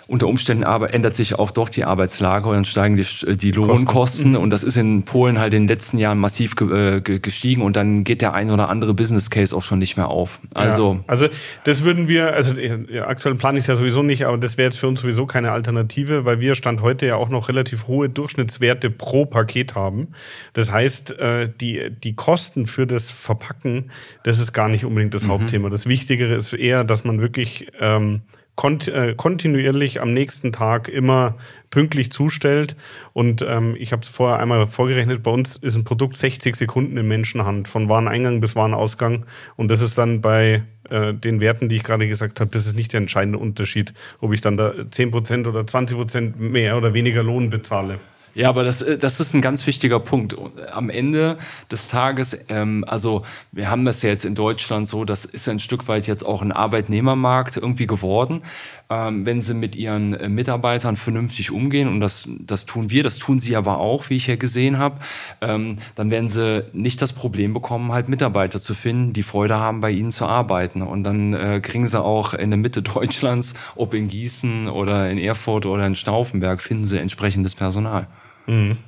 unter 0.09 0.27
Umständen 0.27 0.65
aber 0.65 0.95
ändert 0.95 1.15
sich 1.15 1.39
auch 1.39 1.51
doch 1.51 1.69
die 1.69 1.85
Arbeitslage 1.85 2.49
und 2.49 2.55
dann 2.55 2.65
steigen 2.65 2.97
die, 2.97 3.37
die 3.37 3.51
Lohnkosten. 3.51 4.31
Mhm. 4.31 4.37
Und 4.39 4.51
das 4.51 4.65
ist 4.65 4.79
in 4.79 5.03
Polen 5.03 5.39
halt 5.39 5.53
in 5.53 5.65
den 5.65 5.69
letzten 5.69 5.99
Jahren 5.99 6.19
massiv 6.19 6.57
ge, 6.57 6.97
äh, 6.97 7.01
gestiegen 7.01 7.61
und 7.61 7.77
dann 7.77 8.05
geht 8.05 8.23
der 8.23 8.33
ein 8.33 8.51
oder 8.51 8.71
andere 8.71 8.95
Business 8.95 9.29
Case 9.29 9.55
auch 9.55 9.63
schon 9.63 9.79
nicht 9.79 9.99
mehr 9.99 10.09
auf. 10.09 10.41
Also, 10.55 10.95
ja, 10.95 11.05
also 11.07 11.29
das 11.65 11.85
würden 11.85 12.09
wir, 12.09 12.33
also 12.33 12.55
ja, 12.55 13.07
aktuell 13.07 13.35
Plan 13.35 13.55
ist 13.57 13.67
ja 13.67 13.77
sowieso 13.77 14.03
nicht, 14.03 14.25
aber 14.25 14.39
das 14.39 14.57
wäre 14.57 14.71
jetzt 14.71 14.79
für 14.79 14.89
uns 14.89 15.03
sowieso 15.03 15.27
keine 15.27 15.53
Alternative, 15.53 16.25
weil 16.25 16.41
wir 16.41 16.55
Stand 16.55 16.81
heute 16.81 17.05
ja 17.05 17.17
auch 17.17 17.29
noch 17.29 17.51
relativ 17.51 17.87
hohe 17.87 18.09
Durchschnittswerte 18.09 18.89
pro 18.89 19.27
Paket 19.27 19.75
haben. 19.75 20.09
Das 20.55 20.73
heißt, 20.73 21.19
äh, 21.19 21.51
die, 21.61 21.91
die 21.91 22.15
Kosten 22.17 22.67
für 22.67 22.87
das 22.87 23.11
Verpacken, 23.11 23.91
das 24.23 24.39
ist 24.39 24.55
gar 24.55 24.71
nicht 24.71 24.87
unbedingt 24.87 25.13
das 25.13 25.25
mhm. 25.25 25.33
Hauptthema. 25.33 25.69
Das 25.69 25.87
Wichtigere 25.87 26.35
ist 26.35 26.55
eher, 26.55 26.83
dass 26.85 27.05
man 27.05 27.21
wirklich 27.21 27.67
ähm, 27.79 28.23
kont 28.59 28.89
äh, 28.89 29.15
kontinuierlich 29.17 30.01
am 30.01 30.13
nächsten 30.13 30.51
Tag 30.51 30.89
immer 30.89 31.37
pünktlich 31.71 32.11
zustellt. 32.11 32.75
Und 33.13 33.41
ähm, 33.41 33.77
ich 33.79 33.93
habe 33.93 34.03
es 34.03 34.09
vorher 34.09 34.41
einmal 34.41 34.67
vorgerechnet, 34.67 35.23
bei 35.23 35.31
uns 35.31 35.57
ist 35.57 35.77
ein 35.77 35.85
Produkt 35.85 36.17
60 36.17 36.57
Sekunden 36.57 36.97
in 36.97 37.07
Menschenhand, 37.07 37.69
von 37.69 37.89
Wareneingang 37.89 38.41
bis 38.41 38.57
Warenausgang. 38.57 39.27
Und 39.55 39.71
das 39.71 39.81
ist 39.81 39.97
dann 39.97 40.21
bei 40.21 40.65
äh, 40.91 41.15
den 41.15 41.41
Werten, 41.41 41.69
die 41.69 41.77
ich 41.77 41.85
gerade 41.85 42.09
gesagt 42.09 42.41
habe, 42.41 42.51
das 42.51 42.67
ist 42.67 42.75
nicht 42.75 42.93
der 42.93 42.99
entscheidende 42.99 43.39
Unterschied, 43.39 43.95
ob 44.21 44.33
ich 44.33 44.41
dann 44.41 44.57
da 44.57 44.71
10% 44.71 45.47
oder 45.47 45.61
20% 45.61 46.37
mehr 46.39 46.77
oder 46.77 46.95
weniger 46.95 47.23
Lohn 47.23 47.51
bezahle. 47.51 48.01
Ja, 48.39 48.51
aber 48.51 48.63
das, 48.63 48.83
äh, 48.83 48.97
das 48.97 49.19
ist 49.19 49.35
ein 49.35 49.43
ganz 49.43 49.67
wichtiger 49.67 49.99
Punkt. 49.99 50.37
Am 50.71 50.91
Ende 50.91 51.39
des 51.73 51.89
Tages, 51.89 52.39
ähm, 52.49 52.85
also 52.87 53.25
wir 53.51 53.69
haben 53.69 53.85
das 53.85 54.01
ja 54.03 54.11
jetzt 54.11 54.25
in 54.25 54.37
Deutschland 54.37 54.87
so, 54.87 55.05
das 55.05 55.25
ist 55.25 55.49
ein 55.49 55.59
Stück 55.59 55.89
weit 55.89 56.07
jetzt 56.07 56.25
auch 56.25 56.41
ein 56.41 56.53
Arbeitnehmermarkt 56.53 57.57
irgendwie 57.57 57.89
geworden. 57.89 58.45
Ähm, 58.91 59.27
wenn 59.27 59.43
sie 59.43 59.55
mit 59.55 59.75
ihren 59.75 60.15
äh, 60.15 60.29
Mitarbeitern 60.29 60.95
vernünftig 60.95 61.51
umgehen, 61.51 61.89
und 61.89 61.99
das, 61.99 62.29
das 62.39 62.65
tun 62.65 62.91
wir, 62.91 63.03
das 63.03 63.19
tun 63.19 63.41
sie 63.41 63.57
aber 63.57 63.79
auch, 63.79 64.09
wie 64.09 64.15
ich 64.15 64.29
ja 64.29 64.37
gesehen 64.37 64.79
habe, 64.79 65.01
ähm, 65.41 65.79
dann 65.97 66.13
werden 66.13 66.29
sie 66.29 66.65
nicht 66.73 67.03
das 67.03 67.13
Problem 67.13 67.53
bekommen, 67.55 67.91
halt 67.91 68.09
Mitarbeiter 68.09 68.61
zu 68.61 68.75
finden, 68.75 69.15
die 69.15 69.25
Freude 69.25 69.59
haben, 69.59 69.81
bei 69.81 69.91
ihnen 69.91 70.13
zu 70.13 70.27
arbeiten. 70.27 70.83
Und 70.83 71.03
dann 71.03 71.35
äh, 71.35 71.61
kriegen 71.61 71.89
sie 71.89 72.01
auch 72.01 72.35
in 72.35 72.51
der 72.51 72.59
Mitte 72.59 72.83
Deutschlands, 72.95 73.55
ob 73.75 73.95
in 73.95 74.07
Gießen 74.07 74.69
oder 74.69 75.11
in 75.11 75.19
Erfurt 75.19 75.67
oder 75.67 75.85
in 75.85 75.97
Stauffenberg, 75.97 76.61
finden 76.61 76.85
sie 76.85 77.01
entsprechendes 77.01 77.57
Personal. 77.57 78.07
Mhm. 78.49 78.79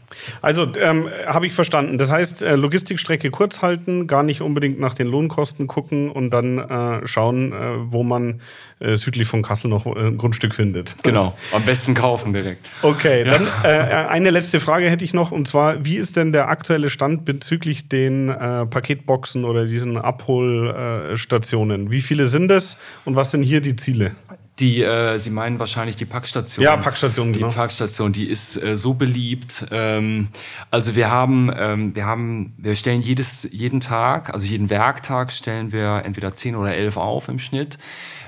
Also 0.43 0.67
ähm, 0.77 1.09
habe 1.27 1.47
ich 1.47 1.53
verstanden. 1.53 1.99
Das 1.99 2.11
heißt, 2.11 2.43
äh, 2.43 2.57
Logistikstrecke 2.57 3.31
kurz 3.31 3.63
halten, 3.63 4.07
gar 4.07 4.23
nicht 4.23 4.41
unbedingt 4.41 4.81
nach 4.81 4.95
den 4.95 5.07
Lohnkosten 5.07 5.67
gucken 5.67 6.11
und 6.11 6.31
dann 6.31 6.59
äh, 6.59 7.07
schauen, 7.07 7.53
äh, 7.53 7.93
wo 7.93 8.03
man 8.03 8.41
äh, 8.81 8.97
südlich 8.97 9.29
von 9.29 9.43
Kassel 9.43 9.71
noch 9.71 9.87
äh, 9.87 9.91
ein 9.91 10.19
Grundstück 10.19 10.55
findet. 10.55 10.97
Genau, 11.05 11.37
am 11.53 11.63
besten 11.63 11.95
kaufen 11.95 12.33
direkt. 12.33 12.69
Okay, 12.83 13.23
dann 13.25 13.47
äh, 13.63 13.69
eine 13.69 14.31
letzte 14.31 14.59
Frage 14.59 14.91
hätte 14.91 15.05
ich 15.05 15.15
noch 15.15 15.31
und 15.31 15.47
zwar, 15.47 15.85
wie 15.85 15.97
ist 15.97 16.17
denn 16.17 16.33
der 16.33 16.49
aktuelle 16.49 16.91
Stand 16.91 17.25
bezüglich 17.25 17.89
den 17.89 18.31
äh, 18.31 18.67
Paketboxen 18.67 19.45
oder 19.45 19.67
diesen 19.67 19.97
Abholstationen? 19.97 21.91
Wie 21.91 22.01
viele 22.01 22.27
sind 22.27 22.51
es 22.51 22.77
und 23.05 23.15
was 23.15 23.31
sind 23.31 23.43
hier 23.43 23.61
die 23.61 23.77
Ziele? 23.77 24.13
Die, 24.61 24.83
äh, 24.83 25.19
Sie 25.19 25.31
meinen 25.31 25.59
wahrscheinlich 25.59 25.97
die 25.97 26.05
Packstation. 26.05 26.63
Ja, 26.63 26.77
Packstation, 26.77 27.33
Die 27.33 27.39
genau. 27.41 27.51
Packstation, 27.51 28.13
die 28.13 28.29
ist 28.29 28.63
äh, 28.63 28.77
so 28.77 28.95
beliebt. 28.95 29.67
Ähm, 29.71 30.29
also 30.71 30.95
wir 30.95 31.11
haben, 31.11 31.51
ähm, 31.57 31.95
wir 31.95 32.05
haben, 32.05 32.55
wir 32.59 32.77
stellen 32.77 33.01
jedes, 33.01 33.49
jeden 33.51 33.81
Tag, 33.81 34.33
also 34.35 34.47
jeden 34.47 34.69
Werktag 34.69 35.33
stellen 35.33 35.73
wir 35.73 36.03
entweder 36.05 36.35
10 36.35 36.57
oder 36.57 36.75
11 36.75 36.99
auf 36.99 37.29
im 37.29 37.39
Schnitt. 37.39 37.79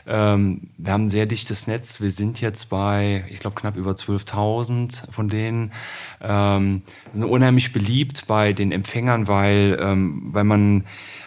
Ähm, 0.07 0.71
wir 0.79 0.93
haben 0.93 1.05
ein 1.05 1.11
sehr 1.11 1.27
dichtes 1.27 1.67
Netz. 1.67 2.01
Wir 2.01 2.11
sind 2.11 2.41
jetzt 2.41 2.71
bei, 2.71 3.25
ich 3.29 3.39
glaube, 3.39 3.55
knapp 3.55 3.77
über 3.77 3.93
12.000 3.93 5.11
von 5.13 5.29
denen. 5.29 5.73
Ähm, 6.21 6.83
sind 7.13 7.25
unheimlich 7.25 7.73
beliebt 7.73 8.27
bei 8.27 8.53
den 8.53 8.73
Empfängern, 8.73 9.29
weil, 9.29 9.79
ähm, 9.81 10.31
weil 10.33 10.45
man 10.45 10.85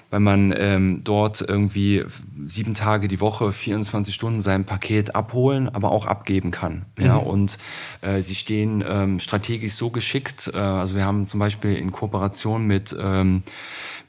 weil 0.09 0.19
man 0.19 0.53
ähm, 0.57 1.01
dort 1.03 1.41
irgendwie 1.41 2.05
sieben 2.45 2.73
Tage 2.73 3.07
die 3.07 3.19
Woche, 3.19 3.51
24 3.51 4.13
Stunden 4.13 4.41
sein 4.41 4.65
Paket 4.65 5.15
abholen, 5.15 5.69
aber 5.69 5.91
auch 5.91 6.05
abgeben 6.05 6.51
kann. 6.51 6.85
Ja, 6.97 7.15
und 7.17 7.57
äh, 8.01 8.21
sie 8.21 8.35
stehen 8.35 8.83
ähm, 8.87 9.19
strategisch 9.19 9.73
so 9.73 9.89
geschickt. 9.89 10.51
Äh, 10.53 10.57
also 10.57 10.95
wir 10.95 11.05
haben 11.05 11.27
zum 11.27 11.39
Beispiel 11.39 11.75
in 11.75 11.91
Kooperation 11.91 12.65
mit 12.65 12.95
ähm, 12.99 13.43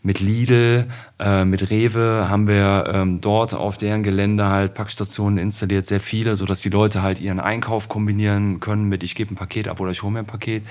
mit 0.06 0.20
Lidl, 0.20 0.87
äh, 1.18 1.44
mit 1.44 1.68
Rewe 1.68 2.28
haben 2.28 2.46
wir 2.46 2.92
ähm, 2.94 3.20
dort 3.20 3.54
auf 3.54 3.76
deren 3.76 4.04
Gelände 4.04 4.48
halt 4.48 4.74
Packstationen 4.74 5.37
installiert, 5.37 5.85
sehr 5.85 5.98
viele, 5.98 6.37
so 6.37 6.46
dass 6.46 6.61
die 6.61 6.68
Leute 6.68 7.02
halt 7.02 7.20
ihren 7.20 7.40
Einkauf 7.40 7.88
kombinieren 7.88 8.61
können 8.61 8.85
mit 8.85 9.02
ich 9.02 9.16
gebe 9.16 9.35
ein 9.35 9.37
Paket 9.37 9.66
ab 9.66 9.80
oder 9.80 9.90
ich 9.90 10.04
hole 10.04 10.12
mir 10.12 10.20
ein 10.20 10.26
Paket. 10.26 10.62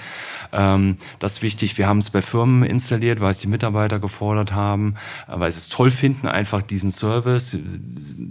Ähm, 0.54 0.98
das 1.20 1.34
ist 1.34 1.42
wichtig. 1.42 1.78
Wir 1.78 1.86
haben 1.86 1.98
es 1.98 2.12
bei 2.12 2.22
Firmen 2.22 2.64
installiert, 2.64 3.20
weil 3.20 3.32
es 3.32 3.40
die 3.40 3.48
Mitarbeiter 3.48 4.00
gefordert 4.00 4.54
haben, 4.54 4.96
weil 5.28 5.52
sie 5.52 5.60
es 5.60 5.70
toll 5.70 5.92
finden, 5.92 6.28
einfach 6.28 6.62
diesen 6.62 6.92
Service. 6.92 7.58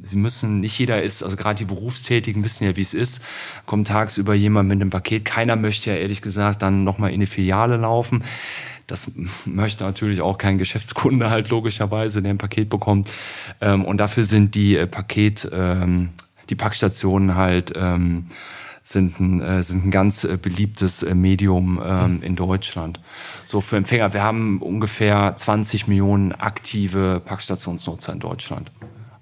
Sie, 0.02 0.16
müssen, 0.16 0.60
nicht 0.60 0.78
jeder 0.78 1.02
ist, 1.02 1.22
also 1.22 1.36
gerade 1.36 1.58
die 1.58 1.64
Berufstätigen 1.64 2.44
wissen 2.44 2.64
ja, 2.64 2.76
wie 2.76 2.80
es 2.80 2.94
ist. 2.94 3.22
Kommt 3.66 3.88
tagsüber 3.88 4.34
jemand 4.34 4.68
mit 4.68 4.80
einem 4.80 4.90
Paket. 4.90 5.24
Keiner 5.24 5.56
möchte 5.56 5.90
ja 5.90 5.96
ehrlich 5.96 6.22
gesagt 6.22 6.62
dann 6.62 6.84
nochmal 6.84 7.12
in 7.12 7.20
die 7.20 7.26
Filiale 7.26 7.76
laufen. 7.76 8.24
Das 8.86 9.12
möchte 9.46 9.84
natürlich 9.84 10.20
auch 10.20 10.38
kein 10.38 10.58
Geschäftskunde 10.58 11.30
halt 11.30 11.48
logischerweise, 11.48 12.22
der 12.22 12.30
ein 12.30 12.38
Paket 12.38 12.68
bekommt. 12.68 13.10
Ähm, 13.60 13.84
und 13.84 13.98
dafür 13.98 14.24
sind 14.24 14.54
die 14.54 14.76
äh, 14.76 14.86
Paket, 14.86 15.48
ähm, 15.52 16.10
die 16.50 16.54
Packstationen 16.54 17.34
halt 17.34 17.72
ähm, 17.76 18.26
sind 18.86 19.18
ein, 19.18 19.40
äh, 19.40 19.62
sind 19.62 19.86
ein 19.86 19.90
ganz 19.90 20.24
äh, 20.24 20.36
beliebtes 20.40 21.02
äh, 21.02 21.14
Medium 21.14 21.82
ähm, 21.84 22.22
in 22.22 22.36
Deutschland. 22.36 23.00
So 23.46 23.60
für 23.62 23.76
Empfänger. 23.78 24.12
Wir 24.12 24.22
haben 24.22 24.60
ungefähr 24.60 25.34
20 25.34 25.88
Millionen 25.88 26.32
aktive 26.32 27.20
Packstationsnutzer 27.24 28.12
in 28.12 28.20
Deutschland. 28.20 28.70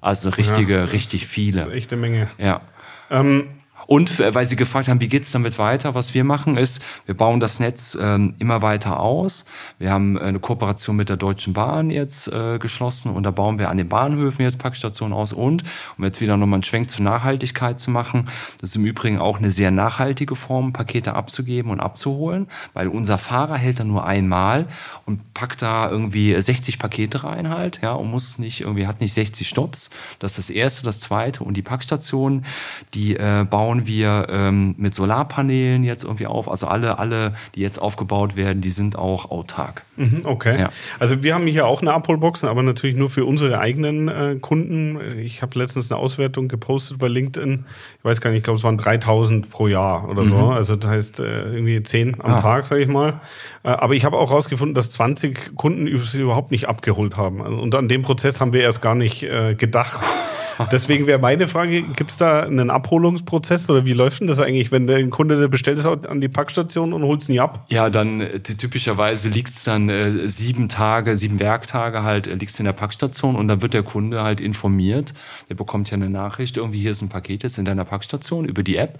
Also 0.00 0.30
richtige, 0.30 0.78
Ja, 0.78 0.84
richtig 0.86 1.22
Das 1.22 1.30
viele. 1.30 1.60
ist 1.62 1.72
echt 1.72 1.92
eine 1.92 2.00
Menge. 2.02 2.28
Ja. 2.38 2.60
Ähm, 3.08 3.44
Und 3.92 4.20
weil 4.20 4.46
Sie 4.46 4.56
gefragt 4.56 4.88
haben, 4.88 5.02
wie 5.02 5.08
geht's 5.08 5.32
damit 5.32 5.58
weiter? 5.58 5.94
Was 5.94 6.14
wir 6.14 6.24
machen 6.24 6.56
ist, 6.56 6.82
wir 7.04 7.14
bauen 7.14 7.40
das 7.40 7.60
Netz 7.60 7.94
ähm, 8.00 8.32
immer 8.38 8.62
weiter 8.62 8.98
aus. 8.98 9.44
Wir 9.78 9.90
haben 9.90 10.16
eine 10.16 10.40
Kooperation 10.40 10.96
mit 10.96 11.10
der 11.10 11.18
Deutschen 11.18 11.52
Bahn 11.52 11.90
jetzt 11.90 12.32
äh, 12.32 12.58
geschlossen 12.58 13.12
und 13.12 13.24
da 13.24 13.30
bauen 13.30 13.58
wir 13.58 13.68
an 13.68 13.76
den 13.76 13.90
Bahnhöfen 13.90 14.46
jetzt 14.46 14.58
Packstationen 14.58 15.12
aus 15.12 15.34
und, 15.34 15.64
um 15.98 16.04
jetzt 16.04 16.22
wieder 16.22 16.38
nochmal 16.38 16.56
einen 16.56 16.62
Schwenk 16.62 16.88
zur 16.88 17.04
Nachhaltigkeit 17.04 17.78
zu 17.78 17.90
machen, 17.90 18.30
das 18.62 18.70
ist 18.70 18.76
im 18.76 18.86
Übrigen 18.86 19.18
auch 19.18 19.36
eine 19.36 19.50
sehr 19.50 19.70
nachhaltige 19.70 20.36
Form, 20.36 20.72
Pakete 20.72 21.12
abzugeben 21.12 21.70
und 21.70 21.80
abzuholen, 21.80 22.46
weil 22.72 22.88
unser 22.88 23.18
Fahrer 23.18 23.56
hält 23.56 23.78
da 23.78 23.84
nur 23.84 24.06
einmal 24.06 24.68
und 25.04 25.34
packt 25.34 25.60
da 25.60 25.90
irgendwie 25.90 26.40
60 26.40 26.78
Pakete 26.78 27.24
rein 27.24 27.50
halt, 27.50 27.80
ja, 27.82 27.92
und 27.92 28.10
muss 28.10 28.38
nicht 28.38 28.62
irgendwie, 28.62 28.86
hat 28.86 29.02
nicht 29.02 29.12
60 29.12 29.46
Stops. 29.46 29.90
Das 30.18 30.38
ist 30.38 30.48
das 30.48 30.56
erste, 30.56 30.84
das 30.84 31.00
zweite 31.00 31.44
und 31.44 31.58
die 31.58 31.62
Packstationen, 31.62 32.46
die 32.94 33.16
äh, 33.16 33.44
bauen 33.44 33.81
wir 33.86 34.26
ähm, 34.30 34.74
mit 34.78 34.94
Solarpanelen 34.94 35.84
jetzt 35.84 36.04
irgendwie 36.04 36.26
auf. 36.26 36.50
Also 36.50 36.66
alle, 36.66 36.98
alle, 36.98 37.34
die 37.54 37.60
jetzt 37.60 37.78
aufgebaut 37.78 38.36
werden, 38.36 38.60
die 38.62 38.70
sind 38.70 38.96
auch 38.96 39.30
autark. 39.30 39.84
Mhm, 39.96 40.22
Okay. 40.24 40.60
Ja. 40.60 40.70
Also 40.98 41.22
wir 41.22 41.34
haben 41.34 41.46
hier 41.46 41.66
auch 41.66 41.80
eine 41.82 41.92
Abholbox, 41.92 42.44
aber 42.44 42.62
natürlich 42.62 42.96
nur 42.96 43.10
für 43.10 43.24
unsere 43.24 43.58
eigenen 43.58 44.08
äh, 44.08 44.36
Kunden. 44.40 44.98
Ich 45.18 45.42
habe 45.42 45.58
letztens 45.58 45.90
eine 45.90 45.98
Auswertung 46.00 46.48
gepostet 46.48 46.98
bei 46.98 47.08
LinkedIn. 47.08 47.64
Ich 47.98 48.04
weiß 48.04 48.20
gar 48.20 48.30
nicht, 48.30 48.38
ich 48.38 48.44
glaube, 48.44 48.58
es 48.58 48.64
waren 48.64 48.78
3000 48.78 49.50
pro 49.50 49.68
Jahr 49.68 50.08
oder 50.08 50.24
so. 50.24 50.36
Also 50.36 50.76
das 50.76 50.90
heißt 50.90 51.20
äh, 51.20 51.52
irgendwie 51.54 51.82
10 51.82 52.20
am 52.20 52.32
Ah. 52.32 52.40
Tag, 52.40 52.66
sage 52.66 52.82
ich 52.82 52.88
mal. 52.88 53.20
Äh, 53.62 53.68
aber 53.68 53.94
ich 53.94 54.04
habe 54.04 54.16
auch 54.18 54.30
rausgefunden, 54.30 54.74
dass 54.74 54.90
20 54.90 55.56
Kunden 55.56 55.86
überhaupt 55.86 56.50
nicht 56.50 56.68
abgeholt 56.68 57.16
haben. 57.16 57.40
Und 57.40 57.74
an 57.74 57.88
dem 57.88 58.02
Prozess 58.02 58.40
haben 58.40 58.52
wir 58.52 58.62
erst 58.62 58.80
gar 58.82 58.94
nicht 58.94 59.22
äh, 59.22 59.54
gedacht. 59.54 60.00
Deswegen 60.70 61.06
wäre 61.06 61.18
meine 61.18 61.46
Frage, 61.46 61.82
gibt 61.82 62.10
es 62.10 62.16
da 62.18 62.40
einen 62.42 62.70
Abholungsprozess 62.70 63.61
oder 63.70 63.84
wie 63.84 63.92
läuft 63.92 64.20
denn 64.20 64.26
das 64.26 64.38
eigentlich, 64.38 64.72
wenn 64.72 64.86
der 64.86 65.06
Kunde 65.08 65.38
der 65.38 65.48
bestellt 65.48 65.78
es 65.78 65.86
an 65.86 66.20
die 66.20 66.28
Packstation 66.28 66.92
und 66.92 67.02
holt 67.02 67.22
es 67.22 67.28
nie 67.28 67.40
ab? 67.40 67.66
Ja, 67.68 67.90
dann 67.90 68.20
äh, 68.20 68.40
typischerweise 68.40 69.28
liegt's 69.28 69.64
dann 69.64 69.88
äh, 69.88 70.28
sieben 70.28 70.68
Tage, 70.68 71.16
sieben 71.18 71.40
Werktage 71.40 72.02
halt, 72.02 72.26
äh, 72.26 72.34
liegt's 72.34 72.58
in 72.58 72.64
der 72.64 72.72
Packstation 72.72 73.36
und 73.36 73.48
dann 73.48 73.62
wird 73.62 73.74
der 73.74 73.82
Kunde 73.82 74.22
halt 74.22 74.40
informiert. 74.40 75.14
Der 75.48 75.54
bekommt 75.54 75.90
ja 75.90 75.96
eine 75.96 76.10
Nachricht, 76.10 76.56
irgendwie 76.56 76.80
hier 76.80 76.90
ist 76.90 77.02
ein 77.02 77.08
Paket 77.08 77.42
jetzt 77.42 77.58
in 77.58 77.64
deiner 77.64 77.84
Packstation 77.84 78.44
über 78.44 78.62
die 78.62 78.76
App 78.76 78.98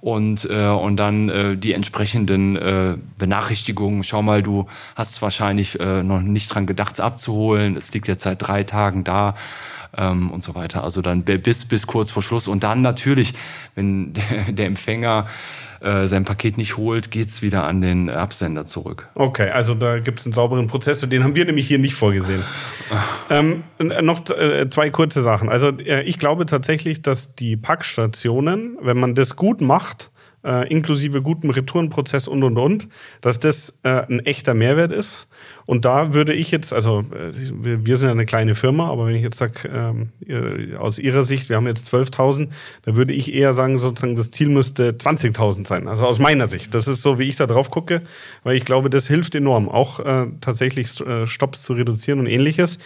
und, 0.00 0.48
äh, 0.50 0.68
und 0.68 0.96
dann 0.96 1.28
äh, 1.28 1.56
die 1.56 1.72
entsprechenden 1.72 2.56
äh, 2.56 2.96
Benachrichtigungen. 3.18 4.02
Schau 4.02 4.22
mal, 4.22 4.42
du 4.42 4.66
hast 4.94 5.22
wahrscheinlich 5.22 5.78
äh, 5.80 6.02
noch 6.02 6.20
nicht 6.20 6.54
dran 6.54 6.66
gedacht, 6.66 6.94
es 6.94 7.00
abzuholen. 7.00 7.76
Es 7.76 7.92
liegt 7.92 8.08
jetzt 8.08 8.22
seit 8.22 8.46
drei 8.46 8.64
Tagen 8.64 9.04
da 9.04 9.34
ähm, 9.96 10.30
und 10.30 10.42
so 10.42 10.54
weiter. 10.54 10.84
Also 10.84 11.02
dann 11.02 11.22
bis, 11.22 11.64
bis 11.64 11.86
kurz 11.86 12.10
vor 12.10 12.22
Schluss. 12.22 12.48
Und 12.48 12.64
dann 12.64 12.82
natürlich, 12.82 13.34
wenn 13.74 14.12
der, 14.14 14.52
der 14.52 14.66
Empfänger 14.66 15.26
äh, 15.80 16.06
sein 16.06 16.24
Paket 16.24 16.56
nicht 16.56 16.76
holt, 16.78 17.10
geht's 17.10 17.42
wieder 17.42 17.64
an 17.64 17.80
den 17.82 18.08
Absender 18.08 18.64
zurück. 18.64 19.08
Okay, 19.14 19.50
also 19.50 19.74
da 19.74 19.98
gibt 19.98 20.20
es 20.20 20.26
einen 20.26 20.32
sauberen 20.32 20.66
Prozess 20.66 21.02
und 21.04 21.10
den 21.10 21.22
haben 21.22 21.34
wir 21.34 21.44
nämlich 21.44 21.66
hier 21.68 21.78
nicht 21.78 21.94
vorgesehen. 21.94 22.42
ähm, 23.28 23.64
n- 23.78 23.92
noch 24.04 24.22
äh, 24.30 24.68
zwei 24.70 24.88
kurze 24.90 25.20
Sachen. 25.22 25.48
Also 25.50 25.68
äh, 25.68 26.02
ich 26.04 26.18
glaube 26.18 26.46
tatsächlich, 26.46 27.02
dass 27.02 27.34
die 27.34 27.56
Packstationen, 27.56 28.78
wenn 28.80 28.98
man 28.98 29.14
das 29.14 29.36
gut 29.36 29.60
macht, 29.60 30.10
äh, 30.44 30.68
inklusive 30.68 31.22
gutem 31.22 31.50
Retourenprozess 31.50 32.28
und 32.28 32.42
und 32.42 32.58
und, 32.58 32.88
dass 33.20 33.38
das 33.38 33.78
äh, 33.82 34.02
ein 34.08 34.20
echter 34.20 34.54
Mehrwert 34.54 34.92
ist. 34.92 35.28
Und 35.66 35.84
da 35.84 36.12
würde 36.12 36.34
ich 36.34 36.50
jetzt, 36.50 36.72
also 36.72 37.00
äh, 37.00 37.32
wir, 37.32 37.96
sind 37.96 38.08
ja 38.08 38.12
eine 38.12 38.26
kleine 38.26 38.54
Firma, 38.54 38.88
aber 38.90 39.06
wenn 39.06 39.14
ich 39.14 39.22
jetzt 39.22 39.38
sage, 39.38 39.68
ähm, 39.68 40.76
aus 40.78 40.98
Ihrer 40.98 41.24
Sicht, 41.24 41.48
wir 41.48 41.56
haben 41.56 41.66
jetzt 41.66 41.92
12.000, 41.92 42.48
da 42.82 42.96
würde 42.96 43.14
ich 43.14 43.34
eher 43.34 43.54
sagen, 43.54 43.78
sozusagen 43.78 44.16
das 44.16 44.30
Ziel 44.30 44.48
müsste 44.48 44.90
20.000 44.90 45.66
sein. 45.66 45.88
Also 45.88 46.04
aus 46.04 46.18
meiner 46.18 46.48
Sicht. 46.48 46.74
Das 46.74 46.88
ist 46.88 47.02
so, 47.02 47.18
wie 47.18 47.24
ich 47.24 47.36
da 47.36 47.46
drauf 47.46 47.70
gucke, 47.70 48.02
weil 48.42 48.56
ich 48.56 48.64
glaube, 48.64 48.90
das 48.90 49.06
hilft 49.06 49.34
enorm, 49.34 49.68
auch 49.68 50.00
äh, 50.00 50.26
tatsächlich 50.40 51.00
äh, 51.00 51.26
Stops 51.26 51.62
zu 51.62 51.72
reduzieren 51.72 52.18
und 52.20 52.26
ähnliches. 52.26 52.78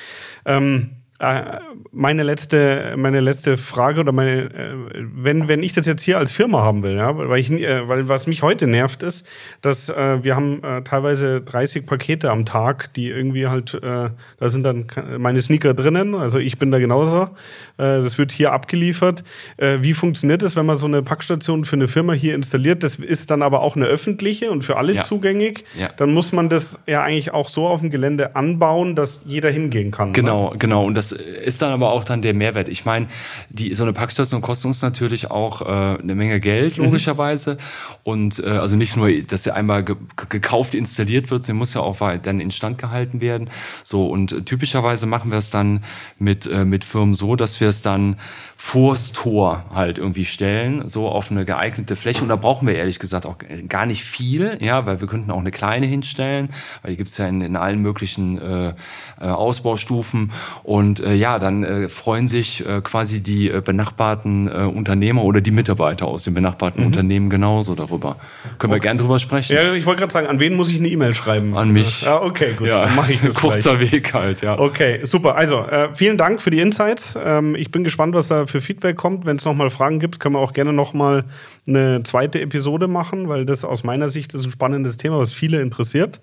Ähm, 0.44 0.90
äh, 0.90 1.07
meine 1.20 2.22
letzte, 2.22 2.94
meine 2.96 3.18
letzte 3.18 3.56
Frage 3.56 4.00
oder 4.00 4.12
meine, 4.12 4.42
äh, 4.54 4.74
wenn, 4.94 5.48
wenn 5.48 5.64
ich 5.64 5.72
das 5.72 5.84
jetzt 5.86 6.02
hier 6.02 6.16
als 6.16 6.30
Firma 6.30 6.62
haben 6.62 6.84
will, 6.84 6.94
ja, 6.94 7.16
weil 7.16 7.40
ich, 7.40 7.50
äh, 7.50 7.88
weil 7.88 8.08
was 8.08 8.28
mich 8.28 8.42
heute 8.42 8.68
nervt 8.68 9.02
ist, 9.02 9.26
dass 9.60 9.88
äh, 9.88 10.22
wir 10.22 10.36
haben 10.36 10.62
äh, 10.62 10.82
teilweise 10.82 11.40
30 11.40 11.86
Pakete 11.86 12.30
am 12.30 12.44
Tag, 12.44 12.94
die 12.94 13.10
irgendwie 13.10 13.48
halt, 13.48 13.74
äh, 13.74 14.10
da 14.38 14.48
sind 14.48 14.62
dann 14.62 14.86
meine 15.18 15.42
Sneaker 15.42 15.74
drinnen, 15.74 16.14
also 16.14 16.38
ich 16.38 16.56
bin 16.56 16.70
da 16.70 16.78
genauso. 16.78 17.30
Äh, 17.78 18.02
das 18.02 18.18
wird 18.18 18.32
hier 18.32 18.52
abgeliefert. 18.52 19.24
Äh, 19.56 19.78
wie 19.80 19.94
funktioniert 19.94 20.42
das, 20.42 20.56
wenn 20.56 20.66
man 20.66 20.76
so 20.76 20.86
eine 20.86 21.02
Packstation 21.02 21.64
für 21.64 21.76
eine 21.76 21.88
Firma 21.88 22.12
hier 22.12 22.34
installiert? 22.34 22.82
Das 22.82 22.96
ist 22.96 23.30
dann 23.30 23.42
aber 23.42 23.62
auch 23.62 23.76
eine 23.76 23.86
öffentliche 23.86 24.50
und 24.50 24.62
für 24.64 24.76
alle 24.76 24.94
Ja. 24.94 25.02
zugänglich. 25.02 25.64
Ja. 25.78 25.88
Dann 25.96 26.12
muss 26.12 26.32
man 26.32 26.48
das 26.48 26.80
ja 26.86 27.02
eigentlich 27.02 27.32
auch 27.32 27.48
so 27.48 27.66
auf 27.68 27.80
dem 27.80 27.90
Gelände 27.90 28.36
anbauen, 28.36 28.96
dass 28.96 29.22
jeder 29.26 29.50
hingehen 29.50 29.90
kann. 29.90 30.10
oder? 30.10 30.20
Genau, 30.20 30.54
genau. 30.58 30.84
Und 30.84 30.94
das 30.94 31.12
ist 31.12 31.62
dann 31.62 31.72
aber 31.72 31.92
auch 31.92 32.04
dann 32.04 32.20
der 32.22 32.34
Mehrwert. 32.34 32.68
Ich 32.68 32.84
meine, 32.84 33.06
die 33.48 33.74
so 33.74 33.84
eine 33.84 33.92
Packstation 33.92 34.40
kostet 34.42 34.66
uns 34.66 34.82
natürlich 34.82 35.30
auch 35.30 35.62
äh, 35.62 36.00
eine 36.02 36.14
Menge 36.14 36.40
Geld 36.40 36.78
mhm. 36.78 36.84
logischerweise 36.84 37.54
mhm. 37.54 37.58
und 38.02 38.38
äh, 38.44 38.48
also 38.48 38.76
nicht 38.76 38.96
nur, 38.96 39.10
dass 39.22 39.44
sie 39.44 39.54
einmal 39.54 39.84
ge 39.84 39.96
gekauft 40.28 40.74
installiert 40.74 41.30
wird, 41.30 41.44
sie 41.44 41.52
muss 41.52 41.74
ja 41.74 41.80
auch 41.80 41.98
dann 42.22 42.40
instand 42.40 42.78
gehalten 42.78 43.20
werden. 43.20 43.50
So 43.84 44.06
und 44.06 44.46
typischerweise 44.46 45.06
machen 45.06 45.30
wir 45.30 45.38
es 45.38 45.50
dann 45.50 45.84
mit 46.18 46.46
äh, 46.46 46.64
mit 46.64 46.84
Firmen 46.84 47.14
so, 47.14 47.36
dass 47.36 47.60
wir 47.60 47.67
es 47.68 47.82
dann 47.82 48.16
vors 48.60 49.12
Tor 49.12 49.64
halt 49.72 49.98
irgendwie 49.98 50.24
stellen, 50.24 50.88
so 50.88 51.08
auf 51.08 51.30
eine 51.30 51.44
geeignete 51.44 51.94
Fläche. 51.94 52.22
Und 52.22 52.28
da 52.28 52.34
brauchen 52.34 52.66
wir 52.66 52.74
ehrlich 52.74 52.98
gesagt 52.98 53.24
auch 53.24 53.36
gar 53.68 53.86
nicht 53.86 54.02
viel, 54.02 54.58
ja, 54.60 54.84
weil 54.84 55.00
wir 55.00 55.06
könnten 55.06 55.30
auch 55.30 55.38
eine 55.38 55.52
kleine 55.52 55.86
hinstellen, 55.86 56.50
weil 56.82 56.90
die 56.90 56.96
gibt's 56.96 57.16
ja 57.18 57.28
in, 57.28 57.40
in 57.40 57.54
allen 57.54 57.80
möglichen 57.80 58.40
äh, 58.40 58.74
äh, 59.20 59.26
Ausbaustufen. 59.26 60.32
Und 60.64 60.98
äh, 60.98 61.14
ja, 61.14 61.38
dann 61.38 61.62
äh, 61.62 61.88
freuen 61.88 62.26
sich 62.26 62.66
äh, 62.66 62.80
quasi 62.80 63.20
die 63.20 63.48
äh, 63.48 63.62
benachbarten 63.64 64.48
äh, 64.48 64.64
Unternehmer 64.64 65.22
oder 65.22 65.40
die 65.40 65.52
Mitarbeiter 65.52 66.06
aus 66.06 66.24
den 66.24 66.34
benachbarten 66.34 66.80
mhm. 66.80 66.88
Unternehmen 66.88 67.30
genauso 67.30 67.76
darüber. 67.76 68.16
Können 68.58 68.72
okay. 68.72 68.80
wir 68.80 68.80
gern 68.80 68.98
drüber 68.98 69.20
sprechen. 69.20 69.54
Ja, 69.54 69.72
ich 69.72 69.86
wollte 69.86 70.00
gerade 70.00 70.12
sagen, 70.12 70.26
an 70.26 70.40
wen 70.40 70.56
muss 70.56 70.72
ich 70.72 70.80
eine 70.80 70.88
E-Mail 70.88 71.14
schreiben? 71.14 71.56
An 71.56 71.70
mich. 71.70 72.02
Ja, 72.02 72.20
okay, 72.20 72.54
gut, 72.56 72.66
ja. 72.66 72.80
dann 72.80 72.96
mache 72.96 73.12
ich 73.12 73.20
das 73.20 73.34
Kurzer 73.40 73.76
gleich. 73.76 73.92
Weg 73.92 74.14
halt, 74.14 74.42
ja. 74.42 74.58
Okay, 74.58 75.00
super. 75.04 75.36
Also, 75.36 75.64
äh, 75.64 75.90
vielen 75.94 76.18
Dank 76.18 76.42
für 76.42 76.50
die 76.50 76.58
Insights. 76.58 77.16
Ähm, 77.22 77.54
ich 77.58 77.70
bin 77.70 77.84
gespannt, 77.84 78.14
was 78.14 78.28
da 78.28 78.46
für 78.46 78.60
Feedback 78.60 78.96
kommt. 78.96 79.26
Wenn 79.26 79.36
es 79.36 79.44
nochmal 79.44 79.70
Fragen 79.70 79.98
gibt, 79.98 80.20
können 80.20 80.34
wir 80.34 80.40
auch 80.40 80.52
gerne 80.52 80.72
nochmal 80.72 81.24
eine 81.66 82.02
zweite 82.04 82.40
Episode 82.40 82.88
machen, 82.88 83.28
weil 83.28 83.44
das 83.44 83.64
aus 83.64 83.84
meiner 83.84 84.08
Sicht 84.08 84.34
ist 84.34 84.46
ein 84.46 84.52
spannendes 84.52 84.96
Thema, 84.96 85.18
was 85.18 85.32
viele 85.32 85.60
interessiert. 85.60 86.20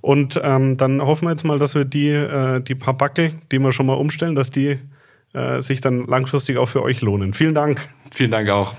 Und 0.00 0.40
ähm, 0.42 0.76
dann 0.76 1.00
hoffen 1.00 1.26
wir 1.26 1.30
jetzt 1.30 1.44
mal, 1.44 1.58
dass 1.58 1.74
wir 1.74 1.84
die, 1.84 2.08
äh, 2.08 2.60
die 2.60 2.74
paar 2.74 2.94
Backel, 2.94 3.32
die 3.50 3.58
wir 3.58 3.72
schon 3.72 3.86
mal 3.86 3.94
umstellen, 3.94 4.34
dass 4.34 4.50
die 4.50 4.78
äh, 5.32 5.62
sich 5.62 5.80
dann 5.80 6.06
langfristig 6.06 6.58
auch 6.58 6.68
für 6.68 6.82
euch 6.82 7.00
lohnen. 7.00 7.34
Vielen 7.34 7.54
Dank. 7.54 7.86
Vielen 8.12 8.30
Dank 8.30 8.50
auch. 8.50 8.74